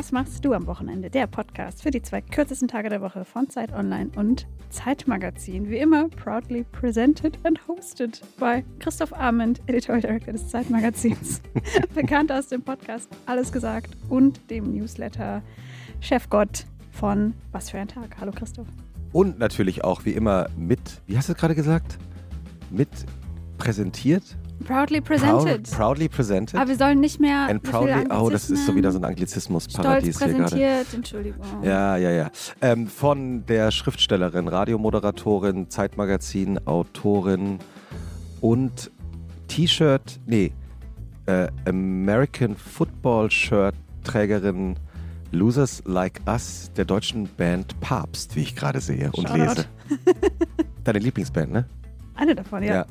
Was 0.00 0.12
machst 0.12 0.46
du 0.46 0.54
am 0.54 0.66
Wochenende? 0.66 1.10
Der 1.10 1.26
Podcast 1.26 1.82
für 1.82 1.90
die 1.90 2.00
zwei 2.00 2.22
kürzesten 2.22 2.68
Tage 2.68 2.88
der 2.88 3.02
Woche 3.02 3.26
von 3.26 3.50
Zeit 3.50 3.70
Online 3.70 4.08
und 4.16 4.46
Zeitmagazin. 4.70 5.68
Wie 5.68 5.76
immer 5.76 6.08
proudly 6.08 6.64
presented 6.72 7.36
and 7.44 7.60
hosted 7.68 8.18
by 8.38 8.64
Christoph 8.78 9.12
Arment, 9.12 9.60
Editorial 9.66 10.00
Director 10.00 10.32
des 10.32 10.48
Zeitmagazins. 10.48 11.42
Bekannt 11.94 12.32
aus 12.32 12.48
dem 12.48 12.62
Podcast 12.62 13.10
Alles 13.26 13.52
gesagt 13.52 13.94
und 14.08 14.40
dem 14.48 14.72
Newsletter 14.72 15.42
Chefgott 16.00 16.64
von 16.92 17.34
Was 17.52 17.68
für 17.68 17.76
ein 17.76 17.88
Tag. 17.88 18.16
Hallo 18.18 18.32
Christoph. 18.32 18.68
Und 19.12 19.38
natürlich 19.38 19.84
auch 19.84 20.06
wie 20.06 20.12
immer 20.12 20.48
mit, 20.56 20.80
wie 21.08 21.18
hast 21.18 21.28
du 21.28 21.34
es 21.34 21.38
gerade 21.38 21.54
gesagt? 21.54 21.98
Mit 22.70 22.88
präsentiert? 23.58 24.24
Proudly 24.64 25.00
presented. 25.00 25.64
Proud, 25.64 25.76
proudly 25.78 26.08
presented. 26.08 26.58
Aber 26.58 26.68
wir 26.68 26.76
sollen 26.76 27.00
nicht 27.00 27.20
mehr. 27.20 27.48
And 27.48 27.62
proudly, 27.62 28.06
oh, 28.10 28.28
das 28.30 28.50
ist 28.50 28.66
so 28.66 28.74
wieder 28.74 28.92
so 28.92 28.98
ein 28.98 29.04
Anglizismus-Paradies 29.04 30.22
hier 30.22 30.34
gerade. 30.34 30.84
Entschuldigung. 30.92 31.40
Ja, 31.62 31.96
ja, 31.96 32.10
ja. 32.10 32.30
Ähm, 32.60 32.86
von 32.86 33.46
der 33.46 33.70
Schriftstellerin, 33.70 34.48
Radiomoderatorin, 34.48 35.70
Zeitmagazin, 35.70 36.66
Autorin 36.66 37.58
und 38.40 38.90
T-Shirt, 39.48 40.20
nee, 40.26 40.52
äh, 41.26 41.48
American 41.66 42.56
Football 42.56 43.30
Shirt 43.30 43.74
Trägerin 44.04 44.76
Losers 45.32 45.82
Like 45.86 46.20
Us 46.26 46.70
der 46.76 46.84
deutschen 46.84 47.28
Band 47.36 47.78
Papst, 47.80 48.34
wie 48.36 48.40
ich 48.40 48.56
gerade 48.56 48.80
sehe 48.80 49.10
und 49.12 49.28
Shoutout. 49.28 49.42
lese. 49.42 49.66
Deine 50.84 50.98
Lieblingsband, 50.98 51.52
ne? 51.52 51.66
Eine 52.14 52.34
davon, 52.34 52.62
ja. 52.62 52.84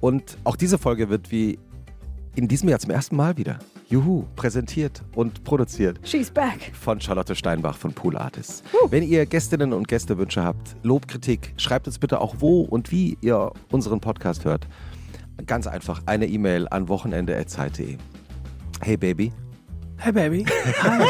Und 0.00 0.38
auch 0.44 0.56
diese 0.56 0.78
Folge 0.78 1.08
wird 1.08 1.30
wie 1.30 1.58
in 2.36 2.46
diesem 2.46 2.68
Jahr 2.68 2.78
zum 2.78 2.90
ersten 2.90 3.16
Mal 3.16 3.36
wieder, 3.36 3.58
juhu, 3.88 4.24
präsentiert 4.36 5.02
und 5.16 5.42
produziert 5.42 5.98
She's 6.04 6.30
back. 6.30 6.70
von 6.72 7.00
Charlotte 7.00 7.34
Steinbach 7.34 7.76
von 7.76 7.92
Pool 7.92 8.16
Artists. 8.16 8.62
Wenn 8.90 9.02
ihr 9.02 9.26
Gästinnen 9.26 9.72
und 9.72 9.88
Gästewünsche 9.88 10.44
habt, 10.44 10.76
Lob, 10.84 11.08
Kritik, 11.08 11.52
schreibt 11.56 11.86
uns 11.88 11.98
bitte 11.98 12.20
auch 12.20 12.36
wo 12.38 12.60
und 12.60 12.92
wie 12.92 13.18
ihr 13.22 13.50
unseren 13.72 14.00
Podcast 14.00 14.44
hört. 14.44 14.68
Ganz 15.46 15.66
einfach 15.66 16.02
eine 16.06 16.26
E-Mail 16.26 16.68
an 16.68 16.88
wochenende.zeit.de. 16.88 17.96
Hey 18.82 18.96
Baby. 18.96 19.32
Hey 20.00 20.12
Baby. 20.12 20.44
Hi. 20.82 21.04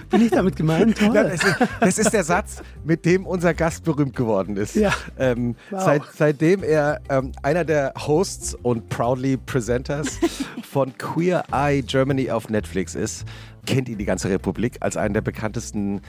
Bin 0.10 0.22
ich 0.22 0.30
damit 0.32 0.56
gemeint? 0.56 0.98
Toll. 0.98 1.14
Ja, 1.14 1.22
das, 1.22 1.44
ist, 1.44 1.56
das 1.80 1.98
ist 1.98 2.12
der 2.12 2.24
Satz, 2.24 2.62
mit 2.84 3.04
dem 3.04 3.24
unser 3.26 3.54
Gast 3.54 3.84
berühmt 3.84 4.16
geworden 4.16 4.56
ist. 4.56 4.74
Ja. 4.74 4.92
Ähm, 5.18 5.54
Wow. 5.70 5.82
seit, 5.84 6.02
seitdem 6.16 6.62
er 6.64 7.00
ähm, 7.08 7.30
einer 7.42 7.64
der 7.64 7.92
Hosts 7.96 8.54
und 8.54 8.88
Proudly 8.88 9.36
Presenters 9.36 10.18
von 10.68 10.96
Queer 10.98 11.44
Eye 11.52 11.82
Germany 11.82 12.30
auf 12.30 12.48
Netflix 12.48 12.94
ist, 12.96 13.24
kennt 13.66 13.88
ihn 13.88 13.98
die 13.98 14.04
ganze 14.04 14.28
Republik 14.30 14.78
als 14.80 14.96
einen 14.96 15.14
der 15.14 15.20
bekanntesten, 15.20 16.00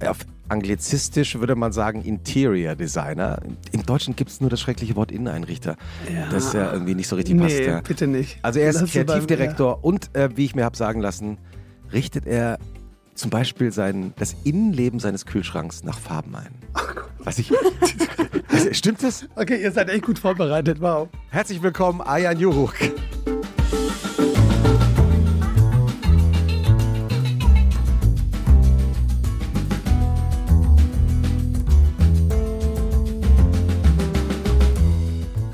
äh, 0.00 0.08
auf 0.08 0.18
anglizistisch 0.48 1.38
würde 1.38 1.54
man 1.54 1.72
sagen, 1.72 2.02
Interior 2.02 2.74
Designer. 2.74 3.38
Im 3.70 3.86
Deutschen 3.86 4.16
gibt 4.16 4.30
es 4.30 4.40
nur 4.40 4.50
das 4.50 4.60
schreckliche 4.60 4.96
Wort 4.96 5.12
Inneneinrichter, 5.12 5.76
Ja. 6.12 6.28
das 6.30 6.52
ja 6.54 6.72
irgendwie 6.72 6.94
nicht 6.96 7.08
so 7.08 7.14
richtig 7.16 7.38
passt. 7.38 7.54
nee, 7.56 7.66
Ja. 7.66 7.80
bitte 7.80 8.06
nicht. 8.08 8.38
Also 8.42 8.58
er 8.58 8.70
ist 8.70 8.78
sie 8.80 8.98
beim- 8.98 9.06
Kreativdirektor 9.06 9.84
und 9.84 10.14
äh, 10.16 10.28
wie 10.36 10.44
ich 10.44 10.54
mir 10.56 10.64
habe 10.64 10.76
sagen 10.76 11.00
lassen, 11.00 11.38
richtet 11.92 12.26
er 12.26 12.58
zum 13.14 13.30
Beispiel 13.30 13.72
sein, 13.72 14.14
das 14.18 14.34
Innenleben 14.44 14.98
seines 14.98 15.26
Kühlschranks 15.26 15.84
nach 15.84 15.98
Farben 15.98 16.34
ein. 16.34 16.54
Was 17.18 17.38
ich, 17.38 17.52
Also, 18.48 18.72
stimmt 18.74 19.02
das? 19.02 19.26
Okay, 19.34 19.62
ihr 19.62 19.72
seid 19.72 19.88
echt 19.88 20.04
gut 20.04 20.18
vorbereitet. 20.18 20.80
Wow. 20.80 21.08
Herzlich 21.30 21.62
willkommen, 21.62 22.00
Ayan 22.00 22.38
Juruk. 22.38 22.74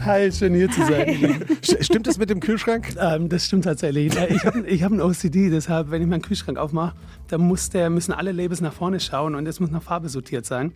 Hi, 0.08 0.32
schön 0.32 0.54
hier 0.54 0.70
zu 0.70 0.80
sein. 0.86 1.06
St- 1.62 1.82
Stimmt 1.84 2.06
das 2.06 2.16
mit 2.18 2.30
dem 2.30 2.40
Kühlschrank? 2.40 2.94
ähm, 2.98 3.28
das 3.28 3.44
stimmt 3.44 3.64
tatsächlich. 3.64 4.16
Äh, 4.16 4.34
Ich 4.34 4.44
habe 4.44 4.66
ich 4.66 4.82
hab 4.82 4.90
ein 4.92 5.00
OCD, 5.02 5.50
deshalb, 5.50 5.90
wenn 5.90 6.00
ich 6.00 6.08
meinen 6.08 6.22
Kühlschrank 6.22 6.56
aufmache, 6.58 6.96
dann 7.28 7.42
muss 7.42 7.68
der, 7.70 7.90
müssen 7.90 8.12
alle 8.12 8.32
Labels 8.32 8.60
nach 8.62 8.72
vorne 8.72 9.00
schauen 9.00 9.34
und 9.34 9.46
es 9.46 9.60
muss 9.60 9.70
nach 9.70 9.82
Farbe 9.82 10.08
sortiert 10.08 10.46
sein. 10.46 10.72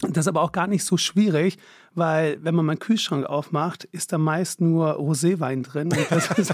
Das 0.00 0.18
ist 0.24 0.28
aber 0.28 0.42
auch 0.42 0.52
gar 0.52 0.66
nicht 0.68 0.84
so 0.84 0.96
schwierig, 0.96 1.56
weil 1.94 2.38
wenn 2.42 2.54
man 2.54 2.66
meinen 2.66 2.78
Kühlschrank 2.78 3.26
aufmacht, 3.26 3.84
ist 3.84 4.12
da 4.12 4.18
meist 4.18 4.60
nur 4.60 4.96
Roséwein 4.98 5.62
drin. 5.64 5.88
Und 5.90 6.06
das 6.10 6.30
ist, 6.38 6.52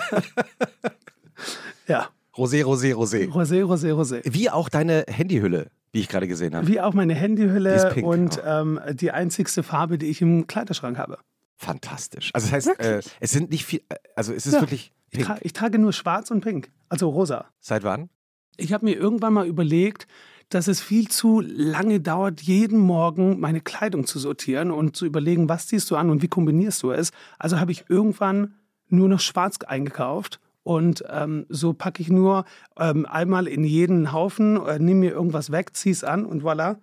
ja, 1.88 2.08
Rosé, 2.34 2.64
Rosé, 2.64 2.94
Rosé. 2.94 3.28
Rosé, 3.28 3.62
Rosé, 3.64 3.92
Rosé. 3.92 4.20
Wie 4.24 4.48
auch 4.48 4.68
deine 4.70 5.04
Handyhülle, 5.08 5.70
wie 5.92 6.00
ich 6.00 6.08
gerade 6.08 6.26
gesehen 6.28 6.54
habe. 6.54 6.66
Wie 6.68 6.80
auch 6.80 6.94
meine 6.94 7.12
Die 7.14 7.20
Handyhülle 7.20 7.90
pink, 7.92 8.06
und 8.06 8.42
auch. 8.42 8.62
ähm, 8.62 8.80
die 8.94 9.10
einzigste 9.10 9.62
Farbe, 9.62 9.98
die 9.98 10.06
ich 10.06 10.22
im 10.22 10.46
Kleiderschrank 10.46 10.96
habe. 10.96 11.18
Fantastisch. 11.62 12.30
Also 12.34 12.46
das 12.50 12.66
heißt, 12.66 12.80
äh, 12.80 13.00
es 13.20 13.30
sind 13.30 13.50
nicht 13.50 13.64
viel, 13.64 13.82
äh, 13.88 13.94
also 14.16 14.32
es 14.32 14.46
ist 14.46 14.54
Ja. 14.54 14.60
wirklich 14.62 14.92
Ich, 15.10 15.24
tra 15.24 15.36
ich 15.42 15.52
trage 15.52 15.78
nur 15.78 15.92
schwarz 15.92 16.30
und 16.30 16.40
pink, 16.40 16.70
also 16.88 17.08
rosa. 17.08 17.44
Seit 17.60 17.84
wann? 17.84 18.08
Ich 18.56 18.72
habe 18.72 18.84
mir 18.86 18.96
irgendwann 18.96 19.32
mal 19.34 19.46
überlegt, 19.46 20.06
dass 20.48 20.68
es 20.68 20.80
viel 20.80 21.08
zu 21.08 21.40
lange 21.40 22.00
dauert, 22.00 22.40
jeden 22.42 22.78
Morgen 22.78 23.38
meine 23.38 23.60
Kleidung 23.60 24.06
zu 24.06 24.18
sortieren 24.18 24.70
und 24.70 24.96
zu 24.96 25.06
überlegen, 25.06 25.48
was 25.48 25.66
ziehst 25.68 25.90
du 25.90 25.96
an 25.96 26.10
und 26.10 26.20
wie 26.22 26.28
kombinierst 26.28 26.82
du 26.82 26.90
es. 26.90 27.12
Also 27.38 27.60
habe 27.60 27.72
ich 27.72 27.84
irgendwann 27.88 28.54
nur 28.88 29.08
noch 29.08 29.20
schwarz 29.20 29.58
eingekauft 29.66 30.40
und 30.64 31.04
ähm, 31.08 31.46
so 31.48 31.72
packe 31.74 32.02
ich 32.02 32.08
nur 32.08 32.44
ähm, 32.76 33.06
einmal 33.06 33.46
in 33.46 33.64
jeden 33.64 34.12
Haufen, 34.12 34.56
äh, 34.66 34.78
nehme 34.78 35.00
mir 35.00 35.12
irgendwas 35.12 35.52
weg, 35.52 35.76
ziehe 35.76 35.92
es 35.92 36.04
an 36.04 36.26
und 36.26 36.42
voilà, 36.42 36.76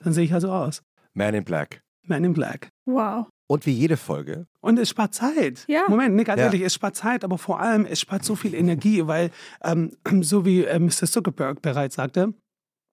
dann 0.00 0.12
sehe 0.12 0.24
ich 0.24 0.34
also 0.34 0.50
aus. 0.52 0.82
Man 1.14 1.34
in 1.34 1.44
Black. 1.44 1.82
Man 2.02 2.22
in 2.24 2.32
Black. 2.34 2.68
Wow. 2.84 3.26
Und 3.48 3.64
wie 3.66 3.72
jede 3.72 3.96
Folge 3.96 4.46
Und 4.60 4.78
es 4.78 4.88
spart 4.90 5.14
Zeit. 5.14 5.64
Ja. 5.68 5.84
Moment, 5.88 6.16
nee, 6.16 6.24
ganz 6.24 6.38
Ja. 6.40 6.46
ehrlich, 6.46 6.62
es 6.62 6.74
spart 6.74 6.96
Zeit, 6.96 7.22
aber 7.22 7.38
vor 7.38 7.60
allem, 7.60 7.86
es 7.86 8.00
spart 8.00 8.24
so 8.24 8.34
viel 8.34 8.54
Energie, 8.54 9.06
weil, 9.06 9.30
ähm, 9.62 9.92
so 10.22 10.44
wie 10.44 10.64
äh, 10.64 10.78
Mr. 10.78 11.06
Zuckerberg 11.06 11.62
bereits 11.62 11.94
sagte, 11.96 12.34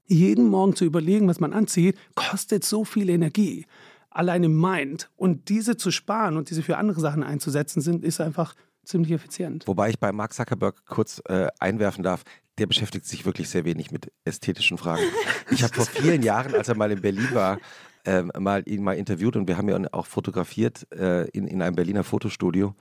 jeden 0.05 0.47
Morgen 0.47 0.75
zu 0.75 0.85
überlegen, 0.85 1.27
was 1.27 1.39
man 1.39 1.53
anzieht, 1.53 1.97
kostet 2.15 2.63
so 2.65 2.83
viel 2.85 3.09
Energie. 3.09 3.65
Allein 4.11 4.43
im 4.43 4.59
Mind. 4.61 5.09
Und 5.15 5.49
diese 5.49 5.75
zu 5.75 5.89
sparen 5.89 6.37
und 6.37 6.49
diese 6.51 6.61
für 6.61 6.77
andere 6.77 6.99
Sachen 7.01 7.23
einzusetzen, 7.23 7.81
sind, 7.81 8.03
ist 8.03 8.21
einfach 8.21 8.53
ziemlich 8.83 9.11
effizient. 9.11 9.65
Wobei 9.65 9.89
ich 9.89 9.97
bei 9.99 10.11
Mark 10.11 10.33
Zuckerberg 10.33 10.85
kurz 10.85 11.21
äh, 11.29 11.47
einwerfen 11.57 12.03
darf, 12.03 12.23
der 12.59 12.67
beschäftigt 12.67 13.07
sich 13.07 13.25
wirklich 13.25 13.49
sehr 13.49 13.65
wenig 13.65 13.89
mit 13.91 14.11
ästhetischen 14.25 14.77
Fragen. 14.77 15.01
Ich 15.49 15.63
habe 15.63 15.73
vor 15.73 15.85
vielen 15.85 16.21
Jahren, 16.21 16.53
als 16.53 16.67
er 16.67 16.75
mal 16.75 16.91
in 16.91 17.01
Berlin 17.01 17.29
war, 17.33 17.57
ähm, 18.05 18.31
mal 18.37 18.63
ihn 18.67 18.83
mal 18.83 18.97
interviewt 18.97 19.35
und 19.35 19.47
wir 19.47 19.57
haben 19.57 19.69
ihn 19.69 19.87
auch 19.87 20.05
fotografiert 20.05 20.87
äh, 20.91 21.27
in, 21.29 21.47
in 21.47 21.61
einem 21.61 21.75
Berliner 21.75 22.03
Fotostudio. 22.03 22.75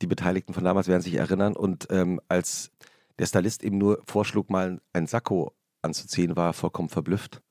Die 0.00 0.06
Beteiligten 0.06 0.54
von 0.54 0.64
damals 0.64 0.88
werden 0.88 1.02
sich 1.02 1.14
erinnern. 1.14 1.54
Und 1.54 1.88
ähm, 1.90 2.20
als 2.28 2.70
der 3.18 3.26
Stylist 3.26 3.62
ihm 3.62 3.78
nur 3.78 4.02
vorschlug, 4.06 4.50
mal 4.50 4.80
ein 4.92 5.06
Sakko 5.06 5.52
anzuziehen, 5.82 6.36
war 6.36 6.50
er 6.50 6.52
vollkommen 6.54 6.88
verblüfft. 6.88 7.42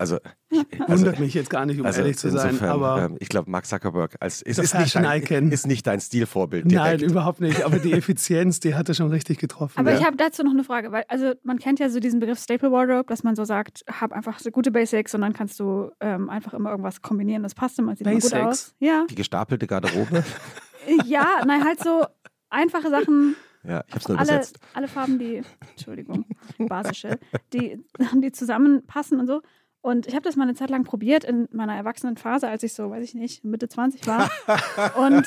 Also, 0.00 0.18
also 0.88 1.04
Wundert 1.04 1.20
mich 1.20 1.34
jetzt 1.34 1.50
gar 1.50 1.66
nicht, 1.66 1.78
um 1.78 1.84
also 1.84 2.00
ehrlich 2.00 2.16
zu 2.16 2.30
sein. 2.30 2.52
insofern, 2.52 2.70
Aber 2.70 3.02
ähm, 3.02 3.16
ich 3.20 3.28
glaube, 3.28 3.50
Mark 3.50 3.66
Zuckerberg 3.66 4.16
als, 4.18 4.40
ist, 4.40 4.58
ist, 4.58 4.74
nicht 4.74 4.94
dein, 4.94 5.52
ist 5.52 5.66
nicht 5.66 5.86
dein 5.86 6.00
Stilvorbild. 6.00 6.64
nein, 6.64 6.96
direkt. 6.96 7.02
überhaupt 7.02 7.42
nicht. 7.42 7.64
Aber 7.64 7.78
die 7.78 7.92
Effizienz, 8.00 8.60
die 8.60 8.74
hat 8.74 8.88
er 8.88 8.94
schon 8.94 9.10
richtig 9.10 9.38
getroffen. 9.38 9.78
Aber 9.78 9.92
ja. 9.92 9.98
ich 9.98 10.06
habe 10.06 10.16
dazu 10.16 10.42
noch 10.42 10.52
eine 10.52 10.64
Frage, 10.64 10.90
weil 10.90 11.04
also 11.08 11.34
man 11.42 11.58
kennt 11.58 11.80
ja 11.80 11.90
so 11.90 12.00
diesen 12.00 12.18
Begriff 12.18 12.38
Staple 12.38 12.72
Wardrobe, 12.72 13.04
dass 13.08 13.24
man 13.24 13.36
so 13.36 13.44
sagt, 13.44 13.84
hab 13.90 14.12
einfach 14.12 14.38
so 14.38 14.50
gute 14.50 14.70
Basics 14.70 15.14
und 15.14 15.20
dann 15.20 15.34
kannst 15.34 15.60
du 15.60 15.90
ähm, 16.00 16.30
einfach 16.30 16.54
immer 16.54 16.70
irgendwas 16.70 17.02
kombinieren. 17.02 17.42
Das 17.42 17.54
passt 17.54 17.78
immer, 17.78 17.94
sieht 17.94 18.06
immer 18.06 18.18
gut 18.18 18.22
Basics? 18.22 18.42
aus. 18.46 18.74
Ja, 18.78 19.04
Die 19.10 19.14
gestapelte 19.14 19.66
Garderobe. 19.66 20.24
ja, 21.04 21.26
nein, 21.46 21.62
halt 21.62 21.78
so 21.84 22.06
einfache 22.48 22.88
Sachen, 22.88 23.36
Ja, 23.64 23.84
ich 23.86 23.92
habe 23.92 24.00
es 24.00 24.08
nur 24.08 24.18
alle, 24.18 24.28
übersetzt. 24.28 24.58
alle 24.72 24.88
Farben, 24.88 25.18
die, 25.18 25.42
Entschuldigung, 25.72 26.24
basische, 26.58 27.18
die, 27.52 27.84
die 28.14 28.32
zusammenpassen 28.32 29.20
und 29.20 29.26
so. 29.26 29.42
Und 29.82 30.06
ich 30.06 30.14
habe 30.14 30.22
das 30.22 30.36
mal 30.36 30.42
eine 30.42 30.54
Zeit 30.54 30.68
lang 30.68 30.84
probiert 30.84 31.24
in 31.24 31.48
meiner 31.52 31.74
Erwachsenenphase, 31.74 32.48
als 32.48 32.62
ich 32.62 32.74
so, 32.74 32.90
weiß 32.90 33.02
ich 33.02 33.14
nicht, 33.14 33.44
Mitte 33.44 33.68
20 33.68 34.06
war. 34.06 34.30
und 34.96 35.26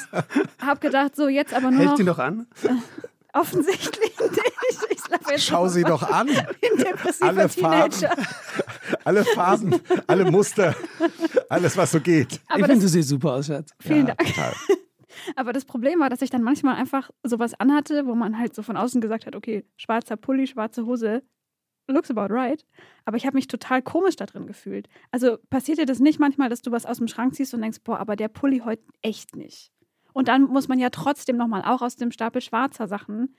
habe 0.61 0.79
gedacht, 0.79 1.15
so 1.15 1.27
jetzt 1.27 1.53
aber 1.53 1.71
nur 1.71 1.79
Hält 1.79 1.91
noch 1.91 1.99
ihn 1.99 2.05
doch 2.05 2.19
an. 2.19 2.47
offensichtlich 3.33 4.11
nicht. 4.19 4.39
Ich 4.91 5.09
laufe 5.09 5.31
jetzt 5.31 5.43
Schau 5.43 5.67
sie 5.67 5.83
doch 5.83 6.03
an. 6.03 6.27
wie 6.27 6.71
ein 6.71 6.77
depressiver 6.77 7.27
Alle 7.27 7.49
Farben. 7.49 7.91
Teenager. 7.91 8.15
Alle 9.03 9.25
Farben, 9.25 9.79
alle 10.07 10.31
Muster, 10.31 10.75
alles, 11.49 11.75
was 11.75 11.91
so 11.91 11.99
geht. 11.99 12.39
Aber 12.47 12.59
ich 12.59 12.65
finde, 12.67 12.81
du 12.81 12.87
siehst 12.87 13.09
super 13.09 13.33
aus, 13.33 13.47
Schatz. 13.47 13.71
vielen 13.79 14.07
ja, 14.07 14.15
Dank. 14.15 14.29
Total. 14.29 14.53
Aber 15.35 15.53
das 15.53 15.65
Problem 15.65 15.99
war, 15.99 16.09
dass 16.09 16.21
ich 16.21 16.29
dann 16.29 16.43
manchmal 16.43 16.75
einfach 16.75 17.09
sowas 17.23 17.53
anhatte, 17.53 18.05
wo 18.05 18.15
man 18.15 18.37
halt 18.37 18.55
so 18.55 18.61
von 18.61 18.77
außen 18.77 18.99
gesagt 19.01 19.25
hat, 19.25 19.35
okay, 19.35 19.65
schwarzer 19.77 20.17
Pulli, 20.17 20.47
schwarze 20.47 20.85
Hose, 20.85 21.23
looks 21.87 22.09
about 22.09 22.33
right. 22.33 22.65
Aber 23.05 23.17
ich 23.17 23.25
habe 23.25 23.35
mich 23.35 23.47
total 23.47 23.81
komisch 23.81 24.15
da 24.15 24.25
drin 24.25 24.47
gefühlt. 24.47 24.87
Also 25.11 25.37
passiert 25.49 25.77
dir 25.77 25.85
das 25.85 25.99
nicht 25.99 26.19
manchmal, 26.19 26.49
dass 26.49 26.61
du 26.61 26.71
was 26.71 26.85
aus 26.85 26.97
dem 26.97 27.07
Schrank 27.07 27.35
ziehst 27.35 27.53
und 27.53 27.61
denkst, 27.61 27.79
boah, 27.83 27.99
aber 27.99 28.15
der 28.15 28.27
Pulli 28.27 28.59
heute 28.59 28.83
echt 29.01 29.35
nicht. 29.35 29.71
Und 30.13 30.27
dann 30.27 30.43
muss 30.43 30.67
man 30.67 30.79
ja 30.79 30.89
trotzdem 30.89 31.37
nochmal 31.37 31.63
auch 31.63 31.81
aus 31.81 31.95
dem 31.95 32.11
Stapel 32.11 32.41
schwarzer 32.41 32.87
Sachen 32.87 33.35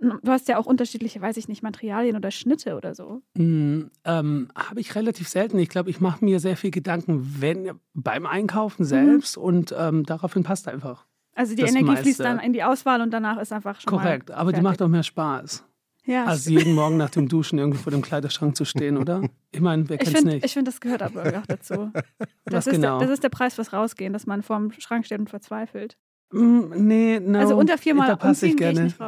Du 0.00 0.30
hast 0.30 0.48
ja 0.48 0.56
auch 0.56 0.66
unterschiedliche, 0.66 1.20
weiß 1.20 1.36
ich 1.36 1.48
nicht, 1.48 1.62
Materialien 1.62 2.16
oder 2.16 2.30
Schnitte 2.30 2.76
oder 2.76 2.94
so. 2.94 3.22
Mm, 3.34 3.90
ähm, 4.04 4.48
Habe 4.54 4.80
ich 4.80 4.94
relativ 4.94 5.28
selten. 5.28 5.58
Ich 5.58 5.68
glaube, 5.68 5.90
ich 5.90 6.00
mache 6.00 6.24
mir 6.24 6.40
sehr 6.40 6.56
viel 6.56 6.70
Gedanken, 6.70 7.36
wenn 7.40 7.72
beim 7.92 8.24
Einkaufen 8.24 8.84
selbst 8.84 9.36
mhm. 9.36 9.42
und 9.42 9.74
ähm, 9.76 10.06
daraufhin 10.06 10.42
passt 10.42 10.68
einfach. 10.68 11.06
Also 11.34 11.54
die 11.54 11.62
Energie 11.62 11.84
meiste. 11.84 12.04
fließt 12.04 12.20
dann 12.20 12.38
in 12.38 12.52
die 12.52 12.62
Auswahl 12.62 13.02
und 13.02 13.10
danach 13.10 13.38
ist 13.38 13.52
einfach 13.52 13.80
schon 13.80 13.90
Korrekt, 13.90 14.30
aber 14.30 14.50
fertig. 14.50 14.56
die 14.56 14.62
macht 14.62 14.82
auch 14.82 14.88
mehr 14.88 15.02
Spaß. 15.02 15.64
Ja, 16.04 16.24
als 16.24 16.46
jeden 16.46 16.74
Morgen 16.74 16.96
nach 16.96 17.10
dem 17.10 17.28
Duschen 17.28 17.58
irgendwo 17.58 17.78
vor 17.78 17.92
dem 17.92 18.02
Kleiderschrank 18.02 18.56
zu 18.56 18.64
stehen, 18.64 18.96
oder? 18.96 19.22
Ich 19.52 19.60
meine, 19.60 19.88
wer 19.88 19.98
kennt 19.98 20.16
es 20.16 20.24
nicht? 20.24 20.44
Ich 20.44 20.52
finde, 20.52 20.70
das 20.70 20.80
gehört 20.80 21.02
aber 21.02 21.22
auch 21.38 21.46
dazu. 21.46 21.92
Das, 22.44 22.66
ist 22.66 22.74
genau? 22.74 22.98
der, 22.98 23.06
das 23.06 23.14
ist 23.14 23.22
der 23.22 23.28
Preis 23.28 23.54
fürs 23.54 23.72
Rausgehen, 23.72 24.12
dass 24.12 24.26
man 24.26 24.42
vor 24.42 24.58
dem 24.58 24.72
Schrank 24.72 25.06
steht 25.06 25.20
und 25.20 25.30
verzweifelt. 25.30 25.96
Mm, 26.32 26.70
nee, 26.74 27.20
no, 27.20 27.38
Also 27.38 27.56
unter 27.56 27.78
viermal 27.78 28.08
da 28.08 28.16
passe 28.16 28.48
ich 28.48 28.56
gerne. 28.56 28.86
Ich 28.86 28.98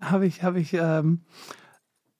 habe 0.00 0.26
ich, 0.26 0.42
habe 0.42 0.60
ich, 0.60 0.74
ähm, 0.74 1.20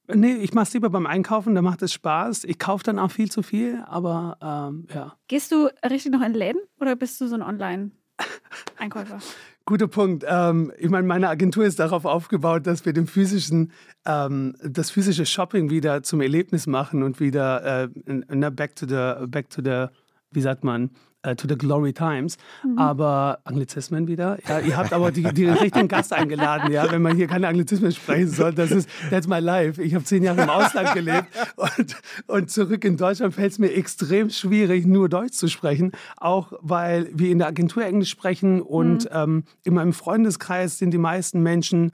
nee, 0.09 0.35
ich 0.37 0.55
mache 0.55 0.65
es 0.65 0.73
lieber 0.73 0.89
beim 0.89 1.07
Einkaufen, 1.07 1.55
da 1.55 1.61
macht 1.61 1.83
es 1.83 1.93
Spaß. 1.93 2.45
Ich 2.45 2.59
kaufe 2.59 2.85
dann 2.85 2.99
auch 2.99 3.11
viel 3.11 3.31
zu 3.31 3.43
viel, 3.43 3.85
aber 3.87 4.39
ähm, 4.41 4.87
ja. 4.95 5.17
Gehst 5.29 5.53
du 5.53 5.69
richtig 5.85 6.13
noch 6.13 6.23
in 6.23 6.33
Läden 6.33 6.63
oder 6.81 6.97
bist 6.97 7.21
du 7.21 7.27
so 7.27 7.35
ein 7.35 7.43
Online-Einkäufer? 7.43 9.19
Guter 9.65 9.87
Punkt. 9.87 10.25
Ähm, 10.29 10.73
ich 10.79 10.91
meine, 10.91 11.07
meine 11.07 11.29
Agentur 11.29 11.65
ist 11.65 11.79
darauf 11.79 12.05
aufgebaut, 12.05 12.67
dass 12.67 12.85
wir 12.85 12.93
den 12.93 13.07
physischen, 13.07 13.73
ähm, 14.05 14.55
das 14.63 14.91
physische 14.91 15.25
Shopping 15.25 15.71
wieder 15.71 16.03
zum 16.03 16.21
Erlebnis 16.21 16.67
machen 16.67 17.03
und 17.03 17.21
wieder 17.21 17.85
äh, 17.85 18.51
back 18.51 18.75
to 18.77 18.87
the, 18.87 19.27
back 19.27 19.51
to 19.51 19.63
the, 19.65 19.87
wie 20.33 20.41
sagt 20.41 20.65
man, 20.65 20.91
uh, 21.27 21.35
to 21.35 21.47
the 21.49 21.57
Glory 21.57 21.93
Times. 21.93 22.37
Mhm. 22.65 22.79
Aber 22.79 23.41
Anglizismen 23.45 24.09
wieder. 24.09 24.39
Ja, 24.49 24.59
ihr 24.61 24.77
habt 24.77 24.93
aber 24.93 25.11
die, 25.11 25.23
die 25.23 25.47
richtigen 25.47 25.89
Gast 25.89 26.13
eingeladen, 26.13 26.73
ja, 26.73 26.91
wenn 26.91 27.03
man 27.03 27.17
hier 27.17 27.27
keine 27.27 27.49
Anglizismen 27.49 27.93
sprechen 27.93 28.29
soll. 28.29 28.53
Das 28.53 28.71
ist, 28.71 28.89
that's 29.11 29.27
my 29.27 29.39
life. 29.39 29.83
Ich 29.83 29.95
habe 29.95 30.05
zehn 30.05 30.23
Jahre 30.23 30.43
im 30.43 30.51
Ausland 30.51 30.95
gelebt 30.95 31.27
und, 31.57 31.97
und 32.27 32.51
zurück 32.51 32.85
in 32.85 32.97
Deutschland 32.97 33.35
fällt 33.35 33.53
es 33.53 33.59
mir 33.59 33.73
extrem 33.73 34.31
schwierig, 34.31 34.87
nur 34.87 35.09
Deutsch 35.09 35.35
zu 35.35 35.49
sprechen. 35.49 35.93
Auch 36.17 36.53
weil 36.61 37.09
wir 37.13 37.31
in 37.31 37.39
der 37.39 37.49
Agentur 37.49 37.85
Englisch 37.85 38.11
sprechen 38.11 38.61
und 38.61 39.05
mhm. 39.05 39.11
ähm, 39.13 39.45
in 39.65 39.75
meinem 39.75 39.93
Freundeskreis 39.93 40.79
sind 40.79 40.91
die 40.93 40.99
meisten 40.99 41.43
Menschen 41.43 41.93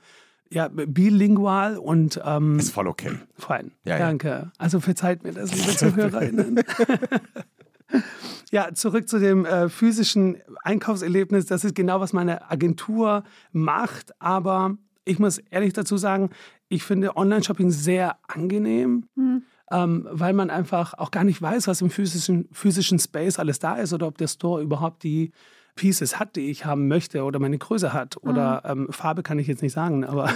ja, 0.51 0.69
bilingual 0.69 1.77
und. 1.77 2.21
Ähm, 2.25 2.59
ist 2.59 2.73
voll 2.73 2.87
okay. 2.87 3.13
Fein. 3.37 3.73
Ja, 3.85 3.99
Danke. 3.99 4.29
Ja. 4.29 4.53
Also 4.59 4.81
verzeiht 4.81 5.23
mir 5.23 5.33
das, 5.33 5.55
liebe 5.55 5.77
ZuhörerInnen. 5.77 6.61
Ja, 8.51 8.73
zurück 8.73 9.11
zu 9.11 9.19
dem 9.19 9.45
äh, 9.45 9.69
physischen 9.69 10.39
Einkaufserlebnis. 10.63 11.45
Das 11.45 11.65
ist 11.65 11.75
genau, 11.75 12.01
was 12.01 12.15
meine 12.15 12.51
Agentur 12.51 13.25
macht. 13.53 14.13
Aber 14.23 14.79
ich 15.05 15.19
muss 15.19 15.37
ehrlich 15.37 15.75
dazu 15.75 15.99
sagen, 15.99 16.31
ich 16.69 16.83
finde 16.83 17.17
Online-Shopping 17.17 17.71
sehr 17.71 18.17
angenehm. 18.27 19.05
Mhm. 19.17 19.43
Ähm, 19.71 20.09
weil 20.11 20.33
man 20.33 20.49
einfach 20.49 20.95
auch 20.95 21.11
gar 21.11 21.25
nicht 21.25 21.43
weiß, 21.43 21.69
was 21.69 21.83
im 21.83 21.91
physischen, 21.91 22.49
physischen 22.53 22.99
Space 22.99 23.39
alles 23.39 23.59
da 23.59 23.75
ist 23.75 23.93
oder 23.93 24.07
ob 24.07 24.17
der 24.17 24.29
Store 24.29 24.63
überhaupt 24.63 25.03
die 25.03 25.31
Pieces 25.75 26.19
hat, 26.19 26.37
die 26.37 26.49
ich 26.49 26.65
haben 26.65 26.89
möchte 26.89 27.25
oder 27.25 27.39
meine 27.39 27.59
Größe 27.59 27.93
hat. 27.93 28.17
Oder 28.23 28.63
mhm. 28.65 28.87
ähm, 28.87 28.93
Farbe 28.93 29.23
kann 29.23 29.39
ich 29.39 29.47
jetzt 29.47 29.61
nicht 29.61 29.75
sagen, 29.75 30.07
aber 30.07 30.31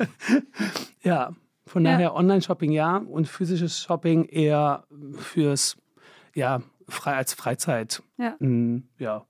ja, 1.02 1.34
von 1.66 1.84
ja. 1.84 1.92
daher 1.92 2.14
Online-Shopping 2.14 2.72
ja 2.72 2.96
und 2.96 3.28
physisches 3.28 3.78
Shopping 3.78 4.24
eher 4.24 4.84
fürs 5.18 5.76
ja, 6.34 6.62
frei 6.90 7.14
als 7.14 7.34
Freizeit. 7.34 8.02
Ja. 8.18 8.36
Mm, 8.38 8.88
ja. 8.98 9.26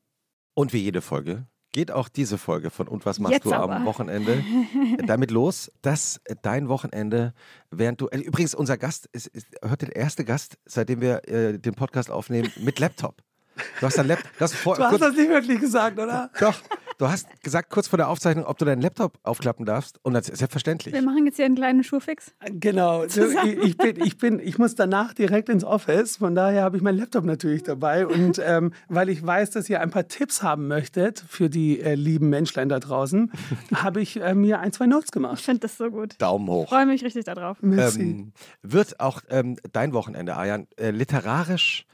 Und 0.54 0.72
wie 0.72 0.78
jede 0.78 1.00
Folge 1.00 1.46
geht 1.72 1.90
auch 1.90 2.08
diese 2.08 2.38
Folge 2.38 2.70
von 2.70 2.88
Und 2.88 3.06
was 3.06 3.18
machst 3.18 3.34
Jetzt 3.34 3.46
du 3.46 3.52
aber. 3.52 3.76
am 3.76 3.84
Wochenende 3.84 4.42
damit 5.06 5.30
los, 5.30 5.70
dass 5.82 6.20
dein 6.42 6.68
Wochenende, 6.68 7.32
während 7.70 8.00
du, 8.00 8.08
äh, 8.08 8.18
übrigens 8.18 8.54
unser 8.54 8.76
Gast 8.76 9.08
ist, 9.12 9.28
ist 9.28 9.46
heute 9.64 9.86
der 9.86 9.96
erste 9.96 10.24
Gast, 10.24 10.58
seitdem 10.64 11.00
wir 11.00 11.28
äh, 11.28 11.58
den 11.58 11.74
Podcast 11.74 12.10
aufnehmen, 12.10 12.50
mit 12.56 12.78
Laptop. 12.78 13.22
Du 13.78 13.86
hast 13.86 13.98
dein 13.98 14.06
Laptop. 14.06 14.32
Du 14.38 14.84
hast 14.84 15.00
das 15.00 15.14
nicht 15.14 15.28
wirklich 15.28 15.60
gesagt, 15.60 15.98
oder? 15.98 16.30
Doch. 16.40 16.60
Du 17.00 17.08
hast 17.08 17.42
gesagt 17.42 17.70
kurz 17.70 17.88
vor 17.88 17.96
der 17.96 18.10
Aufzeichnung, 18.10 18.44
ob 18.44 18.58
du 18.58 18.66
deinen 18.66 18.82
Laptop 18.82 19.18
aufklappen 19.22 19.64
darfst. 19.64 19.98
Und 20.02 20.12
das 20.12 20.28
ist 20.28 20.40
selbstverständlich. 20.40 20.94
Wir 20.94 21.00
machen 21.00 21.24
jetzt 21.24 21.36
hier 21.36 21.46
einen 21.46 21.54
kleinen 21.54 21.82
Schuhfix. 21.82 22.34
Genau. 22.44 23.04
Ich, 23.20 23.56
ich, 23.56 23.76
bin, 23.78 24.04
ich, 24.04 24.18
bin, 24.18 24.38
ich 24.38 24.58
muss 24.58 24.74
danach 24.74 25.14
direkt 25.14 25.48
ins 25.48 25.64
Office. 25.64 26.18
Von 26.18 26.34
daher 26.34 26.62
habe 26.62 26.76
ich 26.76 26.82
meinen 26.82 26.98
Laptop 26.98 27.24
natürlich 27.24 27.62
dabei. 27.62 28.06
Und 28.06 28.38
ähm, 28.44 28.72
weil 28.88 29.08
ich 29.08 29.24
weiß, 29.24 29.50
dass 29.50 29.70
ihr 29.70 29.80
ein 29.80 29.90
paar 29.90 30.08
Tipps 30.08 30.42
haben 30.42 30.68
möchtet 30.68 31.24
für 31.26 31.48
die 31.48 31.80
äh, 31.80 31.94
lieben 31.94 32.28
Menschlein 32.28 32.68
da 32.68 32.78
draußen, 32.80 33.32
habe 33.74 34.02
ich 34.02 34.20
äh, 34.20 34.34
mir 34.34 34.58
ein, 34.60 34.72
zwei 34.72 34.86
Notes 34.86 35.10
gemacht. 35.10 35.38
Ich 35.38 35.44
finde 35.44 35.60
das 35.60 35.78
so 35.78 35.90
gut. 35.90 36.16
Daumen 36.18 36.48
hoch. 36.48 36.64
Ich 36.64 36.68
freue 36.68 36.86
mich 36.86 37.02
richtig 37.02 37.24
darauf. 37.24 37.56
Ähm, 37.62 38.32
wird 38.60 39.00
auch 39.00 39.22
ähm, 39.30 39.56
dein 39.72 39.94
Wochenende, 39.94 40.36
Arjan, 40.36 40.66
äh, 40.76 40.90
literarisch 40.90 41.86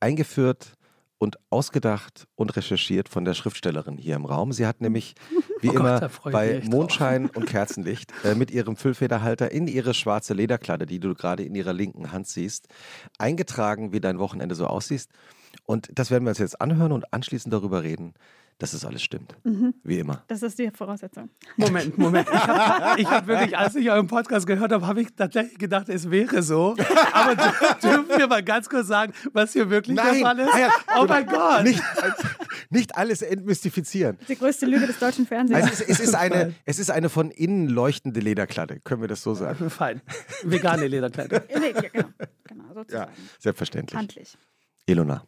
eingeführt 0.00 0.76
und 1.22 1.38
ausgedacht 1.50 2.26
und 2.34 2.56
recherchiert 2.56 3.08
von 3.08 3.24
der 3.24 3.34
Schriftstellerin 3.34 3.96
hier 3.96 4.16
im 4.16 4.24
Raum. 4.24 4.50
Sie 4.50 4.66
hat 4.66 4.80
nämlich, 4.80 5.14
wie 5.60 5.68
oh 5.70 5.74
immer, 5.74 6.00
Gott, 6.00 6.32
bei 6.32 6.60
Mondschein 6.64 7.28
drauf. 7.28 7.36
und 7.36 7.46
Kerzenlicht 7.46 8.12
äh, 8.24 8.34
mit 8.34 8.50
ihrem 8.50 8.74
Füllfederhalter 8.74 9.52
in 9.52 9.68
ihre 9.68 9.94
schwarze 9.94 10.34
Lederkladde, 10.34 10.84
die 10.84 10.98
du 10.98 11.14
gerade 11.14 11.44
in 11.44 11.54
ihrer 11.54 11.72
linken 11.74 12.10
Hand 12.10 12.26
siehst, 12.26 12.66
eingetragen, 13.18 13.92
wie 13.92 14.00
dein 14.00 14.18
Wochenende 14.18 14.56
so 14.56 14.66
aussieht. 14.66 15.06
Und 15.64 15.90
das 15.94 16.10
werden 16.10 16.24
wir 16.24 16.30
uns 16.30 16.38
jetzt 16.38 16.60
anhören 16.60 16.90
und 16.90 17.14
anschließend 17.14 17.54
darüber 17.54 17.84
reden, 17.84 18.14
dass 18.62 18.74
es 18.74 18.84
alles 18.84 19.02
stimmt. 19.02 19.34
Mhm. 19.42 19.74
Wie 19.82 19.98
immer. 19.98 20.22
Das 20.28 20.40
ist 20.40 20.56
die 20.56 20.70
Voraussetzung. 20.70 21.28
Moment, 21.56 21.98
Moment. 21.98 22.28
Ich 22.28 23.06
habe 23.06 23.10
hab 23.10 23.26
wirklich, 23.26 23.58
als 23.58 23.74
ich 23.74 23.90
euren 23.90 24.06
Podcast 24.06 24.46
gehört 24.46 24.70
habe, 24.70 24.86
habe 24.86 25.02
ich 25.02 25.08
tatsächlich 25.16 25.58
gedacht, 25.58 25.88
es 25.88 26.12
wäre 26.12 26.44
so. 26.44 26.76
Aber 27.12 27.34
dürfen 27.34 28.08
wir 28.16 28.28
mal 28.28 28.44
ganz 28.44 28.68
kurz 28.68 28.86
sagen, 28.86 29.14
was 29.32 29.52
hier 29.52 29.68
wirklich 29.68 29.96
Nein. 29.96 30.14
der 30.14 30.22
Fall 30.22 30.38
ist? 30.38 30.52
Oh 30.96 31.06
mein 31.08 31.26
Gott. 31.26 31.64
Nicht, 31.64 31.82
nicht 32.70 32.96
alles 32.96 33.22
entmystifizieren. 33.22 34.16
Die 34.28 34.36
größte 34.36 34.66
Lüge 34.66 34.86
des 34.86 35.00
deutschen 35.00 35.26
Fernsehens. 35.26 35.64
Also 35.64 35.82
es, 35.82 35.98
es, 35.98 35.98
ist 35.98 36.14
eine, 36.14 36.54
es 36.64 36.78
ist 36.78 36.92
eine 36.92 37.08
von 37.08 37.32
innen 37.32 37.68
leuchtende 37.68 38.20
Lederkladde. 38.20 38.78
Können 38.78 39.00
wir 39.00 39.08
das 39.08 39.24
so 39.24 39.34
sagen? 39.34 39.70
Fein. 39.70 40.02
Vegane 40.44 40.86
Lederkladde. 40.86 41.42
ja, 41.50 41.80
genau. 41.80 42.08
genau 42.44 42.74
sozusagen. 42.74 43.10
Ja, 43.10 43.18
selbstverständlich. 43.40 43.98
Handlich. 43.98 44.38
Ilona. 44.86 45.26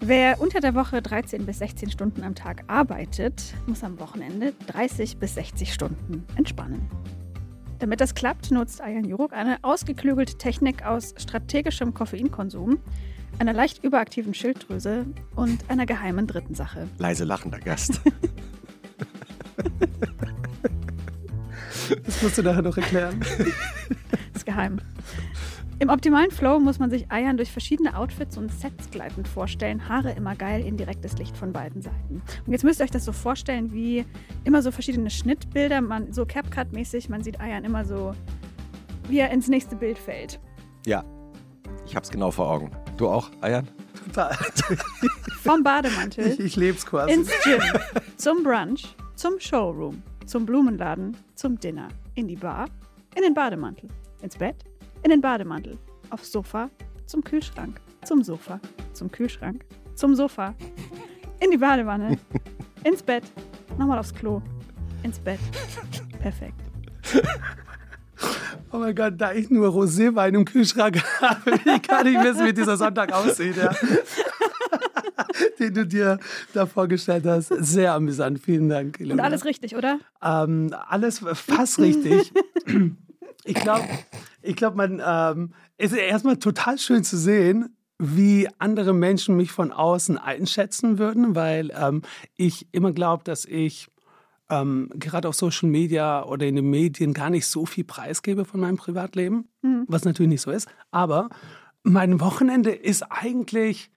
Wer 0.00 0.40
unter 0.40 0.60
der 0.60 0.74
Woche 0.74 1.02
13 1.02 1.46
bis 1.46 1.58
16 1.58 1.90
Stunden 1.90 2.22
am 2.22 2.34
Tag 2.34 2.64
arbeitet, 2.66 3.54
muss 3.66 3.82
am 3.82 3.98
Wochenende 3.98 4.52
30 4.66 5.16
bis 5.18 5.34
60 5.34 5.72
Stunden 5.72 6.24
entspannen. 6.36 6.88
Damit 7.78 8.00
das 8.00 8.14
klappt, 8.14 8.50
nutzt 8.50 8.80
Ayan 8.80 9.04
Juruk 9.04 9.32
eine 9.32 9.58
ausgeklügelte 9.62 10.38
Technik 10.38 10.84
aus 10.86 11.14
strategischem 11.16 11.92
Koffeinkonsum, 11.94 12.78
einer 13.38 13.52
leicht 13.52 13.84
überaktiven 13.84 14.32
Schilddrüse 14.34 15.06
und 15.34 15.68
einer 15.68 15.86
geheimen 15.86 16.26
dritten 16.26 16.54
Sache. 16.54 16.88
Leise 16.98 17.24
lachender 17.24 17.60
Gast. 17.60 18.00
das 22.04 22.22
musst 22.22 22.38
du 22.38 22.42
nachher 22.42 22.62
noch 22.62 22.76
erklären. 22.76 23.20
Das 23.20 24.36
ist 24.36 24.46
geheim. 24.46 24.80
Im 25.78 25.90
optimalen 25.90 26.30
Flow 26.30 26.58
muss 26.58 26.78
man 26.78 26.88
sich 26.88 27.10
Eiern 27.12 27.36
durch 27.36 27.52
verschiedene 27.52 27.98
Outfits 27.98 28.38
und 28.38 28.50
Sets 28.50 28.90
gleitend 28.90 29.28
vorstellen. 29.28 29.86
Haare 29.90 30.12
immer 30.12 30.34
geil 30.34 30.64
in 30.64 30.78
direktes 30.78 31.18
Licht 31.18 31.36
von 31.36 31.52
beiden 31.52 31.82
Seiten. 31.82 32.22
Und 32.46 32.52
jetzt 32.52 32.64
müsst 32.64 32.80
ihr 32.80 32.84
euch 32.84 32.90
das 32.90 33.04
so 33.04 33.12
vorstellen, 33.12 33.72
wie 33.74 34.06
immer 34.44 34.62
so 34.62 34.70
verschiedene 34.70 35.10
Schnittbilder, 35.10 35.82
man, 35.82 36.14
so 36.14 36.22
CapCut-mäßig, 36.22 37.10
man 37.10 37.22
sieht 37.22 37.40
Eiern 37.40 37.64
immer 37.64 37.84
so, 37.84 38.14
wie 39.08 39.18
er 39.18 39.30
ins 39.30 39.48
nächste 39.48 39.76
Bild 39.76 39.98
fällt. 39.98 40.40
Ja, 40.86 41.04
ich 41.84 41.94
hab's 41.94 42.10
genau 42.10 42.30
vor 42.30 42.50
Augen. 42.50 42.70
Du 42.96 43.08
auch, 43.08 43.30
Eiern? 43.42 43.68
Total. 44.06 44.34
Vom 45.42 45.62
Bademantel. 45.62 46.26
Ich, 46.28 46.40
ich 46.40 46.56
leb's 46.56 46.86
quasi. 46.86 47.12
Ins 47.12 47.28
Gym, 47.44 47.60
zum 48.16 48.42
Brunch, 48.42 48.96
zum 49.14 49.38
Showroom, 49.38 50.02
zum 50.24 50.46
Blumenladen, 50.46 51.14
zum 51.34 51.60
Dinner, 51.60 51.88
in 52.14 52.28
die 52.28 52.36
Bar, 52.36 52.70
in 53.14 53.22
den 53.22 53.34
Bademantel, 53.34 53.90
ins 54.22 54.38
Bett, 54.38 54.64
in 55.02 55.10
den 55.10 55.20
Bademantel, 55.20 55.78
aufs 56.10 56.32
Sofa, 56.32 56.70
zum 57.06 57.22
Kühlschrank, 57.22 57.80
zum 58.04 58.22
Sofa, 58.22 58.60
zum 58.92 59.10
Kühlschrank, 59.10 59.64
zum 59.94 60.14
Sofa, 60.14 60.54
in 61.40 61.50
die 61.50 61.56
Badewanne, 61.56 62.18
ins 62.84 63.02
Bett, 63.02 63.24
nochmal 63.78 63.98
aufs 63.98 64.14
Klo, 64.14 64.42
ins 65.02 65.18
Bett. 65.18 65.40
Perfekt. 66.20 66.60
Oh 68.72 68.78
mein 68.78 68.94
Gott, 68.94 69.14
da 69.16 69.32
ich 69.32 69.48
nur 69.50 69.68
Roséwein 69.68 70.34
im 70.34 70.44
Kühlschrank 70.44 71.02
habe, 71.20 71.52
ich 71.52 71.82
kann 71.82 72.06
nicht 72.06 72.22
wissen, 72.22 72.46
wie 72.46 72.52
dieser 72.52 72.76
Sonntag 72.76 73.12
aussieht, 73.12 73.56
ja. 73.56 73.70
den 75.58 75.72
du 75.72 75.86
dir 75.86 76.18
da 76.52 76.66
vorgestellt 76.66 77.24
hast. 77.26 77.48
Sehr 77.48 77.94
amüsant, 77.94 78.40
vielen 78.40 78.68
Dank. 78.68 79.00
Ilona. 79.00 79.14
Und 79.14 79.20
alles 79.20 79.44
richtig, 79.44 79.76
oder? 79.76 79.98
Ähm, 80.22 80.74
alles 80.88 81.20
fast 81.20 81.78
richtig. 81.78 82.32
Ich 83.46 83.54
glaube, 83.54 83.84
ich 84.42 84.56
glaube, 84.56 84.76
man 84.76 85.02
ähm, 85.04 85.54
ist 85.78 85.94
erstmal 85.94 86.36
total 86.36 86.78
schön 86.78 87.04
zu 87.04 87.16
sehen, 87.16 87.76
wie 87.98 88.48
andere 88.58 88.92
Menschen 88.92 89.36
mich 89.36 89.52
von 89.52 89.72
außen 89.72 90.18
einschätzen 90.18 90.98
würden, 90.98 91.34
weil 91.34 91.72
ähm, 91.74 92.02
ich 92.36 92.68
immer 92.72 92.92
glaube, 92.92 93.24
dass 93.24 93.44
ich 93.46 93.88
ähm, 94.50 94.90
gerade 94.94 95.28
auf 95.28 95.34
Social 95.34 95.68
Media 95.68 96.24
oder 96.24 96.46
in 96.46 96.56
den 96.56 96.70
Medien 96.70 97.14
gar 97.14 97.30
nicht 97.30 97.46
so 97.46 97.66
viel 97.66 97.84
preisgebe 97.84 98.44
von 98.44 98.60
meinem 98.60 98.76
Privatleben, 98.76 99.48
mhm. 99.62 99.84
was 99.88 100.04
natürlich 100.04 100.30
nicht 100.30 100.42
so 100.42 100.50
ist. 100.50 100.68
Aber 100.90 101.28
mein 101.82 102.20
Wochenende 102.20 102.70
ist 102.70 103.02
eigentlich, 103.02 103.90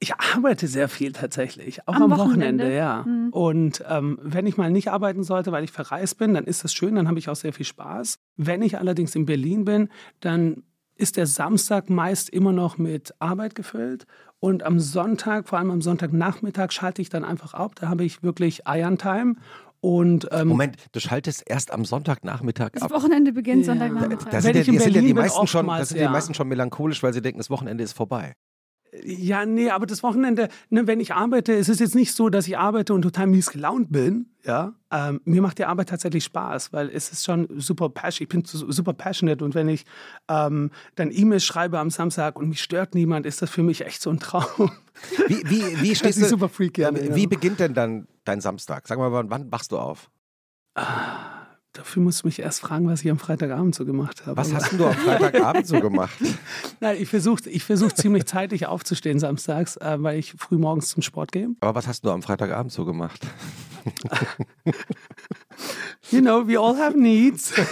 ich 0.00 0.14
arbeite 0.14 0.68
sehr 0.68 0.88
viel 0.88 1.12
tatsächlich, 1.12 1.86
auch 1.88 1.94
am, 1.94 2.04
am 2.04 2.10
Wochenende, 2.12 2.64
Wochenende, 2.64 2.76
ja. 2.76 3.04
Mhm. 3.04 3.30
Und 3.30 3.84
ähm, 3.88 4.18
wenn 4.22 4.46
ich 4.46 4.56
mal 4.56 4.70
nicht 4.70 4.88
arbeiten 4.90 5.24
sollte, 5.24 5.50
weil 5.50 5.64
ich 5.64 5.72
verreist 5.72 6.18
bin, 6.18 6.34
dann 6.34 6.44
ist 6.44 6.62
das 6.62 6.72
schön, 6.72 6.94
dann 6.94 7.08
habe 7.08 7.18
ich 7.18 7.28
auch 7.28 7.36
sehr 7.36 7.52
viel 7.52 7.66
Spaß. 7.66 8.18
Wenn 8.36 8.62
ich 8.62 8.78
allerdings 8.78 9.14
in 9.16 9.26
Berlin 9.26 9.64
bin, 9.64 9.88
dann 10.20 10.62
ist 10.94 11.16
der 11.16 11.26
Samstag 11.26 11.90
meist 11.90 12.28
immer 12.28 12.52
noch 12.52 12.78
mit 12.78 13.14
Arbeit 13.18 13.54
gefüllt. 13.54 14.06
Und 14.40 14.62
am 14.62 14.78
Sonntag, 14.78 15.48
vor 15.48 15.58
allem 15.58 15.70
am 15.70 15.82
Sonntagnachmittag, 15.82 16.70
schalte 16.70 17.02
ich 17.02 17.08
dann 17.08 17.24
einfach 17.24 17.54
ab. 17.54 17.74
Da 17.76 17.88
habe 17.88 18.04
ich 18.04 18.22
wirklich 18.22 18.62
Iron-Time. 18.66 19.34
Und, 19.80 20.28
ähm, 20.32 20.48
Moment, 20.48 20.76
du 20.92 21.00
schaltest 21.00 21.44
erst 21.46 21.72
am 21.72 21.84
Sonntagnachmittag 21.84 22.66
ab. 22.66 22.72
Das 22.74 22.90
Wochenende 22.90 23.32
beginnt 23.32 23.60
ja. 23.66 23.72
Sonntagnachmittag. 23.72 24.24
Da, 24.24 24.30
da 24.30 24.40
sind, 24.40 24.56
ja, 24.56 24.80
sind 24.80 24.94
ja 24.94 25.00
die 25.00 25.14
meisten 25.14 25.46
schon, 25.46 25.66
das 25.66 25.90
sind 25.90 25.98
ja. 25.98 26.06
die 26.06 26.12
meisten 26.12 26.34
schon 26.34 26.48
melancholisch, 26.48 27.02
weil 27.02 27.12
sie 27.12 27.22
denken, 27.22 27.38
das 27.38 27.50
Wochenende 27.50 27.84
ist 27.84 27.92
vorbei. 27.92 28.34
Ja, 29.04 29.46
nee, 29.46 29.70
aber 29.70 29.86
das 29.86 30.02
Wochenende, 30.02 30.48
ne, 30.70 30.86
wenn 30.86 31.00
ich 31.00 31.14
arbeite, 31.14 31.52
ist 31.52 31.68
es 31.68 31.78
jetzt 31.78 31.94
nicht 31.94 32.14
so, 32.14 32.28
dass 32.28 32.46
ich 32.46 32.58
arbeite 32.58 32.94
und 32.94 33.02
total 33.02 33.26
mies 33.26 33.50
gelaunt 33.50 33.90
bin. 33.92 34.26
Ja, 34.44 34.74
ähm, 34.90 35.20
mir 35.24 35.42
macht 35.42 35.58
die 35.58 35.64
Arbeit 35.64 35.88
tatsächlich 35.88 36.24
Spaß, 36.24 36.72
weil 36.72 36.88
es 36.88 37.10
ist 37.10 37.24
schon 37.24 37.48
super 37.58 37.88
passionate. 37.88 38.22
Ich 38.22 38.28
bin 38.28 38.44
super 38.44 38.92
passionate 38.94 39.44
und 39.44 39.54
wenn 39.54 39.68
ich 39.68 39.84
ähm, 40.28 40.70
dann 40.94 41.10
E-Mails 41.10 41.44
schreibe 41.44 41.78
am 41.78 41.90
Samstag 41.90 42.38
und 42.38 42.48
mich 42.48 42.62
stört 42.62 42.94
niemand, 42.94 43.26
ist 43.26 43.42
das 43.42 43.50
für 43.50 43.62
mich 43.62 43.84
echt 43.84 44.00
so 44.00 44.10
ein 44.10 44.20
Traum. 44.20 44.70
Wie, 45.26 45.42
wie, 45.44 45.82
wie 45.82 45.94
stehst 45.96 46.20
du? 46.20 46.26
Super 46.26 46.48
Freak 46.48 46.74
gerne. 46.74 47.14
Wie 47.14 47.22
ja. 47.22 47.28
beginnt 47.28 47.60
denn 47.60 47.74
dann 47.74 48.08
dein 48.24 48.40
Samstag? 48.40 48.88
Sag 48.88 48.98
mal, 48.98 49.12
wann 49.12 49.52
wachst 49.52 49.72
du 49.72 49.78
auf? 49.78 50.10
Ah. 50.74 51.37
Dafür 51.78 52.02
musst 52.02 52.24
du 52.24 52.26
mich 52.26 52.40
erst 52.40 52.58
fragen, 52.58 52.88
was 52.88 53.04
ich 53.04 53.10
am 53.10 53.20
Freitagabend 53.20 53.72
so 53.72 53.84
gemacht 53.84 54.26
habe. 54.26 54.36
Was 54.36 54.52
hast 54.52 54.72
du 54.72 54.84
am 54.84 54.94
Freitagabend 54.94 55.64
so 55.64 55.78
gemacht? 55.78 56.18
Nein, 56.80 56.96
ich 56.98 57.08
versuche 57.08 57.48
ich 57.48 57.62
versuch 57.62 57.92
ziemlich 57.92 58.26
zeitig 58.26 58.66
aufzustehen 58.66 59.20
samstags, 59.20 59.76
äh, 59.76 59.96
weil 60.00 60.18
ich 60.18 60.32
früh 60.32 60.58
morgens 60.58 60.88
zum 60.88 61.04
Sport 61.04 61.30
gehe. 61.30 61.50
Aber 61.60 61.76
was 61.76 61.86
hast 61.86 62.04
du 62.04 62.10
am 62.10 62.20
Freitagabend 62.20 62.72
so 62.72 62.84
gemacht? 62.84 63.20
you 66.10 66.20
know, 66.20 66.48
we 66.48 66.58
all 66.58 66.76
have 66.76 66.98
needs. 66.98 67.54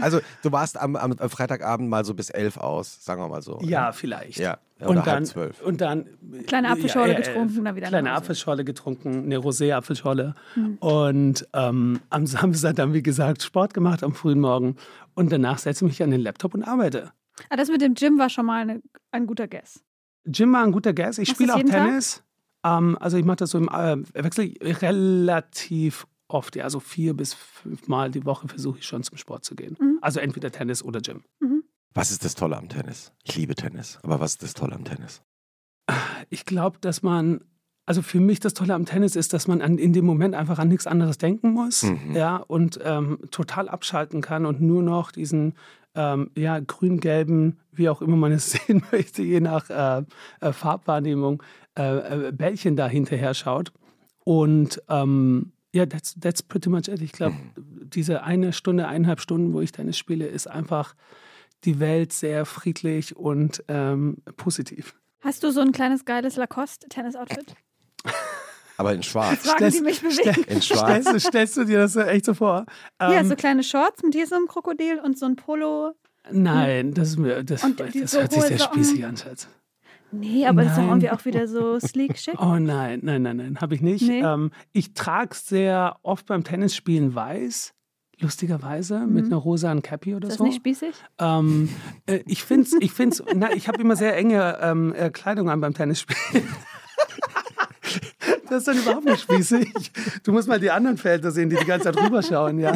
Also 0.00 0.20
du 0.42 0.52
warst 0.52 0.80
am, 0.80 0.96
am, 0.96 1.16
Freitagabend 1.18 1.88
mal 1.88 2.04
so 2.04 2.14
bis 2.14 2.30
elf 2.30 2.56
aus, 2.56 3.04
sagen 3.04 3.20
wir 3.20 3.28
mal 3.28 3.42
so. 3.42 3.58
Ja, 3.62 3.92
vielleicht. 3.92 4.38
Ja. 4.38 4.58
Oder 4.80 4.90
und 4.90 5.06
dann, 5.06 5.24
zwölf. 5.24 5.60
Und 5.60 5.80
dann 5.80 6.06
kleine 6.46 6.70
Apfelschorle 6.70 7.12
ja, 7.12 7.18
äh, 7.18 7.22
getrunken, 7.22 7.64
dann 7.64 7.76
wieder 7.76 7.88
Kleine 7.88 8.12
Apfelschorle 8.12 8.64
getrunken, 8.64 9.24
eine 9.24 9.38
Rosé-Apfelschorle. 9.38 10.34
Mhm. 10.54 10.76
Und 10.78 11.48
ähm, 11.52 12.00
am 12.10 12.26
Samstag 12.26 12.76
dann, 12.76 12.92
wie 12.92 13.02
gesagt, 13.02 13.42
Sport 13.42 13.74
gemacht 13.74 14.04
am 14.04 14.14
frühen 14.14 14.40
Morgen. 14.40 14.76
Und 15.14 15.32
danach 15.32 15.58
setze 15.58 15.84
ich 15.84 15.90
mich 15.90 16.02
an 16.02 16.12
den 16.12 16.20
Laptop 16.20 16.54
und 16.54 16.62
arbeite. 16.62 17.12
Ah, 17.50 17.56
das 17.56 17.68
mit 17.68 17.80
dem 17.80 17.94
Gym 17.94 18.18
war 18.18 18.30
schon 18.30 18.46
mal 18.46 18.62
eine, 18.62 18.80
ein 19.10 19.26
guter 19.26 19.48
Guess. 19.48 19.82
Gym 20.24 20.52
war 20.52 20.62
ein 20.62 20.72
guter 20.72 20.92
Guess. 20.92 21.18
Ich 21.18 21.28
spiele 21.28 21.54
auch 21.54 21.62
Tennis. 21.62 22.22
Ähm, 22.64 22.96
also 23.00 23.16
ich 23.16 23.24
mache 23.24 23.36
das 23.36 23.50
so 23.50 23.58
im 23.58 23.68
äh, 23.68 23.96
Wechsel 24.14 24.54
relativ 24.62 26.06
oft, 26.28 26.56
ja, 26.56 26.68
so 26.70 26.80
vier 26.80 27.14
bis 27.14 27.34
fünf 27.34 27.88
Mal 27.88 28.10
die 28.10 28.24
Woche 28.24 28.48
versuche 28.48 28.78
ich 28.78 28.86
schon 28.86 29.02
zum 29.02 29.16
Sport 29.16 29.44
zu 29.44 29.54
gehen. 29.54 29.76
Mhm. 29.80 29.98
Also 30.00 30.20
entweder 30.20 30.50
Tennis 30.50 30.82
oder 30.82 31.00
Gym. 31.00 31.24
Mhm. 31.40 31.64
Was 31.94 32.10
ist 32.10 32.24
das 32.24 32.34
Tolle 32.34 32.56
am 32.56 32.68
Tennis? 32.68 33.12
Ich 33.24 33.34
liebe 33.36 33.54
Tennis, 33.54 33.98
aber 34.02 34.20
was 34.20 34.32
ist 34.32 34.42
das 34.42 34.54
Tolle 34.54 34.74
am 34.74 34.84
Tennis? 34.84 35.22
Ich 36.30 36.44
glaube, 36.44 36.78
dass 36.80 37.02
man, 37.02 37.40
also 37.86 38.02
für 38.02 38.20
mich 38.20 38.40
das 38.40 38.52
Tolle 38.54 38.74
am 38.74 38.84
Tennis 38.84 39.16
ist, 39.16 39.32
dass 39.32 39.48
man 39.48 39.62
an, 39.62 39.78
in 39.78 39.94
dem 39.94 40.04
Moment 40.04 40.34
einfach 40.34 40.58
an 40.58 40.68
nichts 40.68 40.86
anderes 40.86 41.16
denken 41.16 41.52
muss, 41.52 41.84
mhm. 41.84 42.14
ja, 42.14 42.36
und 42.36 42.78
ähm, 42.84 43.18
total 43.30 43.68
abschalten 43.68 44.20
kann 44.20 44.44
und 44.44 44.60
nur 44.60 44.82
noch 44.82 45.10
diesen 45.10 45.54
ähm, 45.94 46.30
ja, 46.36 46.60
grün-gelben, 46.60 47.58
wie 47.72 47.88
auch 47.88 48.02
immer 48.02 48.16
man 48.16 48.32
es 48.32 48.50
sehen 48.66 48.82
möchte, 48.92 49.22
je 49.22 49.40
nach 49.40 49.70
äh, 49.70 50.04
äh, 50.40 50.52
Farbwahrnehmung, 50.52 51.42
äh, 51.76 52.28
äh 52.28 52.32
Bällchen 52.32 52.76
da 52.76 52.86
hinterher 52.86 53.34
schaut. 53.34 53.72
Und 54.24 54.82
ähm, 54.90 55.52
ja, 55.72 55.86
that's, 55.86 56.14
that's 56.20 56.42
pretty 56.42 56.68
much 56.68 56.88
it. 56.88 57.02
Ich 57.02 57.12
glaube, 57.12 57.34
mhm. 57.34 57.90
diese 57.90 58.22
eine 58.22 58.52
Stunde, 58.52 58.88
eineinhalb 58.88 59.20
Stunden, 59.20 59.52
wo 59.52 59.60
ich 59.60 59.72
Tennis 59.72 59.98
spiele, 59.98 60.26
ist 60.26 60.48
einfach 60.48 60.94
die 61.64 61.80
Welt 61.80 62.12
sehr 62.12 62.46
friedlich 62.46 63.16
und 63.16 63.64
ähm, 63.68 64.18
positiv. 64.36 64.94
Hast 65.20 65.42
du 65.42 65.50
so 65.50 65.60
ein 65.60 65.72
kleines 65.72 66.04
geiles 66.04 66.36
Lacoste-Tennis-Outfit? 66.36 67.54
Aber 68.76 68.94
in 68.94 69.02
schwarz. 69.02 69.40
Fragen, 69.40 69.56
stellst, 69.56 69.78
die 69.78 69.82
mich 69.82 70.00
bewegen. 70.00 70.44
In 70.44 70.62
schwarz. 70.62 71.02
Stellst, 71.02 71.26
stellst, 71.26 71.56
du 71.56 71.64
dir 71.64 71.78
das 71.78 71.96
echt 71.96 72.24
so 72.24 72.34
vor? 72.34 72.64
Ja, 73.00 73.12
ähm, 73.12 73.28
so 73.28 73.34
kleine 73.34 73.64
Shorts 73.64 74.04
mit 74.04 74.14
diesem 74.14 74.46
Krokodil 74.46 75.00
und 75.00 75.18
so 75.18 75.26
ein 75.26 75.34
Polo. 75.34 75.94
Nein, 76.30 76.94
das, 76.94 77.16
das, 77.16 77.44
das, 77.44 77.60
das 77.76 78.10
so 78.12 78.20
hört 78.20 78.32
sich 78.32 78.42
sehr 78.42 78.58
spießig 78.58 79.04
an, 79.04 79.16
Schatz. 79.16 79.48
Nee, 80.10 80.46
aber 80.46 80.56
nein. 80.56 80.66
das 80.66 80.78
ist 80.78 80.82
doch 80.82 80.88
irgendwie 80.88 81.10
auch 81.10 81.24
wieder 81.24 81.48
so 81.48 81.78
sleek 81.78 82.18
schick. 82.18 82.40
Oh 82.40 82.56
nein, 82.56 83.00
nein, 83.02 83.22
nein, 83.22 83.36
nein, 83.36 83.58
habe 83.60 83.74
ich 83.74 83.80
nicht. 83.80 84.06
Nee. 84.06 84.22
Ähm, 84.22 84.50
ich 84.72 84.94
trage 84.94 85.34
sehr 85.34 85.96
oft 86.02 86.26
beim 86.26 86.44
Tennisspielen 86.44 87.14
weiß. 87.14 87.74
Lustigerweise 88.20 89.00
mhm. 89.00 89.12
mit 89.12 89.26
einer 89.26 89.36
rosa 89.36 89.72
Cappy 89.76 90.14
oder 90.14 90.28
so. 90.28 90.32
Ist 90.32 90.40
das 90.40 90.46
nicht 90.46 90.56
spießig? 90.56 90.94
Ähm, 91.18 91.68
äh, 92.06 92.20
ich 92.26 92.42
finde 92.42 92.66
es, 92.66 92.74
ich 92.80 92.92
find's, 92.92 93.22
na, 93.34 93.52
ich 93.52 93.68
habe 93.68 93.80
immer 93.80 93.94
sehr 93.94 94.16
enge 94.16 94.58
ähm, 94.60 94.92
äh, 94.94 95.10
Kleidung 95.10 95.50
an 95.50 95.60
beim 95.60 95.74
Tennisspielen. 95.74 96.48
Das 98.50 98.58
ist 98.60 98.68
dann 98.68 98.78
überhaupt 98.78 99.04
nicht 99.04 99.20
spießig. 99.20 99.92
Du 100.22 100.32
musst 100.32 100.48
mal 100.48 100.58
die 100.58 100.70
anderen 100.70 100.96
Felder 100.96 101.30
sehen, 101.30 101.50
die 101.50 101.56
die 101.56 101.66
ganze 101.66 101.92
Zeit 101.92 102.02
rüberschauen, 102.02 102.58
ja. 102.58 102.72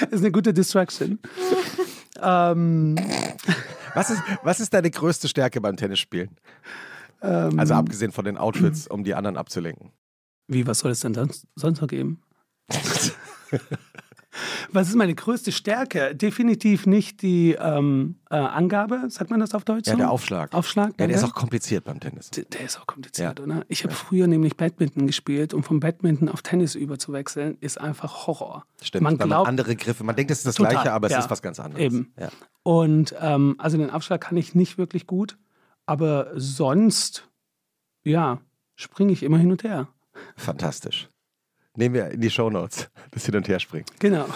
Das 0.00 0.10
ist 0.10 0.20
eine 0.20 0.32
gute 0.32 0.52
Distraction. 0.52 1.20
ähm. 2.20 2.96
Was 3.96 4.10
ist, 4.10 4.22
was 4.42 4.60
ist 4.60 4.74
deine 4.74 4.90
größte 4.90 5.26
Stärke 5.26 5.58
beim 5.62 5.76
Tennisspielen? 5.78 6.36
Ähm, 7.22 7.58
also 7.58 7.72
abgesehen 7.72 8.12
von 8.12 8.26
den 8.26 8.36
Outfits, 8.36 8.86
um 8.86 9.04
die 9.04 9.14
anderen 9.14 9.38
abzulenken. 9.38 9.90
Wie, 10.48 10.66
was 10.66 10.80
soll 10.80 10.90
es 10.90 11.00
denn 11.00 11.14
sonst 11.14 11.80
noch 11.80 11.88
geben? 11.88 12.20
Was 14.72 14.88
ist 14.88 14.94
meine 14.94 15.14
größte 15.14 15.52
Stärke? 15.52 16.14
Definitiv 16.14 16.86
nicht 16.86 17.22
die 17.22 17.52
ähm, 17.52 18.16
äh, 18.30 18.36
Angabe, 18.36 19.04
sagt 19.08 19.30
man 19.30 19.40
das 19.40 19.54
auf 19.54 19.64
Deutsch? 19.64 19.86
Ja, 19.86 19.92
so? 19.92 19.98
der 19.98 20.10
Aufschlag. 20.10 20.52
Aufschlag. 20.54 20.94
Ja, 20.98 21.06
der 21.06 21.16
ist 21.16 21.24
auch 21.24 21.34
kompliziert 21.34 21.84
beim 21.84 22.00
Tennis. 22.00 22.30
Der, 22.30 22.44
der 22.44 22.62
ist 22.62 22.78
auch 22.78 22.86
kompliziert, 22.86 23.38
ja. 23.38 23.44
oder? 23.44 23.64
Ich 23.68 23.84
habe 23.84 23.92
ja. 23.92 23.98
früher 23.98 24.26
nämlich 24.26 24.56
Badminton 24.56 25.06
gespielt 25.06 25.54
und 25.54 25.62
vom 25.62 25.80
Badminton 25.80 26.28
auf 26.28 26.42
Tennis 26.42 26.74
überzuwechseln 26.74 27.56
ist 27.60 27.80
einfach 27.80 28.26
Horror. 28.26 28.64
Stimmt, 28.82 29.04
man 29.04 29.18
glaubt, 29.18 29.30
man 29.30 29.46
andere 29.46 29.76
Griffe. 29.76 30.04
Man 30.04 30.16
denkt, 30.16 30.30
es 30.30 30.38
ist 30.38 30.46
das 30.46 30.54
total, 30.56 30.72
Gleiche, 30.72 30.92
aber 30.92 31.06
es 31.06 31.12
ja, 31.12 31.18
ist 31.20 31.30
was 31.30 31.42
ganz 31.42 31.60
anderes. 31.60 31.82
Eben. 31.82 32.12
Und 32.62 33.14
ähm, 33.20 33.56
also 33.58 33.78
den 33.78 33.90
Aufschlag 33.90 34.20
kann 34.20 34.36
ich 34.36 34.54
nicht 34.54 34.78
wirklich 34.78 35.06
gut, 35.06 35.38
aber 35.86 36.32
sonst, 36.34 37.28
ja, 38.04 38.40
springe 38.74 39.12
ich 39.12 39.22
immer 39.22 39.38
hin 39.38 39.50
und 39.50 39.62
her. 39.62 39.88
Fantastisch 40.36 41.08
nehmen 41.76 41.94
wir 41.94 42.10
in 42.10 42.20
die 42.20 42.30
Shownotes, 42.30 42.88
das 43.10 43.24
Hin- 43.24 43.36
und 43.36 43.48
Herspringen. 43.48 43.86
Genau. 43.98 44.26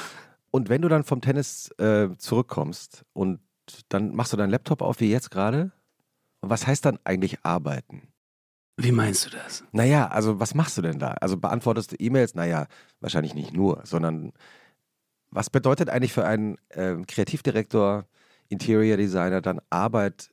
Und 0.50 0.68
wenn 0.68 0.82
du 0.82 0.88
dann 0.88 1.04
vom 1.04 1.20
Tennis 1.20 1.70
äh, 1.78 2.08
zurückkommst 2.18 3.04
und 3.12 3.40
dann 3.88 4.14
machst 4.14 4.32
du 4.32 4.36
deinen 4.36 4.50
Laptop 4.50 4.82
auf, 4.82 5.00
wie 5.00 5.10
jetzt 5.10 5.30
gerade, 5.30 5.70
was 6.40 6.66
heißt 6.66 6.84
dann 6.84 6.98
eigentlich 7.04 7.44
arbeiten? 7.44 8.08
Wie 8.76 8.92
meinst 8.92 9.26
du 9.26 9.30
das? 9.30 9.62
Naja, 9.72 10.08
also 10.08 10.40
was 10.40 10.54
machst 10.54 10.78
du 10.78 10.82
denn 10.82 10.98
da? 10.98 11.10
Also 11.20 11.36
beantwortest 11.36 11.92
du 11.92 11.96
E-Mails? 11.98 12.34
Naja, 12.34 12.66
wahrscheinlich 13.00 13.34
nicht 13.34 13.52
nur, 13.52 13.82
sondern 13.84 14.32
was 15.30 15.50
bedeutet 15.50 15.90
eigentlich 15.90 16.12
für 16.12 16.24
einen 16.24 16.56
äh, 16.70 16.96
Kreativdirektor, 17.06 18.06
Interior 18.48 18.96
Designer 18.96 19.40
dann 19.40 19.60
Arbeit? 19.68 20.30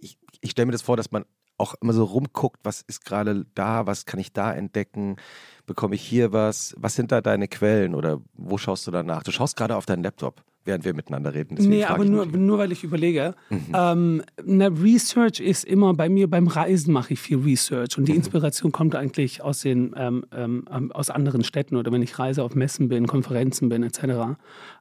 Ich, 0.00 0.18
ich 0.40 0.50
stelle 0.52 0.66
mir 0.66 0.72
das 0.72 0.82
vor, 0.82 0.96
dass 0.96 1.10
man 1.10 1.24
auch 1.62 1.74
immer 1.80 1.92
so 1.92 2.04
rumguckt, 2.04 2.60
was 2.64 2.82
ist 2.82 3.04
gerade 3.04 3.46
da, 3.54 3.86
was 3.86 4.04
kann 4.04 4.18
ich 4.18 4.32
da 4.32 4.52
entdecken, 4.52 5.16
bekomme 5.64 5.94
ich 5.94 6.02
hier 6.02 6.32
was, 6.32 6.74
was 6.76 6.96
sind 6.96 7.12
da 7.12 7.20
deine 7.20 7.46
Quellen 7.46 7.94
oder 7.94 8.20
wo 8.34 8.58
schaust 8.58 8.86
du 8.86 8.90
danach? 8.90 9.22
Du 9.22 9.30
schaust 9.30 9.56
gerade 9.56 9.76
auf 9.76 9.86
deinen 9.86 10.02
Laptop, 10.02 10.42
während 10.64 10.84
wir 10.84 10.92
miteinander 10.92 11.32
reden. 11.34 11.54
Deswegen 11.54 11.76
nee, 11.76 11.84
aber 11.84 12.04
nur, 12.04 12.26
nur 12.26 12.58
weil 12.58 12.72
ich 12.72 12.82
überlege. 12.82 13.36
Mhm. 13.48 13.66
Ähm, 13.72 14.22
na, 14.44 14.66
Research 14.66 15.38
ist 15.38 15.64
immer 15.64 15.94
bei 15.94 16.08
mir, 16.08 16.28
beim 16.28 16.48
Reisen 16.48 16.92
mache 16.92 17.12
ich 17.12 17.20
viel 17.20 17.38
Research 17.38 17.96
und 17.96 18.08
die 18.08 18.12
mhm. 18.12 18.18
Inspiration 18.18 18.72
kommt 18.72 18.96
eigentlich 18.96 19.40
aus, 19.40 19.60
den, 19.60 19.94
ähm, 19.96 20.24
ähm, 20.32 20.64
ähm, 20.68 20.90
aus 20.90 21.10
anderen 21.10 21.44
Städten 21.44 21.76
oder 21.76 21.92
wenn 21.92 22.02
ich 22.02 22.18
reise 22.18 22.42
auf 22.42 22.56
Messen 22.56 22.88
bin, 22.88 23.06
Konferenzen 23.06 23.68
bin 23.68 23.84
etc. 23.84 24.36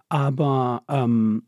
Aber 0.09 0.81
ähm, 0.89 1.43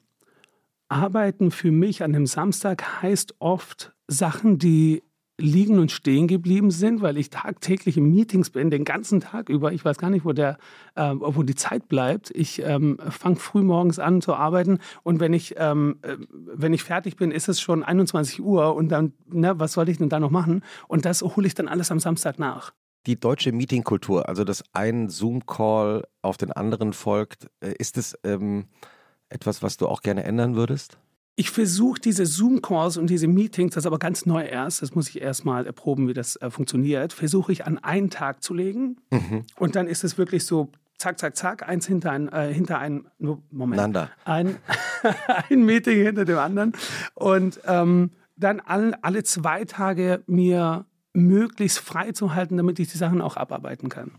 Arbeiten 0.89 1.49
für 1.49 1.71
mich 1.71 2.03
an 2.03 2.13
einem 2.13 2.27
Samstag 2.27 3.01
heißt 3.01 3.35
oft 3.39 3.93
Sachen, 4.07 4.59
die 4.59 5.01
liegen 5.37 5.79
und 5.79 5.91
stehen 5.91 6.27
geblieben 6.27 6.69
sind, 6.69 7.01
weil 7.01 7.17
ich 7.17 7.29
tagtäglich 7.29 7.97
in 7.97 8.11
Meetings 8.11 8.51
bin, 8.51 8.69
den 8.69 8.85
ganzen 8.85 9.19
Tag 9.19 9.49
über. 9.49 9.71
Ich 9.71 9.83
weiß 9.83 9.97
gar 9.97 10.09
nicht, 10.09 10.25
wo, 10.25 10.31
der, 10.31 10.57
äh, 10.95 11.11
wo 11.15 11.41
die 11.41 11.55
Zeit 11.55 11.87
bleibt. 11.87 12.31
Ich 12.35 12.61
ähm, 12.63 12.97
fange 13.09 13.37
früh 13.37 13.63
morgens 13.63 13.97
an 13.97 14.21
zu 14.21 14.35
arbeiten 14.35 14.79
und 15.01 15.19
wenn 15.19 15.33
ich, 15.33 15.55
ähm, 15.57 15.97
äh, 16.03 16.17
wenn 16.29 16.73
ich 16.73 16.83
fertig 16.83 17.15
bin, 17.15 17.31
ist 17.31 17.49
es 17.49 17.59
schon 17.59 17.83
21 17.83 18.41
Uhr 18.41 18.75
und 18.75 18.89
dann, 18.89 19.13
na, 19.27 19.59
was 19.59 19.73
soll 19.73 19.89
ich 19.89 19.97
denn 19.97 20.09
da 20.09 20.19
noch 20.19 20.31
machen? 20.31 20.61
Und 20.87 21.05
das 21.05 21.23
hole 21.23 21.47
ich 21.47 21.55
dann 21.55 21.67
alles 21.67 21.89
am 21.89 21.99
Samstag 21.99 22.37
nach. 22.37 22.73
Die 23.07 23.19
deutsche 23.19 23.51
Meetingkultur, 23.51 24.29
also 24.29 24.43
dass 24.43 24.63
ein 24.71 25.09
Zoom-Call 25.09 26.05
auf 26.21 26.37
den 26.37 26.51
anderen 26.51 26.93
folgt, 26.93 27.47
äh, 27.59 27.73
ist 27.77 27.97
es 27.97 28.17
ähm, 28.23 28.65
etwas, 29.29 29.63
was 29.63 29.77
du 29.77 29.87
auch 29.87 30.01
gerne 30.01 30.23
ändern 30.23 30.55
würdest? 30.55 30.99
Ich 31.35 31.49
versuche 31.49 31.99
diese 31.99 32.25
Zoom-Calls 32.27 32.97
und 32.97 33.09
diese 33.09 33.27
Meetings, 33.27 33.73
das 33.73 33.83
ist 33.83 33.87
aber 33.87 33.97
ganz 33.97 34.25
neu 34.25 34.43
erst, 34.43 34.83
das 34.83 34.93
muss 34.93 35.09
ich 35.09 35.19
erstmal 35.19 35.65
erproben, 35.65 36.07
wie 36.07 36.13
das 36.13 36.35
äh, 36.35 36.51
funktioniert, 36.51 37.11
versuche 37.11 37.51
ich 37.51 37.65
an 37.65 37.79
einen 37.79 38.11
Tag 38.11 38.43
zu 38.43 38.53
legen. 38.53 38.97
Mhm. 39.09 39.43
Und 39.57 39.75
dann 39.75 39.87
ist 39.87 40.03
es 40.03 40.17
wirklich 40.19 40.45
so, 40.45 40.71
zack, 40.99 41.19
zack, 41.19 41.35
zack, 41.35 41.67
eins 41.67 41.87
hinter 41.87 42.11
ein, 42.11 42.29
äh, 42.29 42.53
hinter 42.53 42.77
ein, 42.77 43.07
Moment, 43.49 43.77
ein, 44.25 44.57
ein 45.49 45.65
Meeting 45.65 46.03
hinter 46.03 46.25
dem 46.25 46.37
anderen. 46.37 46.73
Und 47.15 47.59
ähm, 47.65 48.11
dann 48.35 48.59
all, 48.59 48.95
alle 49.01 49.23
zwei 49.23 49.65
Tage 49.65 50.23
mir 50.27 50.85
möglichst 51.13 51.79
frei 51.79 52.11
zu 52.11 52.33
halten, 52.35 52.57
damit 52.57 52.79
ich 52.79 52.91
die 52.91 52.97
Sachen 52.97 53.21
auch 53.21 53.37
abarbeiten 53.37 53.89
kann. 53.89 54.11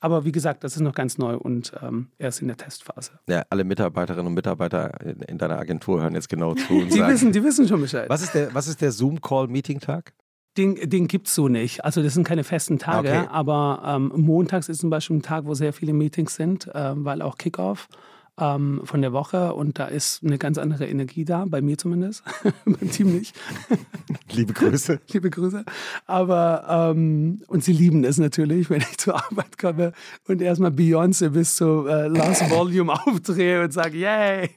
Aber 0.00 0.24
wie 0.24 0.32
gesagt, 0.32 0.62
das 0.62 0.76
ist 0.76 0.80
noch 0.80 0.94
ganz 0.94 1.18
neu 1.18 1.36
und 1.36 1.72
ähm, 1.82 2.08
erst 2.18 2.40
in 2.40 2.48
der 2.48 2.56
Testphase. 2.56 3.12
Ja, 3.28 3.42
alle 3.50 3.64
Mitarbeiterinnen 3.64 4.26
und 4.28 4.34
Mitarbeiter 4.34 5.00
in, 5.00 5.22
in 5.22 5.38
deiner 5.38 5.58
Agentur 5.58 6.00
hören 6.00 6.14
jetzt 6.14 6.28
genau 6.28 6.54
zu. 6.54 6.74
Und 6.74 6.86
die, 6.92 6.98
sagen, 6.98 7.12
wissen, 7.12 7.32
die 7.32 7.42
wissen 7.42 7.66
schon 7.66 7.80
Bescheid. 7.80 8.08
Was 8.08 8.22
ist 8.22 8.34
der, 8.34 8.54
was 8.54 8.68
ist 8.68 8.80
der 8.80 8.92
Zoom-Call-Meeting-Tag? 8.92 10.12
Den, 10.56 10.76
den 10.88 11.08
gibt 11.08 11.28
es 11.28 11.34
so 11.34 11.48
nicht. 11.48 11.84
Also 11.84 12.02
das 12.02 12.14
sind 12.14 12.24
keine 12.24 12.44
festen 12.44 12.78
Tage, 12.78 13.08
okay. 13.08 13.28
aber 13.30 13.82
ähm, 13.84 14.12
montags 14.14 14.68
ist 14.68 14.78
zum 14.80 14.90
Beispiel 14.90 15.16
ein 15.16 15.22
Tag, 15.22 15.46
wo 15.46 15.54
sehr 15.54 15.72
viele 15.72 15.92
Meetings 15.92 16.34
sind, 16.34 16.66
äh, 16.74 16.92
weil 16.96 17.22
auch 17.22 17.36
Kickoff 17.36 17.88
ähm, 18.38 18.80
von 18.84 19.02
der 19.02 19.12
Woche 19.12 19.54
und 19.54 19.78
da 19.78 19.86
ist 19.86 20.22
eine 20.22 20.38
ganz 20.38 20.58
andere 20.58 20.86
Energie 20.86 21.24
da, 21.24 21.44
bei 21.46 21.60
mir 21.60 21.76
zumindest, 21.76 22.22
beim 22.64 22.90
Team 22.90 23.12
nicht. 23.12 23.34
Liebe 24.30 24.52
Grüße. 24.52 25.00
Liebe 25.12 25.30
Grüße. 25.30 25.64
Aber, 26.06 26.92
ähm, 26.94 27.42
und 27.48 27.64
sie 27.64 27.72
lieben 27.72 28.04
es 28.04 28.18
natürlich, 28.18 28.70
wenn 28.70 28.80
ich 28.80 28.98
zur 28.98 29.16
Arbeit 29.16 29.58
komme 29.58 29.92
und 30.26 30.40
erstmal 30.40 30.70
Beyoncé 30.70 31.30
bis 31.30 31.56
zu 31.56 31.86
äh, 31.86 32.08
Last 32.08 32.48
Volume 32.50 32.92
aufdrehe 33.06 33.64
und 33.64 33.72
sage, 33.72 33.98
yay. 33.98 34.50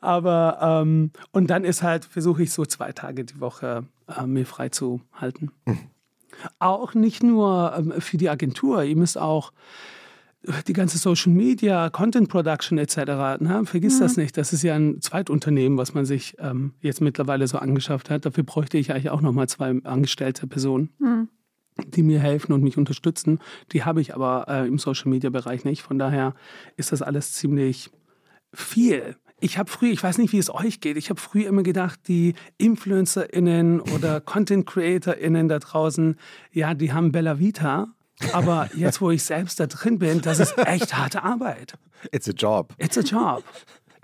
Aber, 0.00 0.58
ähm, 0.62 1.10
und 1.32 1.50
dann 1.50 1.64
ist 1.64 1.82
halt, 1.82 2.04
versuche 2.04 2.42
ich 2.44 2.52
so 2.52 2.64
zwei 2.64 2.92
Tage 2.92 3.24
die 3.24 3.40
Woche 3.40 3.84
äh, 4.08 4.26
mir 4.26 4.46
frei 4.46 4.68
zu 4.68 5.00
halten. 5.12 5.50
Mhm. 5.66 5.78
Auch 6.58 6.94
nicht 6.94 7.22
nur 7.22 7.74
ähm, 7.76 7.92
für 7.98 8.16
die 8.16 8.30
Agentur, 8.30 8.82
ihr 8.82 8.96
müsst 8.96 9.18
auch 9.18 9.52
die 10.66 10.72
ganze 10.72 10.98
Social 10.98 11.32
Media, 11.32 11.88
Content 11.90 12.28
Production 12.28 12.78
etc. 12.78 12.96
Ne? 13.40 13.62
Vergiss 13.64 13.96
mhm. 13.96 14.00
das 14.00 14.16
nicht. 14.16 14.36
Das 14.36 14.52
ist 14.52 14.62
ja 14.62 14.74
ein 14.74 15.00
Zweitunternehmen, 15.00 15.78
was 15.78 15.94
man 15.94 16.04
sich 16.04 16.36
ähm, 16.38 16.72
jetzt 16.80 17.00
mittlerweile 17.00 17.46
so 17.46 17.58
angeschafft 17.58 18.10
hat. 18.10 18.26
Dafür 18.26 18.44
bräuchte 18.44 18.78
ich 18.78 18.92
eigentlich 18.92 19.10
auch 19.10 19.20
nochmal 19.20 19.48
zwei 19.48 19.80
angestellte 19.84 20.46
Personen. 20.46 20.90
Mhm. 20.98 21.28
die 21.86 22.02
mir 22.02 22.20
helfen 22.20 22.52
und 22.52 22.62
mich 22.62 22.76
unterstützen. 22.76 23.38
Die 23.72 23.82
habe 23.82 24.02
ich 24.02 24.14
aber 24.14 24.44
äh, 24.46 24.68
im 24.68 24.78
Social-Media-Bereich 24.78 25.64
nicht. 25.64 25.80
Von 25.80 25.98
daher 25.98 26.34
ist 26.76 26.92
das 26.92 27.00
alles 27.00 27.32
ziemlich 27.32 27.90
viel. 28.52 29.16
Ich 29.40 29.56
habe 29.56 29.70
früher, 29.70 29.90
ich 29.90 30.02
weiß 30.02 30.18
nicht, 30.18 30.32
wie 30.32 30.38
es 30.38 30.54
euch 30.54 30.80
geht, 30.80 30.98
ich 30.98 31.08
habe 31.08 31.18
früher 31.18 31.48
immer 31.48 31.62
gedacht, 31.62 32.00
die 32.08 32.34
InfluencerInnen 32.58 33.80
oder 33.80 34.20
Content-CreatorInnen 34.32 35.48
da 35.48 35.58
draußen, 35.58 36.16
ja, 36.52 36.74
die 36.74 36.92
haben 36.92 37.10
Bella 37.10 37.38
Vita 37.38 37.88
aber 38.32 38.70
jetzt, 38.74 39.00
wo 39.00 39.10
ich 39.10 39.24
selbst 39.24 39.58
da 39.60 39.66
drin 39.66 39.98
bin, 39.98 40.20
das 40.20 40.38
ist 40.38 40.56
echt 40.58 40.96
harte 40.96 41.22
Arbeit. 41.22 41.74
It's 42.10 42.28
a 42.28 42.32
job. 42.32 42.74
It's 42.78 42.98
a 42.98 43.02
job. 43.02 43.42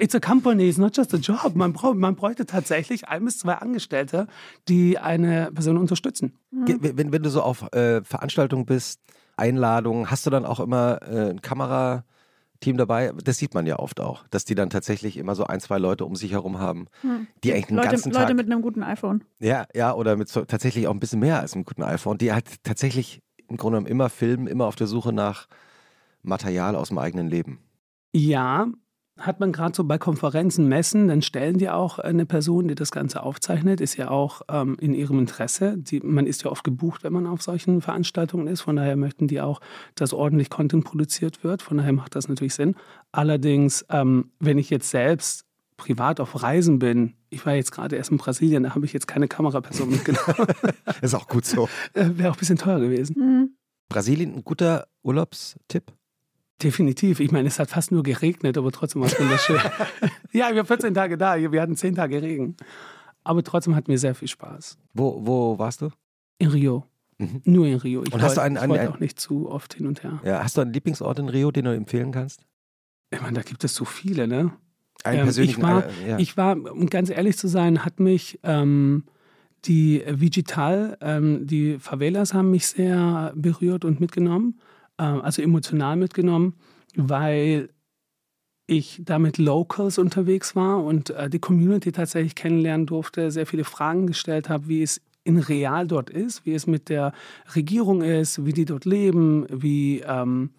It's 0.00 0.14
a 0.14 0.20
company, 0.20 0.68
it's 0.68 0.78
not 0.78 0.96
just 0.96 1.12
a 1.12 1.16
job. 1.16 1.56
Man, 1.56 1.72
brauch, 1.72 1.94
man 1.94 2.14
bräuchte 2.14 2.46
tatsächlich 2.46 3.08
ein 3.08 3.24
bis 3.24 3.38
zwei 3.38 3.54
Angestellte, 3.54 4.28
die 4.68 4.96
eine 4.96 5.50
Person 5.52 5.76
unterstützen. 5.76 6.34
Wenn, 6.52 7.12
wenn 7.12 7.22
du 7.22 7.30
so 7.30 7.42
auf 7.42 7.72
äh, 7.72 8.02
Veranstaltungen 8.04 8.64
bist, 8.64 9.00
Einladungen, 9.36 10.08
hast 10.08 10.24
du 10.24 10.30
dann 10.30 10.44
auch 10.44 10.60
immer 10.60 11.00
äh, 11.02 11.30
ein 11.30 11.42
Kamerateam 11.42 12.76
dabei? 12.76 13.12
Das 13.24 13.38
sieht 13.38 13.54
man 13.54 13.66
ja 13.66 13.80
oft 13.80 13.98
auch, 13.98 14.24
dass 14.30 14.44
die 14.44 14.54
dann 14.54 14.70
tatsächlich 14.70 15.16
immer 15.16 15.34
so 15.34 15.44
ein, 15.44 15.58
zwei 15.58 15.78
Leute 15.78 16.04
um 16.04 16.14
sich 16.14 16.30
herum 16.30 16.60
haben, 16.60 16.86
hm. 17.00 17.26
die 17.42 17.52
eigentlich 17.52 17.66
den 17.66 17.76
Leute, 17.76 17.88
ganzen 17.88 18.12
Tag... 18.12 18.22
Leute 18.22 18.34
mit 18.34 18.46
einem 18.46 18.62
guten 18.62 18.84
iPhone. 18.84 19.24
Ja, 19.40 19.66
ja, 19.74 19.92
oder 19.94 20.16
mit 20.16 20.28
so, 20.28 20.44
tatsächlich 20.44 20.86
auch 20.86 20.94
ein 20.94 21.00
bisschen 21.00 21.18
mehr 21.18 21.40
als 21.40 21.54
einem 21.54 21.64
guten 21.64 21.82
iPhone, 21.82 22.18
die 22.18 22.32
halt 22.32 22.62
tatsächlich 22.62 23.20
im 23.48 23.56
Grunde 23.56 23.78
genommen 23.78 23.90
immer 23.90 24.08
filmen, 24.08 24.46
immer 24.46 24.66
auf 24.66 24.76
der 24.76 24.86
Suche 24.86 25.12
nach 25.12 25.48
Material 26.22 26.76
aus 26.76 26.88
dem 26.88 26.98
eigenen 26.98 27.28
Leben. 27.28 27.58
Ja, 28.12 28.68
hat 29.18 29.40
man 29.40 29.52
gerade 29.52 29.74
so 29.74 29.84
bei 29.84 29.98
Konferenzen, 29.98 30.68
Messen, 30.68 31.08
dann 31.08 31.22
stellen 31.22 31.58
die 31.58 31.68
auch 31.68 31.98
eine 31.98 32.24
Person, 32.24 32.68
die 32.68 32.74
das 32.74 32.92
Ganze 32.92 33.22
aufzeichnet, 33.22 33.80
ist 33.80 33.96
ja 33.96 34.10
auch 34.10 34.42
ähm, 34.48 34.76
in 34.80 34.94
ihrem 34.94 35.18
Interesse. 35.18 35.76
Die, 35.76 36.00
man 36.00 36.26
ist 36.26 36.44
ja 36.44 36.50
oft 36.50 36.62
gebucht, 36.62 37.02
wenn 37.02 37.12
man 37.12 37.26
auf 37.26 37.42
solchen 37.42 37.80
Veranstaltungen 37.80 38.46
ist. 38.46 38.60
Von 38.60 38.76
daher 38.76 38.96
möchten 38.96 39.26
die 39.26 39.40
auch, 39.40 39.60
dass 39.96 40.12
ordentlich 40.12 40.50
Content 40.50 40.84
produziert 40.84 41.42
wird. 41.42 41.62
Von 41.62 41.78
daher 41.78 41.92
macht 41.92 42.14
das 42.14 42.28
natürlich 42.28 42.54
Sinn. 42.54 42.76
Allerdings, 43.10 43.84
ähm, 43.90 44.30
wenn 44.38 44.58
ich 44.58 44.70
jetzt 44.70 44.90
selbst 44.90 45.46
privat 45.76 46.20
auf 46.20 46.42
Reisen 46.42 46.78
bin, 46.78 47.14
ich 47.30 47.44
war 47.44 47.54
jetzt 47.54 47.72
gerade 47.72 47.96
erst 47.96 48.10
in 48.10 48.18
Brasilien, 48.18 48.62
da 48.62 48.74
habe 48.74 48.84
ich 48.86 48.92
jetzt 48.92 49.06
keine 49.06 49.28
Kameraperson 49.28 49.90
mitgenommen. 49.90 50.46
ist 51.02 51.14
auch 51.14 51.28
gut 51.28 51.44
so. 51.44 51.68
Äh, 51.94 52.10
Wäre 52.14 52.30
auch 52.30 52.36
ein 52.36 52.38
bisschen 52.38 52.58
teuer 52.58 52.80
gewesen. 52.80 53.16
Mhm. 53.18 53.50
Brasilien, 53.88 54.34
ein 54.34 54.44
guter 54.44 54.86
Urlaubstipp? 55.02 55.92
Definitiv. 56.62 57.20
Ich 57.20 57.30
meine, 57.30 57.48
es 57.48 57.58
hat 57.58 57.70
fast 57.70 57.92
nur 57.92 58.02
geregnet, 58.02 58.58
aber 58.58 58.72
trotzdem 58.72 59.00
war 59.00 59.08
es 59.08 59.18
wunderschön. 59.18 59.60
ja, 60.32 60.48
wir 60.48 60.56
waren 60.56 60.66
14 60.66 60.92
Tage 60.92 61.16
da. 61.16 61.36
Wir 61.36 61.62
hatten 61.62 61.76
10 61.76 61.94
Tage 61.94 62.20
Regen. 62.20 62.56
Aber 63.22 63.42
trotzdem 63.44 63.76
hatten 63.76 63.88
wir 63.88 63.98
sehr 63.98 64.14
viel 64.14 64.28
Spaß. 64.28 64.78
Wo, 64.92 65.24
wo 65.24 65.58
warst 65.58 65.82
du? 65.82 65.90
In 66.38 66.48
Rio. 66.48 66.84
Mhm. 67.18 67.42
Nur 67.44 67.66
in 67.66 67.76
Rio. 67.76 68.02
Ich 68.02 68.12
und 68.12 68.22
hast 68.22 68.36
wollte, 68.36 68.40
du 68.40 68.42
einen, 68.42 68.56
einen, 68.56 68.72
einen, 68.72 68.88
auch 68.88 69.00
nicht 69.00 69.20
zu 69.20 69.48
oft 69.50 69.74
hin 69.74 69.86
und 69.86 70.02
her. 70.02 70.20
Ja, 70.24 70.42
hast 70.42 70.56
du 70.56 70.62
einen 70.62 70.72
Lieblingsort 70.72 71.18
in 71.18 71.28
Rio, 71.28 71.50
den 71.50 71.64
du 71.64 71.74
empfehlen 71.74 72.10
kannst? 72.10 72.42
Ich 73.10 73.20
meine, 73.20 73.34
da 73.34 73.42
gibt 73.42 73.62
es 73.64 73.74
so 73.74 73.84
viele, 73.84 74.26
ne? 74.26 74.52
Einen 75.04 75.28
ähm, 75.28 75.44
ich, 75.44 75.62
war, 75.62 75.84
äh, 75.84 76.08
ja. 76.08 76.18
ich 76.18 76.36
war, 76.36 76.56
um 76.56 76.86
ganz 76.86 77.10
ehrlich 77.10 77.38
zu 77.38 77.48
sein, 77.48 77.84
hat 77.84 78.00
mich 78.00 78.40
ähm, 78.42 79.04
die 79.64 80.02
Vigital, 80.06 80.96
ähm, 81.00 81.46
die 81.46 81.78
Favelas 81.78 82.34
haben 82.34 82.50
mich 82.50 82.66
sehr 82.66 83.32
berührt 83.34 83.84
und 83.84 84.00
mitgenommen, 84.00 84.60
äh, 84.98 85.02
also 85.02 85.42
emotional 85.42 85.96
mitgenommen, 85.96 86.54
weil 86.96 87.70
ich 88.66 89.00
da 89.04 89.18
mit 89.18 89.38
Locals 89.38 89.98
unterwegs 89.98 90.54
war 90.54 90.84
und 90.84 91.10
äh, 91.10 91.30
die 91.30 91.38
Community 91.38 91.90
tatsächlich 91.90 92.34
kennenlernen 92.34 92.86
durfte, 92.86 93.30
sehr 93.30 93.46
viele 93.46 93.64
Fragen 93.64 94.06
gestellt 94.06 94.48
habe, 94.48 94.68
wie 94.68 94.82
es 94.82 95.00
in 95.24 95.38
real 95.38 95.86
dort 95.86 96.10
ist, 96.10 96.44
wie 96.44 96.54
es 96.54 96.66
mit 96.66 96.88
der 96.88 97.12
Regierung 97.54 98.02
ist, 98.02 98.44
wie 98.44 98.52
die 98.52 98.64
dort 98.64 98.84
leben, 98.84 99.46
wie 99.50 100.00
ähm, 100.00 100.08
ähm, 100.08 100.50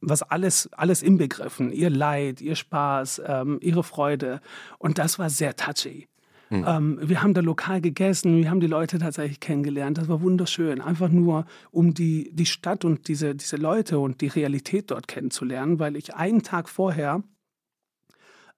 was 0.00 0.22
alles, 0.22 0.68
alles 0.72 1.02
inbegriffen. 1.02 1.72
Ihr 1.72 1.90
Leid, 1.90 2.40
ihr 2.40 2.54
Spaß, 2.54 3.22
ähm, 3.26 3.58
ihre 3.60 3.82
Freude. 3.82 4.40
Und 4.78 4.98
das 4.98 5.18
war 5.18 5.30
sehr 5.30 5.56
touchy. 5.56 6.08
Mhm. 6.50 6.64
Ähm, 6.66 6.98
wir 7.02 7.22
haben 7.22 7.34
da 7.34 7.40
lokal 7.40 7.80
gegessen, 7.80 8.38
wir 8.38 8.50
haben 8.50 8.60
die 8.60 8.66
Leute 8.66 8.98
tatsächlich 8.98 9.40
kennengelernt. 9.40 9.98
Das 9.98 10.08
war 10.08 10.22
wunderschön. 10.22 10.80
Einfach 10.80 11.10
nur, 11.10 11.44
um 11.70 11.94
die, 11.94 12.30
die 12.32 12.46
Stadt 12.46 12.84
und 12.84 13.08
diese, 13.08 13.34
diese 13.34 13.56
Leute 13.56 13.98
und 13.98 14.20
die 14.20 14.28
Realität 14.28 14.90
dort 14.90 15.08
kennenzulernen, 15.08 15.78
weil 15.78 15.96
ich 15.96 16.14
einen 16.14 16.42
Tag 16.42 16.68
vorher 16.68 17.22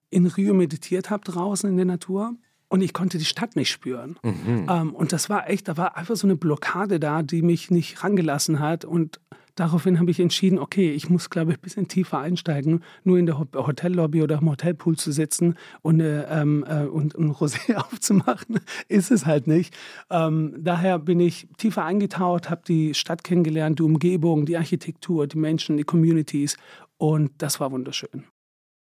in 0.09 0.25
Rio 0.27 0.53
meditiert 0.53 1.09
habe 1.09 1.23
draußen 1.23 1.69
in 1.69 1.77
der 1.77 1.85
Natur 1.85 2.35
und 2.71 2.81
ich 2.81 2.93
konnte 2.93 3.17
die 3.17 3.25
Stadt 3.25 3.55
nicht 3.55 3.69
spüren. 3.69 4.17
Mhm. 4.23 4.67
Ähm, 4.69 4.95
und 4.95 5.11
das 5.11 5.29
war 5.29 5.49
echt, 5.49 5.67
da 5.67 5.75
war 5.75 5.97
einfach 5.97 6.15
so 6.15 6.25
eine 6.25 6.37
Blockade 6.37 7.01
da, 7.01 7.21
die 7.23 7.41
mich 7.41 7.71
nicht 7.71 8.01
rangelassen 8.03 8.59
hat. 8.59 8.85
Und 8.85 9.19
daraufhin 9.55 9.99
habe 9.99 10.11
ich 10.11 10.19
entschieden, 10.19 10.59
okay, 10.59 10.91
ich 10.91 11.09
muss, 11.09 11.29
glaube 11.29 11.51
ich, 11.51 11.57
ein 11.57 11.61
bisschen 11.61 11.87
tiefer 11.87 12.19
einsteigen. 12.19 12.83
Nur 13.03 13.17
in 13.17 13.25
der 13.25 13.37
Hotellobby 13.39 14.21
oder 14.21 14.39
im 14.39 14.49
Hotelpool 14.49 14.97
zu 14.97 15.11
sitzen 15.11 15.55
und, 15.81 15.99
äh, 15.99 16.23
ähm, 16.29 16.65
äh, 16.67 16.85
und 16.85 17.15
ein 17.17 17.31
Rosé 17.31 17.75
aufzumachen, 17.75 18.59
ist 18.87 19.11
es 19.11 19.25
halt 19.25 19.47
nicht. 19.47 19.75
Ähm, 20.09 20.55
daher 20.57 20.99
bin 20.99 21.19
ich 21.19 21.47
tiefer 21.57 21.85
eingetaucht, 21.85 22.49
habe 22.49 22.61
die 22.67 22.93
Stadt 22.93 23.23
kennengelernt, 23.23 23.79
die 23.79 23.83
Umgebung, 23.83 24.45
die 24.45 24.57
Architektur, 24.57 25.27
die 25.27 25.37
Menschen, 25.37 25.77
die 25.77 25.83
Communities. 25.83 26.57
Und 26.97 27.31
das 27.39 27.59
war 27.59 27.71
wunderschön. 27.71 28.25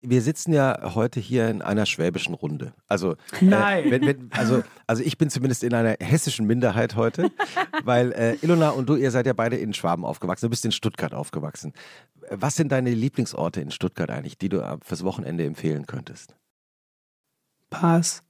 Wir 0.00 0.22
sitzen 0.22 0.52
ja 0.52 0.94
heute 0.94 1.18
hier 1.18 1.48
in 1.48 1.61
einer 1.61 1.84
schwäbischen 1.84 2.34
Runde. 2.34 2.72
Also, 2.87 3.12
äh, 3.12 3.44
Nein. 3.44 3.87
Äh, 3.87 3.90
wenn, 3.90 4.06
wenn, 4.06 4.30
also, 4.32 4.62
also 4.87 5.02
ich 5.02 5.18
bin 5.18 5.28
zumindest 5.28 5.64
in 5.64 5.74
einer 5.74 5.96
hessischen 6.00 6.46
Minderheit 6.46 6.94
heute, 6.94 7.30
weil 7.84 8.12
äh, 8.12 8.37
Ilona 8.42 8.70
und 8.70 8.88
du, 8.88 8.94
ihr 8.94 9.11
seid 9.11 9.26
ja 9.26 9.32
beide 9.32 9.56
in 9.56 9.74
Schwaben 9.74 10.04
aufgewachsen. 10.04 10.46
Du 10.46 10.50
bist 10.50 10.64
in 10.64 10.72
Stuttgart 10.72 11.14
aufgewachsen. 11.14 11.72
Was 12.30 12.54
sind 12.54 12.70
deine 12.70 12.90
Lieblingsorte 12.90 13.61
in 13.61 13.72
Stuttgart 13.72 14.11
eigentlich, 14.11 14.38
die 14.38 14.48
du 14.48 14.58
äh, 14.58 14.78
fürs 14.84 15.02
Wochenende 15.02 15.44
empfehlen 15.44 15.87
könntest? 15.87 16.37
Pass. 17.70 18.22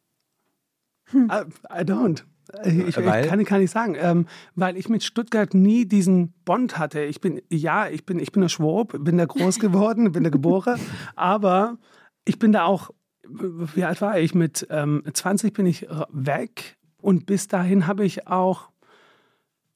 Hm. 1.10 1.30
I, 1.30 1.80
I 1.80 1.84
don't. 1.84 2.24
Ich, 2.64 2.96
Weil? 2.96 3.24
ich 3.24 3.30
kann, 3.30 3.44
kann 3.44 3.60
ich 3.60 3.70
sagen, 3.70 3.94
ähm, 3.98 4.26
weil 4.54 4.76
ich 4.76 4.88
mit 4.88 5.04
Stuttgart 5.04 5.52
nie 5.52 5.84
diesen 5.84 6.32
Bond 6.44 6.78
hatte. 6.78 7.00
Ich 7.00 7.20
bin, 7.20 7.42
ja, 7.50 7.88
ich 7.88 8.06
bin, 8.06 8.18
ich 8.18 8.32
bin 8.32 8.40
der 8.40 8.48
Schwab, 8.48 8.94
bin 8.98 9.18
da 9.18 9.26
groß 9.26 9.58
geworden, 9.60 10.12
bin 10.12 10.24
da 10.24 10.30
geboren, 10.30 10.80
aber 11.14 11.76
ich 12.24 12.38
bin 12.38 12.52
da 12.52 12.64
auch, 12.64 12.90
wie 13.28 13.84
alt 13.84 14.00
war 14.00 14.18
ich? 14.18 14.34
Mit 14.34 14.66
ähm, 14.70 15.02
20 15.12 15.52
bin 15.52 15.66
ich 15.66 15.88
äh, 15.88 16.04
weg 16.10 16.78
und 17.02 17.26
bis 17.26 17.48
dahin 17.48 17.86
habe 17.86 18.04
ich 18.04 18.26
auch, 18.26 18.70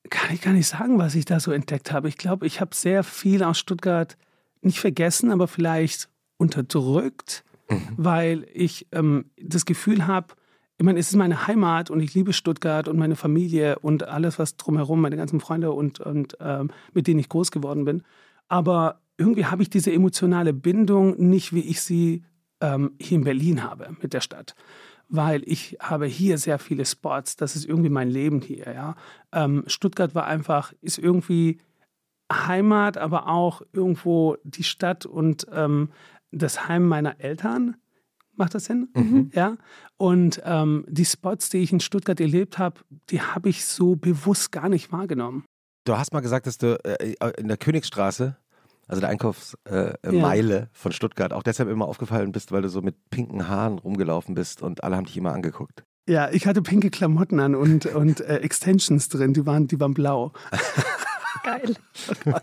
kann 0.08 0.34
ich 0.34 0.40
gar 0.40 0.52
nicht 0.52 0.68
sagen, 0.68 0.98
was 0.98 1.14
ich 1.14 1.26
da 1.26 1.40
so 1.40 1.52
entdeckt 1.52 1.92
habe. 1.92 2.08
Ich 2.08 2.16
glaube, 2.16 2.46
ich 2.46 2.60
habe 2.60 2.74
sehr 2.74 3.04
viel 3.04 3.42
aus 3.42 3.58
Stuttgart 3.58 4.16
nicht 4.62 4.80
vergessen, 4.80 5.30
aber 5.30 5.46
vielleicht 5.46 6.08
unterdrückt, 6.38 7.44
weil 7.96 8.46
ich 8.52 8.86
ähm, 8.92 9.30
das 9.40 9.64
Gefühl 9.64 10.06
habe, 10.06 10.34
ich 10.82 10.84
meine, 10.84 10.98
es 10.98 11.10
ist 11.10 11.16
meine 11.16 11.46
Heimat 11.46 11.90
und 11.90 12.00
ich 12.00 12.12
liebe 12.12 12.32
Stuttgart 12.32 12.88
und 12.88 12.98
meine 12.98 13.14
Familie 13.14 13.78
und 13.78 14.02
alles, 14.08 14.40
was 14.40 14.56
drumherum, 14.56 15.00
meine 15.00 15.16
ganzen 15.16 15.38
Freunde 15.38 15.70
und, 15.70 16.00
und 16.00 16.36
ähm, 16.40 16.70
mit 16.92 17.06
denen 17.06 17.20
ich 17.20 17.28
groß 17.28 17.52
geworden 17.52 17.84
bin. 17.84 18.02
Aber 18.48 19.00
irgendwie 19.16 19.46
habe 19.46 19.62
ich 19.62 19.70
diese 19.70 19.92
emotionale 19.92 20.52
Bindung 20.52 21.16
nicht, 21.20 21.52
wie 21.52 21.60
ich 21.60 21.82
sie 21.82 22.24
ähm, 22.60 22.96
hier 22.98 23.18
in 23.18 23.22
Berlin 23.22 23.62
habe 23.62 23.94
mit 24.02 24.12
der 24.12 24.20
Stadt. 24.20 24.56
Weil 25.08 25.44
ich 25.44 25.76
habe 25.78 26.06
hier 26.06 26.36
sehr 26.36 26.58
viele 26.58 26.84
Spots, 26.84 27.36
das 27.36 27.54
ist 27.54 27.64
irgendwie 27.64 27.88
mein 27.88 28.10
Leben 28.10 28.40
hier. 28.40 28.72
Ja? 28.74 28.96
Ähm, 29.30 29.62
Stuttgart 29.68 30.16
war 30.16 30.26
einfach, 30.26 30.72
ist 30.80 30.98
irgendwie 30.98 31.60
Heimat, 32.32 32.98
aber 32.98 33.28
auch 33.28 33.62
irgendwo 33.72 34.36
die 34.42 34.64
Stadt 34.64 35.06
und 35.06 35.46
ähm, 35.52 35.90
das 36.32 36.66
Heim 36.66 36.88
meiner 36.88 37.20
Eltern. 37.20 37.76
Macht 38.36 38.54
das 38.54 38.64
Sinn? 38.64 39.30
Ja. 39.34 39.56
Und 39.96 40.40
ähm, 40.44 40.84
die 40.88 41.04
Spots, 41.04 41.50
die 41.50 41.58
ich 41.58 41.72
in 41.72 41.80
Stuttgart 41.80 42.18
erlebt 42.18 42.58
habe, 42.58 42.80
die 43.10 43.20
habe 43.20 43.48
ich 43.48 43.64
so 43.64 43.94
bewusst 43.96 44.52
gar 44.52 44.68
nicht 44.68 44.90
wahrgenommen. 44.92 45.44
Du 45.84 45.96
hast 45.96 46.12
mal 46.12 46.20
gesagt, 46.20 46.46
dass 46.46 46.58
du 46.58 46.78
äh, 46.84 47.14
in 47.38 47.48
der 47.48 47.56
Königsstraße, 47.56 48.36
also 48.86 49.00
der 49.00 49.10
Einkaufsmeile 49.10 49.98
äh, 50.02 50.12
Meile 50.12 50.70
von 50.72 50.92
Stuttgart, 50.92 51.32
auch 51.32 51.42
deshalb 51.42 51.68
immer 51.68 51.86
aufgefallen 51.86 52.32
bist, 52.32 52.52
weil 52.52 52.62
du 52.62 52.68
so 52.68 52.82
mit 52.82 53.10
pinken 53.10 53.48
Haaren 53.48 53.78
rumgelaufen 53.78 54.34
bist 54.34 54.62
und 54.62 54.84
alle 54.84 54.96
haben 54.96 55.06
dich 55.06 55.16
immer 55.16 55.32
angeguckt. 55.32 55.84
Ja, 56.08 56.30
ich 56.30 56.46
hatte 56.46 56.62
pinke 56.62 56.90
Klamotten 56.90 57.38
an 57.38 57.54
und, 57.54 57.86
und 57.86 58.20
äh, 58.20 58.38
Extensions 58.38 59.08
drin, 59.08 59.34
die 59.34 59.46
waren, 59.46 59.68
die 59.68 59.78
waren 59.78 59.94
blau. 59.94 60.32
Geil. 61.42 61.74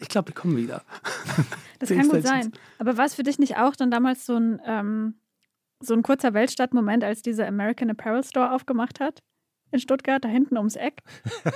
Ich 0.00 0.08
glaube, 0.08 0.30
die 0.30 0.34
kommen 0.34 0.56
wieder. 0.56 0.82
Das 1.78 1.90
kann 1.90 2.08
gut 2.08 2.26
sein. 2.26 2.52
Aber 2.78 2.96
war 2.96 3.04
es 3.04 3.14
für 3.14 3.22
dich 3.22 3.38
nicht 3.38 3.56
auch 3.56 3.76
dann 3.76 3.90
damals 3.90 4.26
so 4.26 4.36
ein, 4.36 4.60
ähm, 4.64 5.14
so 5.80 5.94
ein 5.94 6.02
kurzer 6.02 6.34
Weltstadtmoment, 6.34 7.04
als 7.04 7.22
dieser 7.22 7.46
American 7.46 7.90
Apparel 7.90 8.24
Store 8.24 8.52
aufgemacht 8.52 9.00
hat? 9.00 9.22
In 9.70 9.80
Stuttgart, 9.80 10.24
da 10.24 10.28
hinten 10.28 10.56
ums 10.56 10.76
Eck. 10.76 11.02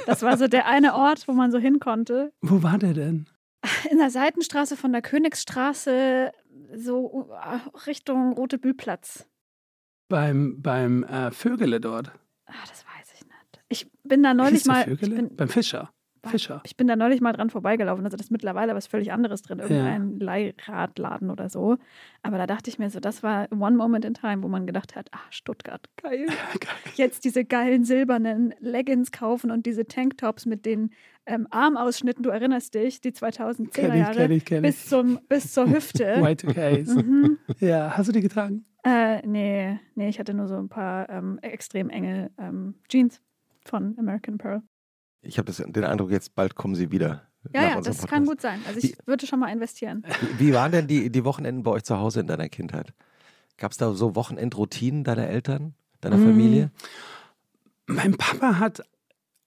Das 0.06 0.22
war 0.22 0.36
so 0.36 0.46
der 0.46 0.66
eine 0.66 0.94
Ort, 0.94 1.26
wo 1.28 1.32
man 1.32 1.50
so 1.50 1.58
hin 1.58 1.80
konnte. 1.80 2.32
Wo 2.42 2.62
war 2.62 2.78
der 2.78 2.92
denn? 2.92 3.26
In 3.90 3.98
der 3.98 4.10
Seitenstraße 4.10 4.76
von 4.76 4.92
der 4.92 5.02
Königsstraße, 5.02 6.32
so 6.74 7.30
äh, 7.32 7.86
Richtung 7.86 8.32
Rote 8.34 8.58
Bühlplatz. 8.58 9.26
Beim, 10.08 10.60
beim 10.60 11.04
äh, 11.04 11.30
Vögele 11.30 11.80
dort. 11.80 12.12
Ah, 12.46 12.52
das 12.68 12.84
weiß 12.84 13.14
ich 13.14 13.24
nicht. 13.24 13.64
Ich 13.68 13.90
bin 14.02 14.22
da 14.22 14.34
neulich 14.34 14.66
mal. 14.66 14.84
Vögele? 14.84 15.14
bin, 15.14 15.36
beim 15.36 15.48
Fischer. 15.48 15.90
Fischer. 16.30 16.60
ich 16.64 16.76
bin 16.76 16.86
da 16.86 16.94
neulich 16.96 17.20
mal 17.20 17.32
dran 17.32 17.50
vorbeigelaufen. 17.50 18.04
Also 18.04 18.16
das 18.16 18.26
ist 18.26 18.30
mittlerweile 18.30 18.74
was 18.74 18.86
völlig 18.86 19.12
anderes 19.12 19.42
drin, 19.42 19.58
Ja. 19.58 19.64
irgendein 19.64 20.18
Leihradladen 20.20 21.30
oder 21.30 21.48
so. 21.48 21.78
Aber 22.22 22.38
da 22.38 22.46
dachte 22.46 22.70
ich 22.70 22.78
mir 22.78 22.90
so, 22.90 23.00
das 23.00 23.22
war 23.22 23.48
one 23.50 23.76
moment 23.76 24.04
in 24.04 24.14
time, 24.14 24.42
wo 24.42 24.48
man 24.48 24.66
gedacht 24.66 24.94
hat, 24.96 25.08
ah, 25.12 25.18
Stuttgart, 25.30 25.88
geil. 26.02 26.26
Jetzt 26.94 27.24
diese 27.24 27.44
geilen 27.44 27.84
silbernen 27.84 28.54
Leggings 28.60 29.10
kaufen 29.12 29.50
und 29.50 29.66
diese 29.66 29.86
Tanktops 29.86 30.46
mit 30.46 30.64
den 30.66 30.90
ähm, 31.26 31.46
Armausschnitten, 31.50 32.22
du 32.22 32.30
erinnerst 32.30 32.74
dich, 32.74 33.00
die 33.00 33.10
2010er 33.12 33.70
Kenn 33.72 33.92
ich, 33.92 33.98
Jahre, 34.00 34.14
kenn 34.16 34.30
ich, 34.32 34.44
kenn 34.44 34.64
ich. 34.64 34.70
bis, 34.70 34.86
zum, 34.88 35.18
bis 35.28 35.52
zur 35.52 35.68
Hüfte. 35.70 36.16
Y2Ks. 36.18 36.94
mhm. 37.02 37.38
Ja, 37.60 37.96
hast 37.96 38.08
du 38.08 38.12
die 38.12 38.20
getragen? 38.20 38.64
äh, 38.84 39.24
nee, 39.26 39.78
nee, 39.94 40.08
ich 40.08 40.18
hatte 40.18 40.34
nur 40.34 40.48
so 40.48 40.56
ein 40.56 40.68
paar 40.68 41.08
ähm, 41.08 41.38
extrem 41.42 41.88
enge 41.90 42.30
ähm, 42.38 42.74
Jeans 42.88 43.20
von 43.64 43.94
American 43.98 44.38
Pearl. 44.38 44.62
Ich 45.22 45.38
habe 45.38 45.52
den 45.52 45.84
Eindruck, 45.84 46.10
jetzt 46.10 46.34
bald 46.34 46.54
kommen 46.54 46.74
sie 46.74 46.90
wieder. 46.90 47.22
Ja, 47.52 47.62
ja, 47.62 47.80
das 47.80 48.06
kann 48.06 48.24
Podcast. 48.24 48.26
gut 48.28 48.40
sein. 48.40 48.60
Also 48.68 48.80
ich 48.80 48.96
würde 49.06 49.26
schon 49.26 49.40
mal 49.40 49.48
investieren. 49.52 50.04
Wie, 50.36 50.48
wie 50.48 50.54
waren 50.54 50.70
denn 50.72 50.86
die, 50.86 51.10
die 51.10 51.24
Wochenenden 51.24 51.62
bei 51.62 51.72
euch 51.72 51.84
zu 51.84 51.98
Hause 51.98 52.20
in 52.20 52.26
deiner 52.26 52.48
Kindheit? 52.48 52.92
Gab 53.56 53.72
es 53.72 53.78
da 53.78 53.92
so 53.94 54.14
Wochenendroutinen 54.14 55.04
deiner 55.04 55.26
Eltern, 55.28 55.74
deiner 56.00 56.16
Mm. 56.18 56.24
Familie? 56.24 56.70
Mein 57.86 58.16
Papa 58.16 58.58
hat 58.58 58.82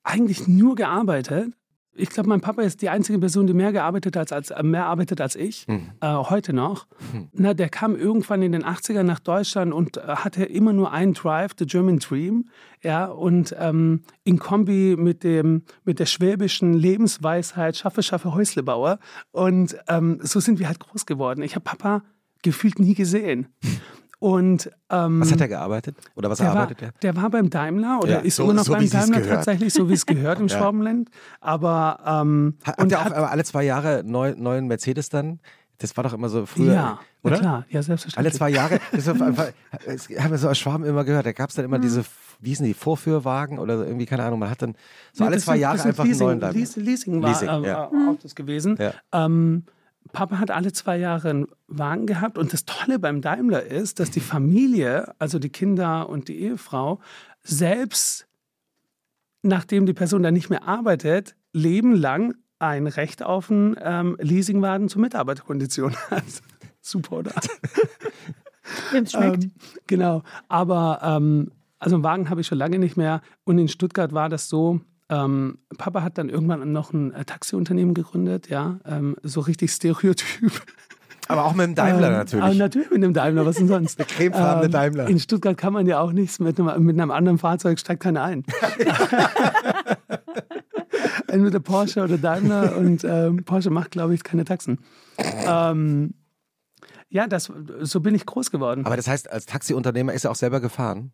eigentlich 0.03 0.47
nur 0.47 0.75
gearbeitet. 0.75 1.53
Ich 1.97 2.09
glaube, 2.09 2.27
mein 2.29 2.41
Papa 2.41 2.61
ist 2.61 2.81
die 2.81 2.89
einzige 2.89 3.19
Person, 3.19 3.47
die 3.47 3.53
mehr 3.53 3.71
gearbeitet 3.71 4.15
hat 4.17 4.33
als, 4.33 4.51
äh, 4.51 4.63
mehr 4.63 4.85
arbeitet 4.85 5.21
als 5.21 5.35
ich, 5.35 5.65
Hm. 5.67 5.91
äh, 6.01 6.13
heute 6.13 6.51
noch. 6.53 6.87
Hm. 7.11 7.29
Na, 7.31 7.53
der 7.53 7.69
kam 7.69 7.95
irgendwann 7.95 8.41
in 8.41 8.51
den 8.51 8.65
80ern 8.65 9.03
nach 9.03 9.19
Deutschland 9.19 9.73
und 9.73 9.97
äh, 9.97 10.01
hatte 10.01 10.43
immer 10.43 10.73
nur 10.73 10.91
einen 10.91 11.13
Drive, 11.13 11.51
the 11.57 11.65
German 11.65 11.99
Dream. 11.99 12.49
Ja, 12.83 13.05
und 13.05 13.55
ähm, 13.57 14.01
in 14.25 14.37
Kombi 14.39 14.95
mit, 14.97 15.23
dem, 15.23 15.63
mit 15.85 15.99
der 15.99 16.05
schwäbischen 16.05 16.73
Lebensweisheit, 16.73 17.77
schaffe, 17.77 18.03
schaffe, 18.03 18.33
Häuslebauer. 18.33 18.99
Und 19.31 19.77
ähm, 19.87 20.19
so 20.21 20.39
sind 20.39 20.59
wir 20.59 20.67
halt 20.67 20.79
groß 20.79 21.05
geworden. 21.05 21.41
Ich 21.43 21.55
habe 21.55 21.63
Papa 21.63 22.03
gefühlt 22.43 22.77
nie 22.79 22.93
gesehen. 22.93 23.47
Und 24.19 24.71
ähm, 24.89 25.19
Was 25.21 25.31
hat 25.31 25.41
er 25.41 25.47
gearbeitet? 25.47 25.97
Oder 26.15 26.29
was 26.29 26.37
der 26.39 26.49
arbeitet 26.51 26.81
war, 26.81 26.87
er? 26.89 26.93
der 27.01 27.15
war 27.15 27.29
beim 27.29 27.49
Daimler 27.49 27.99
oder 28.01 28.11
Ja, 28.11 28.19
ist 28.19 28.37
so- 28.37 28.43
immer 28.43 28.53
noch 28.53 28.63
so 28.63 28.73
beim 28.73 28.89
Daimler 28.89 29.23
tatsächlich, 29.23 29.73
so 29.73 29.89
wie 29.89 29.93
es 29.93 30.05
gehört 30.05 30.39
im 30.39 30.47
Ja. 30.49 30.57
Schwabenland. 30.57 31.09
Aber 31.41 31.99
ähm, 32.05 32.55
Ha- 32.65 32.67
Habt 32.71 32.81
und 32.81 32.95
auch 32.95 33.05
hat, 33.05 33.13
aber 33.13 33.29
alle 33.31 33.43
zwei 33.43 33.63
Jahre 33.63 34.03
neu, 34.05 34.33
neuen 34.37 34.67
Mercedes 34.67 35.09
dann? 35.09 35.39
Das 35.79 35.95
war 35.97 36.05
doch 36.05 36.13
immer 36.13 36.29
so 36.29 36.45
früher. 36.45 36.73
ja, 36.73 36.99
oder? 37.21 37.37
klar, 37.37 37.65
ja 37.69 37.75
Alle 37.79 37.83
selbstverständlich. 37.83 38.33
zwei 38.35 38.49
Jahre, 38.49 38.79
das 38.93 39.09
einfach, 39.09 39.47
das 39.85 40.07
haben 40.17 40.31
wir 40.31 40.37
so 40.37 40.47
aus 40.47 40.57
Schwaben 40.57 40.85
immer 40.85 41.03
gehört, 41.03 41.25
da 41.25 41.33
gab 41.33 41.49
es 41.49 41.55
dann 41.57 41.65
immer 41.65 41.79
diese, 41.79 42.05
wie 42.39 42.49
hießen 42.49 42.65
die, 42.65 42.73
Vorführwagen 42.73 43.59
oder 43.59 43.85
irgendwie, 43.85 44.05
keine 44.05 44.23
Ahnung, 44.23 44.39
man 44.39 44.49
hat 44.49 44.61
dann 44.61 44.75
so 45.11 45.25
Ja, 45.25 45.29
alle 45.29 45.37
zwei 45.39 45.53
sind- 45.55 45.61
Jahre 45.63 45.83
einfach 45.83 46.03
einen 46.05 46.11
Leasing, 46.13 46.27
neuen 46.27 46.39
Daimler. 46.39 46.57
Leasing, 46.59 46.83
Leasing 46.85 47.21
war 47.21 47.29
Leasing, 47.29 47.49
äh, 47.49 47.67
ja. 47.67 47.83
äh, 47.91 48.09
auch 48.09 48.17
das 48.23 48.35
gewesen. 48.35 48.77
Ja. 48.79 48.93
Ähm, 49.11 49.65
Papa 50.15 50.39
hat 50.39 50.49
alle 50.49 50.71
zwei 50.71 50.97
Jahre 50.97 51.29
einen 51.29 51.47
Wagen 51.67 52.07
gehabt 52.07 52.37
und 52.37 52.53
das 52.53 52.63
Tolle 52.63 52.99
beim 52.99 53.21
Daimler 53.21 53.63
ist, 53.63 53.99
dass 53.99 54.11
die 54.11 54.21
Familie, 54.21 55.13
also 55.19 55.39
die 55.39 55.49
Kinder 55.49 56.07
und 56.07 56.29
die 56.29 56.39
Ehefrau, 56.39 57.01
selbst 57.43 58.25
nachdem 59.41 59.85
die 59.85 59.93
Person 59.93 60.23
dann 60.23 60.33
nicht 60.33 60.49
mehr 60.49 60.63
arbeitet, 60.63 61.35
lebenlang 61.51 62.33
ein 62.59 62.87
Recht 62.87 63.23
auf 63.23 63.51
einen 63.51 63.75
ähm, 63.81 64.15
Leasingwagen 64.19 64.87
zur 64.87 65.01
Mitarbeiterkondition 65.01 65.93
hat. 66.09 66.23
Super, 66.79 67.17
oder? 67.17 67.33
Wem 68.91 69.03
es 69.03 69.11
schmeckt. 69.11 69.43
Ähm, 69.43 69.51
genau. 69.85 70.23
Aber 70.47 70.99
ähm, 71.03 71.51
also 71.77 71.97
einen 71.97 72.05
Wagen 72.05 72.29
habe 72.29 72.39
ich 72.39 72.47
schon 72.47 72.57
lange 72.57 72.79
nicht 72.79 72.95
mehr. 72.95 73.21
Und 73.43 73.59
in 73.59 73.67
Stuttgart 73.67 74.13
war 74.13 74.29
das 74.29 74.47
so. 74.47 74.79
Ähm, 75.09 75.59
Papa 75.77 76.01
hat 76.01 76.17
dann 76.17 76.29
irgendwann 76.29 76.71
noch 76.71 76.93
ein 76.93 77.13
äh, 77.13 77.25
Taxiunternehmen 77.25 77.93
gegründet, 77.93 78.49
ja, 78.49 78.79
ähm, 78.85 79.15
so 79.21 79.41
richtig 79.41 79.71
Stereotyp. 79.71 80.51
Aber 81.27 81.45
auch 81.45 81.53
mit 81.53 81.65
dem 81.65 81.75
Daimler 81.75 82.07
Ähm, 82.07 82.13
natürlich. 82.13 82.45
Aber 82.45 82.53
natürlich 82.53 82.91
mit 82.91 83.03
dem 83.03 83.13
Daimler, 83.13 83.45
was 83.45 83.57
denn 83.57 83.67
sonst? 83.67 83.99
Der 83.99 84.05
cremefarbene 84.05 84.65
Ähm, 84.65 84.71
Daimler. 84.71 85.07
In 85.07 85.19
Stuttgart 85.19 85.57
kann 85.57 85.73
man 85.73 85.87
ja 85.87 85.99
auch 85.99 86.11
nichts 86.11 86.39
mit 86.39 86.59
einem, 86.59 86.83
mit 86.83 86.99
einem 86.99 87.11
anderen 87.11 87.37
Fahrzeug, 87.37 87.79
steigt 87.79 88.03
keiner 88.03 88.23
ein. 88.23 88.43
Entweder 91.27 91.59
Porsche 91.59 92.03
oder 92.03 92.17
Daimler 92.17 92.77
und 92.77 93.03
ähm, 93.03 93.43
Porsche 93.43 93.69
macht, 93.69 93.91
glaube 93.91 94.13
ich, 94.13 94.23
keine 94.23 94.45
Taxen. 94.45 94.79
Ähm, 95.17 96.13
ja, 97.09 97.27
das, 97.27 97.51
so 97.81 98.01
bin 98.01 98.15
ich 98.15 98.25
groß 98.25 98.51
geworden. 98.51 98.85
Aber 98.85 98.95
das 98.95 99.07
heißt, 99.07 99.31
als 99.31 99.45
Taxiunternehmer 99.45 100.13
ist 100.13 100.25
er 100.25 100.31
auch 100.31 100.35
selber 100.35 100.59
gefahren. 100.59 101.11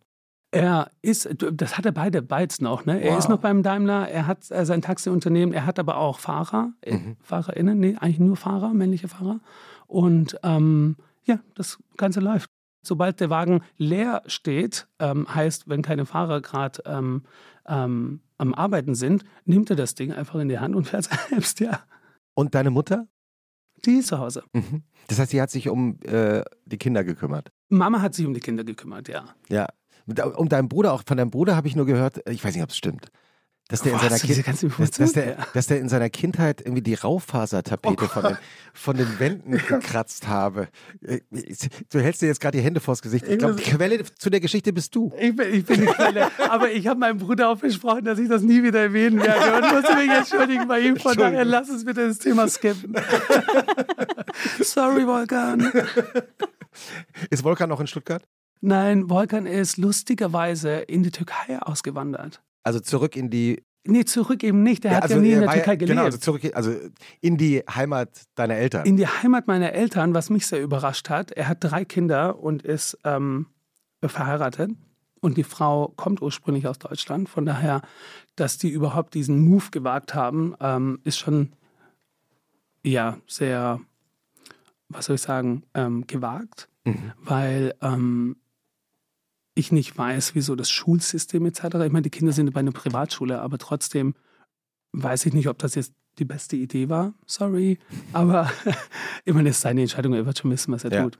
Er 0.53 0.91
ist, 1.01 1.29
das 1.53 1.77
hat 1.77 1.85
er 1.85 1.93
beide 1.93 2.21
beides 2.21 2.59
noch, 2.59 2.85
ne? 2.85 3.01
Er 3.01 3.11
Wow. 3.13 3.19
ist 3.19 3.29
noch 3.29 3.39
beim 3.39 3.63
Daimler, 3.63 4.09
er 4.09 4.27
hat 4.27 4.51
äh, 4.51 4.65
sein 4.65 4.81
Taxiunternehmen, 4.81 5.53
er 5.53 5.65
hat 5.65 5.79
aber 5.79 5.95
auch 5.97 6.19
Fahrer, 6.19 6.73
äh, 6.81 6.95
Mhm. 6.95 7.15
FahrerInnen, 7.21 7.79
nee, 7.79 7.95
eigentlich 7.97 8.19
nur 8.19 8.35
Fahrer, 8.35 8.73
männliche 8.73 9.07
Fahrer. 9.07 9.39
Und 9.87 10.37
ähm, 10.43 10.97
ja, 11.23 11.39
das 11.55 11.79
Ganze 11.97 12.19
läuft. 12.19 12.49
Sobald 12.83 13.19
der 13.19 13.29
Wagen 13.29 13.61
leer 13.77 14.23
steht, 14.25 14.87
ähm, 14.99 15.33
heißt, 15.33 15.69
wenn 15.69 15.83
keine 15.83 16.05
Fahrer 16.05 16.41
gerade 16.41 16.81
ähm, 16.85 17.23
ähm, 17.67 18.19
am 18.37 18.53
Arbeiten 18.53 18.95
sind, 18.95 19.23
nimmt 19.45 19.69
er 19.69 19.75
das 19.75 19.93
Ding 19.95 20.11
einfach 20.11 20.39
in 20.39 20.49
die 20.49 20.59
Hand 20.59 20.75
und 20.75 20.85
fährt 20.87 21.07
selbst, 21.29 21.59
ja. 21.61 21.79
Und 22.33 22.55
deine 22.55 22.71
Mutter? 22.71 23.07
Die 23.85 23.97
ist 23.97 24.07
zu 24.07 24.19
Hause. 24.19 24.43
Mhm. 24.53 24.83
Das 25.07 25.19
heißt, 25.19 25.31
sie 25.31 25.41
hat 25.41 25.49
sich 25.51 25.69
um 25.69 25.99
äh, 26.01 26.43
die 26.65 26.77
Kinder 26.77 27.03
gekümmert. 27.03 27.51
Mama 27.69 28.01
hat 28.01 28.15
sich 28.15 28.25
um 28.25 28.33
die 28.33 28.39
Kinder 28.39 28.63
gekümmert, 28.63 29.07
ja. 29.07 29.25
Ja. 29.47 29.67
Und 30.11 30.35
Um 30.37 30.49
deinen 30.49 30.69
Bruder, 30.69 30.93
auch 30.93 31.03
von 31.05 31.17
deinem 31.17 31.31
Bruder 31.31 31.55
habe 31.55 31.67
ich 31.67 31.75
nur 31.75 31.85
gehört, 31.85 32.21
ich 32.29 32.43
weiß 32.43 32.53
nicht, 32.53 32.63
ob 32.63 32.69
es 32.69 32.77
stimmt, 32.77 33.11
dass 33.71 33.83
der, 33.83 33.93
in 33.93 33.99
seiner 33.99 34.19
kind, 34.19 34.47
dass, 34.79 34.91
dass, 34.91 35.13
der, 35.13 35.37
dass 35.53 35.67
der 35.67 35.79
in 35.79 35.87
seiner 35.87 36.09
Kindheit 36.09 36.59
irgendwie 36.59 36.81
die 36.81 36.93
Raufasertapete 36.93 38.03
Oh 38.03 38.07
von, 38.07 38.23
den, 38.23 38.37
von 38.73 38.97
den 38.97 39.19
Wänden 39.19 39.51
gekratzt 39.53 40.27
habe. 40.27 40.67
Äh, 41.01 41.21
Du 41.89 42.01
hältst 42.01 42.21
dir 42.21 42.27
jetzt 42.27 42.41
gerade 42.41 42.57
die 42.57 42.63
Hände 42.65 42.81
vors 42.81 43.01
Gesicht. 43.01 43.25
Ich 43.29 43.37
glaube, 43.39 43.55
die 43.55 43.63
Quelle 43.63 44.03
zu 44.03 44.29
der 44.29 44.41
Geschichte 44.41 44.73
bist 44.73 44.93
du. 44.93 45.13
Ich 45.17 45.33
bin, 45.33 45.53
ich 45.53 45.65
bin 45.65 45.79
die 45.81 45.87
Quelle. 45.87 46.29
Aber 46.49 46.69
ich 46.69 46.85
habe 46.87 46.99
meinem 46.99 47.17
Bruder 47.17 47.47
auch 47.47 47.59
versprochen, 47.59 48.03
dass 48.03 48.19
ich 48.19 48.27
das 48.27 48.41
nie 48.41 48.61
wieder 48.61 48.81
erwähnen 48.81 49.21
werde 49.21 49.55
und 49.65 49.73
musste 49.73 49.95
mich 49.95 50.09
entschuldigen 50.09 50.67
bei 50.67 50.81
ihm. 50.81 50.97
Von 50.97 51.15
daher 51.15 51.45
lass 51.45 51.69
uns 51.69 51.85
bitte 51.85 52.09
das 52.09 52.17
Thema 52.17 52.49
skippen. 52.49 52.93
Sorry, 54.61 55.05
Volkan. 55.05 55.71
Ist 57.29 57.43
Volkan 57.43 57.69
noch 57.69 57.79
in 57.79 57.87
Stuttgart? 57.87 58.23
Nein, 58.61 59.09
Volkan 59.09 59.45
ist 59.47 59.77
lustigerweise 59.77 60.69
in 60.79 61.03
die 61.03 61.11
Türkei 61.11 61.59
ausgewandert. 61.59 62.41
Also 62.63 62.79
zurück 62.79 63.15
in 63.15 63.29
die. 63.29 63.63
Nee, 63.83 64.05
zurück 64.05 64.43
eben 64.43 64.61
nicht. 64.61 64.83
Der 64.83 64.95
hat 64.97 65.03
also 65.03 65.15
ja 65.15 65.21
nie 65.21 65.31
in 65.31 65.33
er 65.35 65.39
der 65.41 65.47
ja- 65.47 65.53
Türkei 65.55 65.75
gelebt. 65.77 65.91
Genau, 65.97 66.03
also 66.05 66.19
zurück, 66.19 66.41
also 66.53 66.75
in 67.19 67.37
die 67.37 67.63
Heimat 67.67 68.09
deiner 68.35 68.53
Eltern. 68.55 68.85
in 68.85 68.97
die 68.97 69.07
Heimat 69.07 69.47
meiner 69.47 69.73
Eltern, 69.73 70.13
was 70.13 70.29
mich 70.29 70.45
sehr 70.45 70.61
überrascht 70.61 71.09
hat. 71.09 71.31
Er 71.31 71.47
hat 71.47 71.57
drei 71.61 71.83
Kinder 71.85 72.37
und 72.39 72.61
ist 72.61 72.97
ähm, 73.03 73.47
verheiratet. 74.03 74.71
Und 75.19 75.37
die 75.37 75.43
Frau 75.43 75.87
kommt 75.95 76.21
ursprünglich 76.21 76.67
aus 76.67 76.77
Deutschland. 76.79 77.29
Von 77.29 77.45
daher, 77.45 77.81
dass 78.35 78.57
die 78.59 78.69
überhaupt 78.69 79.13
diesen 79.15 79.39
Move 79.41 79.65
gewagt 79.71 80.13
haben, 80.13 80.55
ähm, 80.59 80.99
ist 81.03 81.17
schon 81.17 81.53
ja 82.83 83.17
sehr, 83.27 83.79
was 84.89 85.05
soll 85.05 85.15
ich 85.15 85.21
sagen, 85.21 85.63
ähm, 85.73 86.05
gewagt. 86.07 86.69
Mhm. 86.85 87.11
Weil 87.23 87.73
ähm, 87.81 88.35
ich 89.55 89.71
nicht 89.71 89.97
weiß, 89.97 90.35
wieso 90.35 90.55
das 90.55 90.69
Schulsystem 90.69 91.45
etc. 91.45 91.63
Ich 91.85 91.91
meine, 91.91 92.01
die 92.03 92.09
Kinder 92.09 92.31
sind 92.33 92.51
bei 92.53 92.59
einer 92.61 92.71
Privatschule, 92.71 93.41
aber 93.41 93.57
trotzdem 93.57 94.15
weiß 94.93 95.25
ich 95.25 95.33
nicht, 95.33 95.47
ob 95.47 95.57
das 95.59 95.75
jetzt 95.75 95.93
die 96.19 96.25
beste 96.25 96.55
Idee 96.55 96.89
war. 96.89 97.13
Sorry. 97.25 97.79
Aber 98.13 98.51
ich 99.25 99.33
meine, 99.33 99.49
es 99.49 99.57
ist 99.57 99.61
seine 99.61 99.81
Entscheidung, 99.81 100.13
er 100.13 100.25
wird 100.25 100.37
schon 100.39 100.51
wissen, 100.51 100.71
was 100.73 100.83
er 100.83 100.91
Ja. 100.91 101.03
tut. 101.03 101.19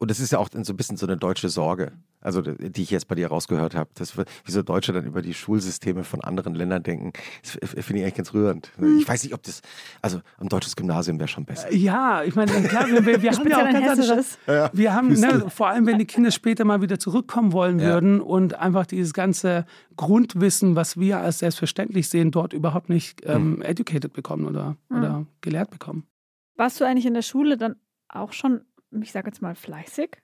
Und 0.00 0.12
das 0.12 0.20
ist 0.20 0.30
ja 0.30 0.38
auch 0.38 0.48
so 0.62 0.72
ein 0.72 0.76
bisschen 0.76 0.96
so 0.96 1.06
eine 1.06 1.16
deutsche 1.16 1.48
Sorge, 1.48 1.90
also 2.20 2.40
die 2.40 2.82
ich 2.82 2.90
jetzt 2.90 3.08
bei 3.08 3.16
dir 3.16 3.26
rausgehört 3.28 3.74
habe, 3.74 3.90
dass 3.94 4.16
wir- 4.16 4.26
wie 4.44 4.52
so 4.52 4.62
Deutsche 4.62 4.92
dann 4.92 5.04
über 5.04 5.22
die 5.22 5.34
Schulsysteme 5.34 6.04
von 6.04 6.20
anderen 6.20 6.54
Ländern 6.54 6.84
denken. 6.84 7.12
Finde 7.42 7.80
ich 7.80 8.02
eigentlich 8.04 8.14
ganz 8.14 8.32
rührend. 8.32 8.70
Hm. 8.76 8.98
Ich 8.98 9.08
weiß 9.08 9.24
nicht, 9.24 9.34
ob 9.34 9.42
das, 9.42 9.60
also 10.00 10.20
ein 10.38 10.48
deutsches 10.48 10.76
Gymnasium 10.76 11.18
wäre 11.18 11.26
schon 11.28 11.44
besser. 11.44 11.72
Ja, 11.74 12.22
ich 12.22 12.36
meine, 12.36 12.52
klar, 12.68 12.86
wir, 12.86 13.04
wir, 13.04 13.22
wir 13.22 13.32
haben 13.36 13.48
ja 13.48 13.56
auch 13.56 13.62
ein 13.64 13.74
ganz 13.84 13.98
hessisches. 13.98 14.38
wir 14.72 14.94
haben, 14.94 15.08
ne, 15.14 15.46
vor 15.50 15.66
allem 15.66 15.84
wenn 15.86 15.98
die 15.98 16.04
Kinder 16.06 16.30
später 16.30 16.64
mal 16.64 16.80
wieder 16.80 17.00
zurückkommen 17.00 17.52
wollen 17.52 17.80
Ja. 17.80 17.86
würden 17.94 18.20
und 18.20 18.54
einfach 18.54 18.86
dieses 18.86 19.12
ganze 19.12 19.66
Grundwissen, 19.96 20.76
was 20.76 20.96
wir 20.96 21.18
als 21.18 21.40
selbstverständlich 21.40 22.08
sehen, 22.08 22.30
dort 22.30 22.52
überhaupt 22.52 22.88
nicht 22.88 23.22
ähm, 23.26 23.62
educated 23.62 24.12
bekommen 24.12 24.46
oder, 24.46 24.76
oder 24.90 25.26
gelehrt 25.40 25.70
bekommen. 25.70 26.06
Warst 26.56 26.80
du 26.80 26.84
eigentlich 26.84 27.06
in 27.06 27.14
der 27.14 27.22
Schule 27.22 27.56
dann 27.56 27.74
auch 28.08 28.32
schon, 28.32 28.60
ich 29.02 29.12
sage 29.12 29.28
jetzt 29.28 29.42
mal, 29.42 29.54
fleißig? 29.54 30.18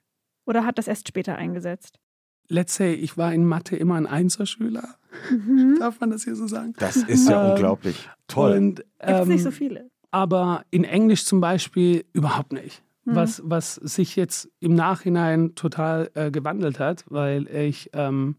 Oder 0.45 0.65
hat 0.65 0.77
das 0.77 0.87
erst 0.87 1.07
später 1.07 1.35
eingesetzt? 1.35 1.99
Let's 2.47 2.75
say, 2.75 2.93
ich 2.93 3.17
war 3.17 3.33
in 3.33 3.45
Mathe 3.45 3.75
immer 3.75 3.95
ein 3.95 4.05
Einserschüler. 4.05 4.95
Mhm. 5.31 5.77
Darf 5.79 5.99
man 5.99 6.11
das 6.11 6.23
hier 6.23 6.35
so 6.35 6.45
sagen? 6.47 6.73
Das 6.77 6.97
ist 6.97 7.27
ja 7.27 7.43
Ähm, 7.45 7.51
unglaublich. 7.51 8.07
Toll. 8.27 8.57
Und, 8.57 8.75
Gibt 8.77 8.87
es 8.99 9.21
ähm, 9.21 9.27
nicht 9.29 9.43
so 9.43 9.51
viele. 9.51 9.89
aber 10.11 10.63
in 10.69 10.83
Englisch 10.83 11.25
zum 11.25 11.41
Beispiel 11.41 12.05
überhaupt 12.13 12.53
nicht. 12.53 12.83
Mhm. 13.05 13.15
Was, 13.15 13.41
was 13.43 13.75
sich 13.75 14.15
jetzt 14.15 14.49
im 14.59 14.75
Nachhinein 14.75 15.55
total 15.55 16.11
äh, 16.13 16.29
gewandelt 16.31 16.79
hat, 16.79 17.03
weil 17.07 17.47
ich 17.47 17.89
ähm, 17.93 18.35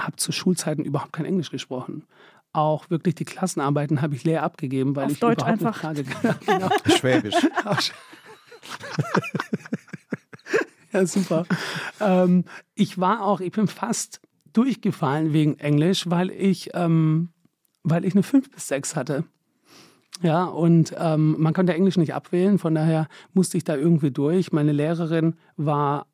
habe 0.00 0.16
zu 0.16 0.32
Schulzeiten 0.32 0.84
überhaupt 0.84 1.12
kein 1.12 1.26
Englisch 1.26 1.50
gesprochen. 1.50 2.04
Auch 2.54 2.88
wirklich 2.88 3.14
die 3.16 3.24
Klassenarbeiten 3.24 4.00
habe 4.00 4.14
ich 4.14 4.24
leer 4.24 4.42
abgegeben, 4.42 4.94
weil 4.96 5.06
Auf 5.06 5.12
ich 5.12 5.20
Deutsch 5.20 5.42
überhaupt 5.42 5.64
einfach. 5.64 5.94
nicht 5.94 6.08
frage. 6.08 6.38
genau. 6.46 6.68
Schwäbisch. 6.96 7.34
Ja, 10.94 11.06
super. 11.06 11.44
ähm, 12.00 12.44
ich 12.76 12.98
war 13.00 13.22
auch, 13.22 13.40
ich 13.40 13.50
bin 13.50 13.66
fast 13.66 14.20
durchgefallen 14.52 15.32
wegen 15.32 15.58
Englisch, 15.58 16.08
weil 16.08 16.30
ich, 16.30 16.70
ähm, 16.72 17.30
weil 17.82 18.04
ich 18.04 18.14
eine 18.14 18.22
5 18.22 18.48
bis 18.50 18.68
6 18.68 18.94
hatte. 18.94 19.24
Ja, 20.22 20.44
und 20.44 20.94
ähm, 20.96 21.34
man 21.40 21.52
konnte 21.52 21.74
Englisch 21.74 21.96
nicht 21.96 22.14
abwählen, 22.14 22.60
von 22.60 22.76
daher 22.76 23.08
musste 23.32 23.56
ich 23.56 23.64
da 23.64 23.74
irgendwie 23.74 24.12
durch. 24.12 24.52
Meine 24.52 24.70
Lehrerin 24.70 25.34
war, 25.56 26.06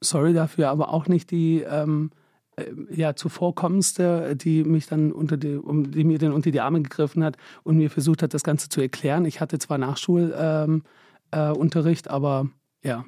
sorry 0.00 0.32
dafür, 0.32 0.70
aber 0.70 0.90
auch 0.90 1.08
nicht 1.08 1.32
die 1.32 1.62
ähm, 1.62 2.10
äh, 2.54 2.66
ja, 2.90 3.16
zuvorkommendste, 3.16 4.36
die 4.36 4.62
mich 4.62 4.86
dann 4.86 5.10
unter 5.10 5.36
die, 5.36 5.56
um, 5.56 5.90
die 5.90 6.04
mir 6.04 6.18
dann 6.18 6.32
unter 6.32 6.52
die 6.52 6.60
Arme 6.60 6.82
gegriffen 6.82 7.24
hat 7.24 7.36
und 7.64 7.78
mir 7.78 7.90
versucht 7.90 8.22
hat, 8.22 8.32
das 8.32 8.44
Ganze 8.44 8.68
zu 8.68 8.80
erklären. 8.80 9.24
Ich 9.24 9.40
hatte 9.40 9.58
zwar 9.58 9.78
Nachschulunterricht, 9.78 10.68
ähm, 10.68 10.82
äh, 11.34 11.50
Unterricht, 11.52 12.08
aber 12.08 12.48
ja. 12.82 13.04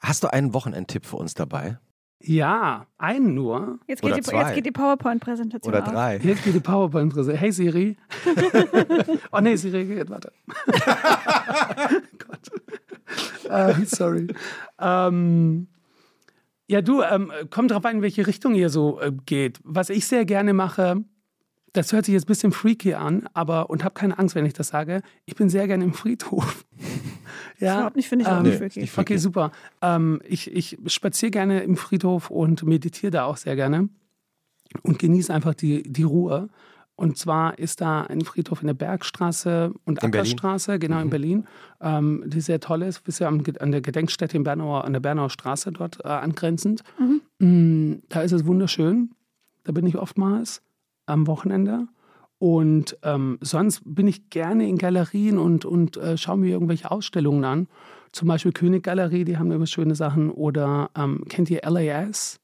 Hast 0.00 0.22
du 0.22 0.32
einen 0.32 0.52
Wochenendtipp 0.52 1.06
für 1.06 1.16
uns 1.16 1.34
dabei? 1.34 1.78
Ja, 2.26 2.86
einen 2.96 3.34
nur. 3.34 3.78
Jetzt 3.86 4.02
oder 4.02 4.14
geht, 4.14 4.30
die, 4.30 4.36
jetzt 4.36 4.54
geht 4.54 4.66
die 4.66 4.70
PowerPoint-Präsentation 4.70 5.74
Oder 5.74 5.82
auf. 5.82 5.92
drei? 5.92 6.16
Jetzt 6.18 6.44
geht 6.44 6.54
die 6.54 6.60
PowerPoint-Präsentation. 6.60 7.38
Hey 7.38 7.52
Siri. 7.52 7.96
oh 9.32 9.40
nee, 9.40 9.56
Siri 9.56 9.84
geht, 9.84 10.08
warte. 10.08 10.32
Gott. 12.26 13.50
Äh, 13.50 13.84
sorry. 13.84 14.28
Ähm, 14.78 15.68
ja, 16.66 16.80
du, 16.80 17.02
ähm, 17.02 17.30
kommt 17.50 17.72
drauf 17.72 17.84
an, 17.84 17.96
in 17.96 18.02
welche 18.02 18.26
Richtung 18.26 18.54
ihr 18.54 18.70
so 18.70 19.00
äh, 19.00 19.12
geht. 19.26 19.60
Was 19.62 19.90
ich 19.90 20.06
sehr 20.06 20.24
gerne 20.24 20.54
mache, 20.54 21.04
das 21.74 21.92
hört 21.92 22.06
sich 22.06 22.14
jetzt 22.14 22.24
ein 22.24 22.28
bisschen 22.28 22.52
freaky 22.52 22.94
an, 22.94 23.28
aber 23.34 23.68
und 23.68 23.84
habe 23.84 23.94
keine 23.94 24.18
Angst, 24.18 24.34
wenn 24.34 24.46
ich 24.46 24.54
das 24.54 24.68
sage. 24.68 25.02
Ich 25.26 25.34
bin 25.34 25.50
sehr 25.50 25.66
gerne 25.66 25.84
im 25.84 25.92
Friedhof. 25.92 26.64
ja, 27.58 27.74
Überhaupt 27.74 27.96
nicht, 27.96 28.08
finde 28.08 28.22
ich 28.22 28.28
auch 28.28 28.38
ähm, 28.38 28.42
nicht 28.44 28.54
Nee, 28.54 28.60
wirklich. 28.60 28.82
nicht 28.82 28.98
Okay, 28.98 29.16
super. 29.18 29.50
Ähm, 29.82 30.22
ich 30.24 30.50
ich 30.54 30.78
spaziere 30.86 31.30
gerne 31.32 31.62
im 31.62 31.76
Friedhof 31.76 32.30
und 32.30 32.62
meditiere 32.62 33.10
da 33.10 33.24
auch 33.24 33.36
sehr 33.36 33.56
gerne 33.56 33.88
und 34.82 34.98
genieße 35.00 35.34
einfach 35.34 35.54
die, 35.54 35.82
die 35.82 36.04
Ruhe. 36.04 36.48
Und 36.96 37.18
zwar 37.18 37.58
ist 37.58 37.80
da 37.80 38.02
ein 38.02 38.20
Friedhof 38.20 38.60
in 38.60 38.68
der 38.68 38.74
Bergstraße 38.74 39.74
und 39.84 40.00
In 40.04 40.12
Berlin? 40.12 40.30
Ackerstraße, 40.30 40.78
genau 40.78 41.00
in 41.00 41.10
Berlin, 41.10 41.46
ähm, 41.80 42.22
die 42.24 42.40
sehr 42.40 42.60
toll 42.60 42.82
ist. 42.82 43.02
Bist 43.02 43.18
ja 43.18 43.26
an 43.28 43.72
der 43.72 43.80
Gedenkstätte 43.80 44.36
in 44.36 44.44
Bernauer, 44.44 44.84
an 44.84 44.92
der 44.92 45.00
Bernauer 45.00 45.30
Straße 45.30 45.72
dort 45.72 46.04
äh, 46.04 46.08
angrenzend. 46.08 46.84
Mm, 47.40 47.94
da 48.08 48.22
ist 48.22 48.30
es 48.30 48.46
wunderschön. 48.46 49.10
Da 49.64 49.72
bin 49.72 49.86
ich 49.88 49.96
oftmals 49.98 50.62
am 51.06 51.26
Wochenende. 51.26 51.86
Und 52.38 52.98
ähm, 53.02 53.38
sonst 53.40 53.82
bin 53.84 54.06
ich 54.06 54.28
gerne 54.28 54.68
in 54.68 54.76
Galerien 54.76 55.38
und, 55.38 55.64
und 55.64 55.96
äh, 55.96 56.18
schaue 56.18 56.36
mir 56.36 56.50
irgendwelche 56.50 56.90
Ausstellungen 56.90 57.44
an. 57.44 57.68
Zum 58.12 58.28
Beispiel 58.28 58.52
König-Galerie, 58.52 59.24
die 59.24 59.38
haben 59.38 59.50
immer 59.50 59.66
schöne 59.66 59.94
Sachen. 59.94 60.30
Oder 60.30 60.90
ähm, 60.96 61.24
kennt 61.28 61.50
ihr 61.50 61.62
LAS? 61.64 62.40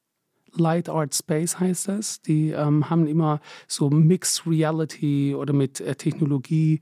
Light 0.56 0.88
Art 0.88 1.14
Space 1.14 1.60
heißt 1.60 1.88
das. 1.88 2.22
Die 2.22 2.50
ähm, 2.50 2.88
haben 2.90 3.06
immer 3.06 3.40
so 3.68 3.90
Mixed 3.90 4.46
Reality 4.46 5.34
oder 5.34 5.52
mit 5.52 5.80
äh, 5.80 5.94
Technologie, 5.94 6.80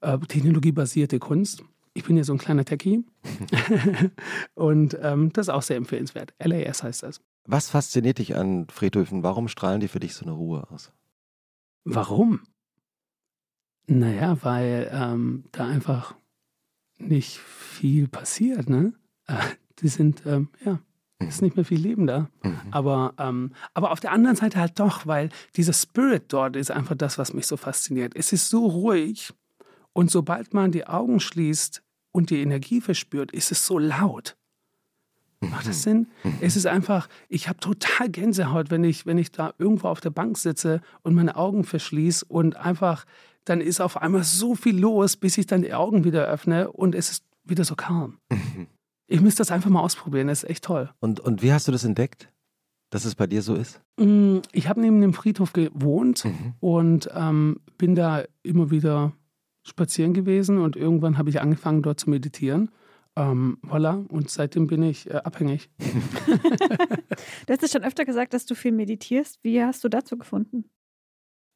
äh, 0.00 0.18
technologiebasierte 0.18 1.18
Kunst. 1.18 1.62
Ich 1.94 2.04
bin 2.04 2.16
ja 2.16 2.24
so 2.24 2.32
ein 2.32 2.38
kleiner 2.38 2.64
Techie. 2.64 3.04
und 4.54 4.98
ähm, 5.00 5.32
das 5.32 5.46
ist 5.46 5.54
auch 5.54 5.62
sehr 5.62 5.76
empfehlenswert. 5.76 6.34
LAS 6.42 6.82
heißt 6.82 7.02
das. 7.02 7.20
Was 7.44 7.70
fasziniert 7.70 8.18
dich 8.18 8.36
an 8.36 8.68
Friedhöfen? 8.68 9.22
Warum 9.22 9.48
strahlen 9.48 9.80
die 9.80 9.88
für 9.88 10.00
dich 10.00 10.14
so 10.14 10.24
eine 10.24 10.32
Ruhe 10.32 10.70
aus? 10.70 10.92
Warum? 11.84 12.40
Naja, 13.86 14.38
weil 14.42 14.90
ähm, 14.92 15.44
da 15.50 15.66
einfach 15.66 16.14
nicht 16.98 17.38
viel 17.38 18.06
passiert, 18.06 18.68
ne? 18.68 18.92
Äh, 19.26 19.36
die 19.80 19.88
sind, 19.88 20.24
ähm, 20.24 20.48
ja, 20.64 20.78
ist 21.18 21.42
nicht 21.42 21.56
mehr 21.56 21.64
viel 21.64 21.80
Leben 21.80 22.06
da. 22.06 22.28
Mhm. 22.42 22.60
Aber, 22.70 23.14
ähm, 23.18 23.52
aber 23.74 23.90
auf 23.90 24.00
der 24.00 24.12
anderen 24.12 24.36
Seite 24.36 24.58
halt 24.58 24.78
doch, 24.78 25.06
weil 25.06 25.30
dieser 25.56 25.72
Spirit 25.72 26.32
dort 26.32 26.56
ist 26.56 26.70
einfach 26.70 26.96
das, 26.96 27.18
was 27.18 27.32
mich 27.32 27.46
so 27.46 27.56
fasziniert. 27.56 28.14
Es 28.14 28.32
ist 28.32 28.50
so 28.50 28.66
ruhig 28.66 29.32
und 29.92 30.10
sobald 30.10 30.54
man 30.54 30.72
die 30.72 30.86
Augen 30.86 31.20
schließt 31.20 31.82
und 32.12 32.30
die 32.30 32.40
Energie 32.40 32.80
verspürt, 32.80 33.32
ist 33.32 33.50
es 33.50 33.66
so 33.66 33.78
laut. 33.78 34.36
Macht 35.50 35.66
das 35.66 35.82
Sinn? 35.82 36.06
Es 36.40 36.56
ist 36.56 36.66
einfach, 36.66 37.08
ich 37.28 37.48
habe 37.48 37.58
total 37.58 38.08
Gänsehaut, 38.08 38.70
wenn 38.70 38.84
ich, 38.84 39.06
wenn 39.06 39.18
ich 39.18 39.32
da 39.32 39.52
irgendwo 39.58 39.88
auf 39.88 40.00
der 40.00 40.10
Bank 40.10 40.38
sitze 40.38 40.80
und 41.02 41.14
meine 41.14 41.36
Augen 41.36 41.64
verschließe 41.64 42.24
und 42.26 42.56
einfach, 42.56 43.04
dann 43.44 43.60
ist 43.60 43.80
auf 43.80 44.00
einmal 44.00 44.22
so 44.22 44.54
viel 44.54 44.78
los, 44.78 45.16
bis 45.16 45.36
ich 45.38 45.46
dann 45.46 45.62
die 45.62 45.74
Augen 45.74 46.04
wieder 46.04 46.26
öffne 46.26 46.70
und 46.70 46.94
es 46.94 47.10
ist 47.10 47.24
wieder 47.44 47.64
so 47.64 47.74
calm. 47.74 48.18
Ich 49.08 49.20
müsste 49.20 49.38
das 49.40 49.50
einfach 49.50 49.68
mal 49.68 49.80
ausprobieren, 49.80 50.28
das 50.28 50.44
ist 50.44 50.50
echt 50.50 50.64
toll. 50.64 50.90
Und, 51.00 51.18
und 51.20 51.42
wie 51.42 51.52
hast 51.52 51.66
du 51.68 51.72
das 51.72 51.84
entdeckt, 51.84 52.28
dass 52.90 53.04
es 53.04 53.14
bei 53.16 53.26
dir 53.26 53.42
so 53.42 53.54
ist? 53.56 53.80
Mm, 53.98 54.38
Ich 54.52 54.68
habe 54.68 54.80
neben 54.80 55.00
dem 55.00 55.12
Friedhof 55.12 55.52
gewohnt 55.52 56.24
Mhm. 56.24 56.54
und 56.60 57.10
ähm, 57.14 57.56
bin 57.78 57.94
da 57.96 58.22
immer 58.44 58.70
wieder 58.70 59.12
spazieren 59.66 60.14
gewesen 60.14 60.58
und 60.58 60.76
irgendwann 60.76 61.18
habe 61.18 61.30
ich 61.30 61.40
angefangen, 61.40 61.82
dort 61.82 61.98
zu 62.00 62.10
meditieren. 62.10 62.70
Ähm, 63.14 63.58
voilà, 63.62 64.06
und 64.08 64.30
seitdem 64.30 64.66
bin 64.66 64.82
ich 64.82 65.10
äh, 65.10 65.14
abhängig. 65.14 65.70
Du 67.46 67.52
hast 67.52 67.62
es 67.62 67.72
schon 67.72 67.84
öfter 67.84 68.04
gesagt, 68.04 68.32
dass 68.34 68.46
du 68.46 68.54
viel 68.54 68.72
meditierst. 68.72 69.38
Wie 69.42 69.62
hast 69.62 69.84
du 69.84 69.88
dazu 69.88 70.16
gefunden? 70.16 70.64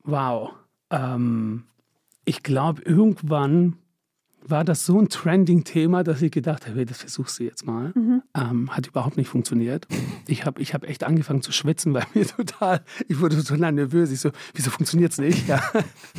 Wow. 0.02 0.52
Ähm, 0.90 1.64
ich 2.24 2.42
glaube, 2.42 2.82
irgendwann 2.82 3.78
war 4.50 4.64
das 4.64 4.86
so 4.86 5.00
ein 5.00 5.08
Trending-Thema, 5.08 6.04
dass 6.04 6.22
ich 6.22 6.30
gedacht 6.30 6.66
habe, 6.66 6.86
das 6.86 6.98
versuchst 6.98 7.38
du 7.38 7.44
jetzt 7.44 7.66
mal. 7.66 7.92
Mhm. 7.94 8.22
Ähm, 8.34 8.76
hat 8.76 8.86
überhaupt 8.86 9.16
nicht 9.16 9.28
funktioniert. 9.28 9.86
Ich 10.28 10.44
habe 10.44 10.60
ich 10.60 10.74
hab 10.74 10.84
echt 10.84 11.04
angefangen 11.04 11.42
zu 11.42 11.52
schwitzen, 11.52 11.94
weil 11.94 12.04
mir 12.14 12.26
total, 12.26 12.82
ich 13.08 13.20
wurde 13.20 13.42
total 13.42 13.72
nervös. 13.72 14.10
Ich 14.10 14.20
so, 14.20 14.30
wieso 14.54 14.70
funktioniert 14.70 15.12
es 15.12 15.18
nicht? 15.18 15.48
Ja. 15.48 15.62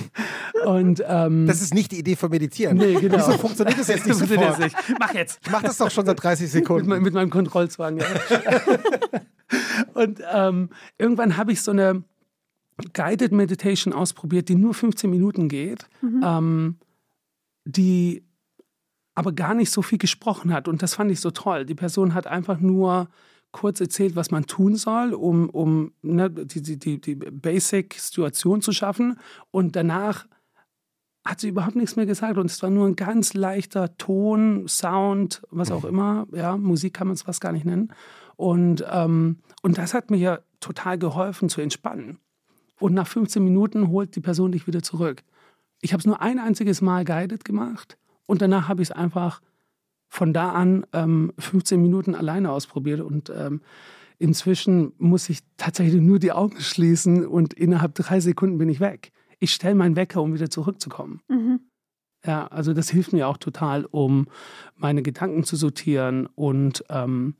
Und, 0.66 1.04
ähm, 1.08 1.48
das 1.48 1.62
ist 1.62 1.74
nicht 1.74 1.92
die 1.92 2.00
Idee 2.00 2.16
von 2.16 2.30
Meditieren. 2.30 2.78
Nee, 2.78 2.96
genau. 2.96 3.18
Wieso 3.18 3.38
funktioniert 3.38 3.80
das 3.80 3.88
jetzt 3.88 4.06
nicht 4.06 4.16
sofort? 4.20 4.60
Nicht. 4.60 4.76
Mach 5.00 5.13
jetzt. 5.13 5.40
Ich 5.44 5.52
mach 5.52 5.62
das 5.62 5.78
doch 5.78 5.92
schon 5.92 6.06
seit 6.06 6.22
30 6.22 6.50
Sekunden. 6.50 6.90
mit, 6.90 7.02
mit 7.02 7.13
meinem 7.13 7.30
Kontrollzwang, 7.30 8.00
ja. 8.00 8.06
Und 9.94 10.22
ähm, 10.34 10.70
irgendwann 10.98 11.38
habe 11.38 11.52
ich 11.52 11.62
so 11.62 11.72
eine 11.72 12.04
Guided 12.94 13.32
Meditation 13.32 13.94
ausprobiert, 13.94 14.50
die 14.50 14.56
nur 14.56 14.74
15 14.74 15.10
Minuten 15.10 15.48
geht. 15.48 15.88
Mhm. 16.02 16.78
Die 17.70 18.24
aber 19.18 19.32
gar 19.32 19.56
nicht 19.56 19.72
so 19.72 19.82
viel 19.82 19.98
gesprochen 19.98 20.54
hat. 20.54 20.68
Und 20.68 20.84
das 20.84 20.94
fand 20.94 21.12
ich 21.12 21.20
so 21.20 21.32
toll. 21.32 21.66
Die 21.66 21.74
Person 21.74 22.14
hat 22.14 22.28
einfach 22.28 22.60
nur 22.60 23.10
kurz 23.52 23.82
erzählt, 23.82 24.16
was 24.16 24.30
man 24.30 24.46
tun 24.46 24.76
soll, 24.76 25.16
um, 25.16 25.50
um 25.50 25.92
ne, 26.04 26.30
die, 26.30 26.62
die, 26.62 26.78
die, 26.78 27.02
die 27.02 27.16
Basic-Situation 27.16 28.62
zu 28.62 28.72
schaffen. 28.72 29.20
Und 29.50 29.76
danach 29.76 30.28
hat 31.26 31.40
sie 31.40 31.50
überhaupt 31.50 31.76
nichts 31.76 31.96
mehr 31.96 32.06
gesagt. 32.06 32.38
Und 32.38 32.52
es 32.52 32.62
war 32.62 32.70
nur 32.70 32.88
ein 32.88 32.96
ganz 32.96 33.34
leichter 33.34 33.98
Ton, 33.98 34.68
Sound, 34.68 35.42
was 35.50 35.72
auch 35.72 35.84
immer. 35.84 36.28
Ja, 36.32 36.56
Musik 36.56 36.94
kann 36.94 37.08
man 37.08 37.16
es 37.16 37.24
fast 37.24 37.42
gar 37.42 37.52
nicht 37.52 37.66
nennen. 37.66 37.92
Und, 38.36 38.86
ähm, 38.92 39.40
und 39.64 39.80
das 39.80 39.96
hat 39.96 40.12
mir 40.12 40.18
ja 40.18 40.40
total 40.60 41.00
geholfen 41.00 41.50
zu 41.50 41.62
entspannen. 41.62 42.20
Und 42.80 42.94
nach 42.94 43.08
15 43.08 43.44
Minuten 43.44 43.88
holt 43.88 44.16
die 44.16 44.22
Person 44.22 44.52
dich 44.52 44.68
wieder 44.68 44.84
zurück. 44.84 45.24
Ich 45.82 45.94
habe 45.94 46.00
es 46.00 46.06
nur 46.06 46.22
ein 46.22 46.40
einziges 46.40 46.82
Mal 46.82 47.06
guided 47.06 47.46
gemacht 47.46 47.98
und 48.26 48.42
danach 48.42 48.68
habe 48.68 48.82
ich 48.82 48.90
es 48.90 48.96
einfach 48.96 49.42
von 50.10 50.34
da 50.34 50.52
an 50.52 50.86
ähm, 50.94 51.34
15 51.38 51.82
Minuten 51.82 52.16
alleine 52.16 52.52
ausprobiert 52.52 53.02
und 53.02 53.30
ähm, 53.30 53.62
inzwischen 54.20 54.94
muss 54.98 55.30
ich 55.30 55.40
tatsächlich 55.58 56.02
nur 56.02 56.20
die 56.20 56.32
Augen 56.32 56.60
schließen 56.60 57.26
und 57.26 57.54
innerhalb 57.54 57.96
drei 57.96 58.20
Sekunden 58.20 58.58
bin 58.58 58.70
ich 58.70 58.80
weg. 58.80 59.12
Ich 59.40 59.54
stelle 59.54 59.76
meinen 59.76 59.96
Wecker, 59.96 60.22
um 60.22 60.34
wieder 60.34 60.50
zurückzukommen. 60.50 61.22
Mhm. 61.28 61.60
Ja, 62.26 62.48
also 62.48 62.74
das 62.74 62.90
hilft 62.90 63.13
mir 63.13 63.28
auch 63.28 63.38
total, 63.38 63.86
um 63.86 64.28
meine 64.76 65.04
Gedanken 65.04 65.44
zu 65.44 65.56
sortieren 65.56 66.28
und 66.36 66.84
ähm, 66.90 67.36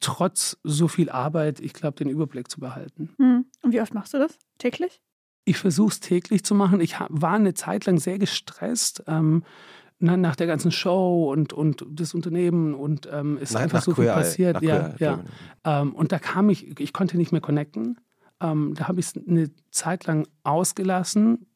trotz 0.00 0.58
so 0.64 0.88
viel 0.88 1.08
Arbeit, 1.08 1.60
ich 1.60 1.72
glaube, 1.72 1.96
den 1.96 2.08
Überblick 2.08 2.50
zu 2.50 2.58
behalten. 2.58 3.14
Mhm. 3.18 3.46
Und 3.62 3.72
wie 3.72 3.80
oft 3.80 3.94
machst 3.94 4.12
du 4.12 4.18
das? 4.18 4.38
Täglich? 4.58 5.00
Ich 5.44 5.58
versuche 5.58 5.92
es 5.92 6.00
täglich 6.00 6.44
zu 6.44 6.54
machen. 6.54 6.80
Ich 6.80 6.96
war 7.08 7.34
eine 7.34 7.54
Zeit 7.54 7.86
lang 7.86 7.98
sehr 7.98 8.18
gestresst. 8.18 9.02
Ähm, 9.06 9.42
nach 10.02 10.34
der 10.34 10.48
ganzen 10.48 10.72
Show 10.72 11.30
und, 11.30 11.52
und 11.52 11.86
das 11.88 12.12
Unternehmen 12.12 12.74
und 12.74 13.08
ähm, 13.12 13.38
ist 13.38 13.54
Nein, 13.54 13.64
einfach 13.64 13.82
so 13.82 13.94
viel 13.94 14.06
passiert. 14.06 14.60
ja, 14.60 14.94
ja. 14.98 15.20
Ähm, 15.64 15.94
und 15.94 16.10
da 16.10 16.18
kam 16.18 16.50
ich, 16.50 16.80
ich 16.80 16.92
konnte 16.92 17.16
nicht 17.16 17.30
mehr 17.30 17.40
connecten. 17.40 18.00
Ähm, 18.40 18.74
da 18.74 18.88
habe 18.88 18.98
ich 18.98 19.06
es 19.06 19.14
eine 19.16 19.50
Zeit 19.70 20.06
lang 20.06 20.26
ausgelassen, 20.42 21.46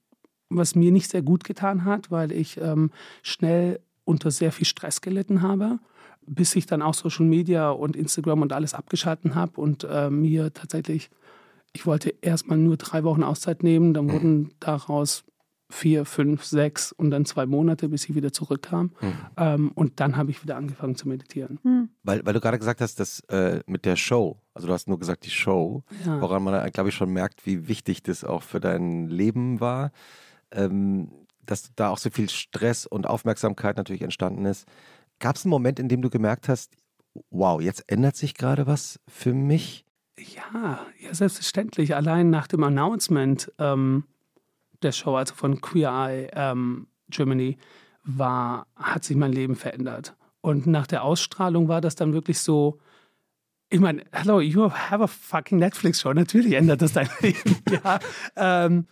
was 0.49 0.77
mir 0.77 0.93
nicht 0.93 1.11
sehr 1.11 1.23
gut 1.23 1.43
getan 1.43 1.85
hat, 1.85 2.13
weil 2.13 2.31
ich 2.31 2.61
ähm, 2.61 2.91
schnell 3.23 3.81
unter 4.05 4.31
sehr 4.31 4.53
viel 4.53 4.67
Stress 4.67 5.01
gelitten 5.01 5.43
habe, 5.43 5.81
bis 6.25 6.55
ich 6.55 6.67
dann 6.67 6.83
auch 6.83 6.95
Social 6.95 7.27
Media 7.27 7.71
und 7.71 7.97
Instagram 7.97 8.43
und 8.43 8.53
alles 8.53 8.75
abgeschalten 8.75 9.35
habe 9.35 9.61
und 9.61 9.85
äh, 9.91 10.09
mir 10.09 10.55
tatsächlich 10.55 11.11
ich 11.77 11.85
wollte 11.85 12.15
erstmal 12.23 12.57
nur 12.57 12.79
drei 12.79 13.05
Wochen 13.05 13.23
Auszeit 13.23 13.63
nehmen, 13.63 13.93
dann 13.93 14.11
wurden 14.11 14.55
daraus 14.61 15.25
vier, 15.69 16.07
fünf, 16.07 16.43
sechs 16.43 16.91
und 16.91 17.11
dann 17.11 17.27
zwei 17.27 17.45
Monate, 17.45 17.91
bis 17.91 18.09
ich 18.09 18.15
wieder 18.15 18.33
zurückkam. 18.33 18.93
Mhm. 19.01 19.13
Ähm, 19.37 19.73
und 19.75 20.01
dann 20.01 20.17
habe 20.17 20.31
ich 20.31 20.43
wieder 20.43 20.57
angefangen 20.57 20.97
zu 20.97 21.07
meditieren. 21.07 21.61
Mhm. 21.65 21.91
Weil, 22.03 22.25
weil 22.25 22.33
du 22.33 22.41
gerade 22.41 22.59
gesagt 22.59 22.81
hast, 22.81 22.99
dass 22.99 23.21
äh, 23.29 23.61
mit 23.67 23.85
der 23.85 23.97
Show, 23.97 24.41
also 24.55 24.69
du 24.69 24.73
hast 24.73 24.89
nur 24.89 24.99
gesagt 24.99 25.27
die 25.27 25.31
Show, 25.31 25.83
ja. 26.07 26.19
woran 26.23 26.43
man, 26.45 26.71
glaube 26.71 26.89
ich, 26.89 26.95
schon 26.95 27.11
merkt, 27.11 27.45
wie 27.45 27.69
wichtig 27.69 28.03
das 28.03 28.25
auch 28.25 28.43
für 28.43 28.61
dein 28.61 29.09
Leben 29.09 29.61
war, 29.61 29.91
ähm, 30.53 31.11
dass 31.45 31.75
da 31.75 31.91
auch 31.91 31.99
so 31.99 32.09
viel 32.09 32.31
Stress 32.31 32.87
und 32.87 33.07
Aufmerksamkeit 33.07 33.77
natürlich 33.77 34.03
entstanden 34.03 34.47
ist. 34.47 34.67
Gab 35.19 35.37
es 35.37 35.45
einen 35.45 35.51
Moment, 35.51 35.79
in 35.79 35.89
dem 35.89 36.01
du 36.01 36.09
gemerkt 36.09 36.49
hast, 36.49 36.75
wow, 37.29 37.61
jetzt 37.61 37.85
ändert 37.87 38.17
sich 38.17 38.35
gerade 38.35 38.67
was 38.67 38.99
für 39.09 39.35
mich? 39.35 39.86
Ja, 40.19 40.87
ja, 40.99 41.15
selbstverständlich. 41.15 41.95
Allein 41.95 42.31
nach 42.31 42.47
dem 42.47 42.65
Announcement 42.65 43.53
ähm, 43.59 44.05
der 44.83 44.93
Show, 44.93 45.17
also 45.17 45.35
von 45.35 45.61
Queer 45.61 45.91
Eye 45.91 46.31
ähm, 46.33 46.87
Germany, 47.09 47.59
war, 48.05 48.67
hat 48.77 49.05
sich 49.05 49.17
mein 49.17 49.33
Leben 49.33 49.57
verändert. 49.57 50.17
Und 50.41 50.67
nach 50.67 50.87
der 50.87 51.03
Ausstrahlung 51.03 51.69
war 51.69 51.81
das 51.81 51.97
dann 51.97 52.13
wirklich 52.13 52.39
so, 52.39 52.79
ich 53.69 53.81
meine, 53.81 54.05
hello, 54.13 54.41
you 54.41 54.71
have 54.71 55.03
a 55.03 55.07
fucking 55.07 55.59
Netflix-Show. 55.59 56.13
Natürlich 56.13 56.53
ändert 56.53 56.83
das 56.83 56.93
dein 56.93 57.09
Leben. 57.21 57.57
ja. 57.69 57.99
Ähm, 58.37 58.87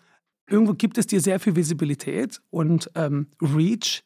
irgendwo 0.49 0.75
gibt 0.75 0.99
es 0.99 1.07
dir 1.07 1.21
sehr 1.21 1.41
viel 1.41 1.57
Visibilität 1.57 2.43
und 2.51 2.91
ähm, 2.97 3.29
Reach, 3.41 4.03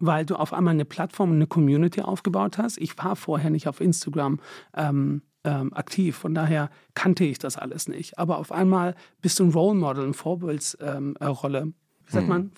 weil 0.00 0.26
du 0.26 0.36
auf 0.36 0.52
einmal 0.52 0.74
eine 0.74 0.84
Plattform, 0.84 1.32
eine 1.32 1.46
Community 1.46 2.02
aufgebaut 2.02 2.58
hast. 2.58 2.78
Ich 2.78 2.98
war 2.98 3.16
vorher 3.16 3.50
nicht 3.50 3.68
auf 3.68 3.80
Instagram. 3.80 4.40
Ähm, 4.74 5.22
ähm, 5.44 5.72
aktiv. 5.72 6.16
Von 6.16 6.34
daher 6.34 6.70
kannte 6.94 7.24
ich 7.24 7.38
das 7.38 7.56
alles 7.56 7.88
nicht. 7.88 8.18
Aber 8.18 8.38
auf 8.38 8.52
einmal 8.52 8.94
bist 9.22 9.38
du 9.38 9.44
ein 9.44 9.50
Role 9.50 9.78
Model, 9.78 10.04
eine 10.04 10.14
Vorbildsrolle. 10.14 11.58
Ähm, 11.58 11.74
äh, 11.74 12.06
Wie 12.06 12.12
sagt 12.12 12.26
hm. 12.26 12.28
man? 12.28 12.52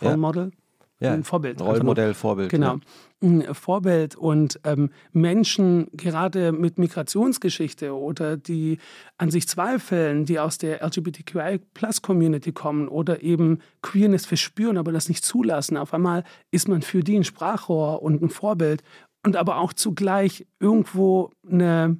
Role 0.00 0.10
ja. 0.10 0.16
Model? 0.16 0.52
Ja. 1.00 1.12
Ein 1.12 1.24
Vorbild. 1.24 1.60
Rollmodell, 1.60 2.08
also, 2.08 2.18
Vorbild. 2.18 2.50
Genau. 2.50 2.78
Ja. 3.20 3.54
Vorbild 3.54 4.16
und 4.16 4.60
ähm, 4.64 4.90
Menschen 5.12 5.88
gerade 5.92 6.52
mit 6.52 6.78
Migrationsgeschichte 6.78 7.94
oder 7.94 8.36
die 8.36 8.78
an 9.18 9.30
sich 9.30 9.48
zweifeln, 9.48 10.24
die 10.24 10.38
aus 10.38 10.58
der 10.58 10.82
LGBTQI-Plus-Community 10.84 12.52
kommen 12.52 12.88
oder 12.88 13.22
eben 13.22 13.58
Queerness 13.82 14.26
verspüren, 14.26 14.76
aber 14.76 14.92
das 14.92 15.08
nicht 15.08 15.24
zulassen. 15.24 15.76
Auf 15.76 15.94
einmal 15.94 16.22
ist 16.50 16.68
man 16.68 16.82
für 16.82 17.02
die 17.02 17.16
ein 17.16 17.24
Sprachrohr 17.24 18.02
und 18.02 18.22
ein 18.22 18.30
Vorbild 18.30 18.82
und 19.24 19.36
aber 19.36 19.58
auch 19.58 19.72
zugleich 19.72 20.46
irgendwo 20.60 21.30
eine 21.50 21.96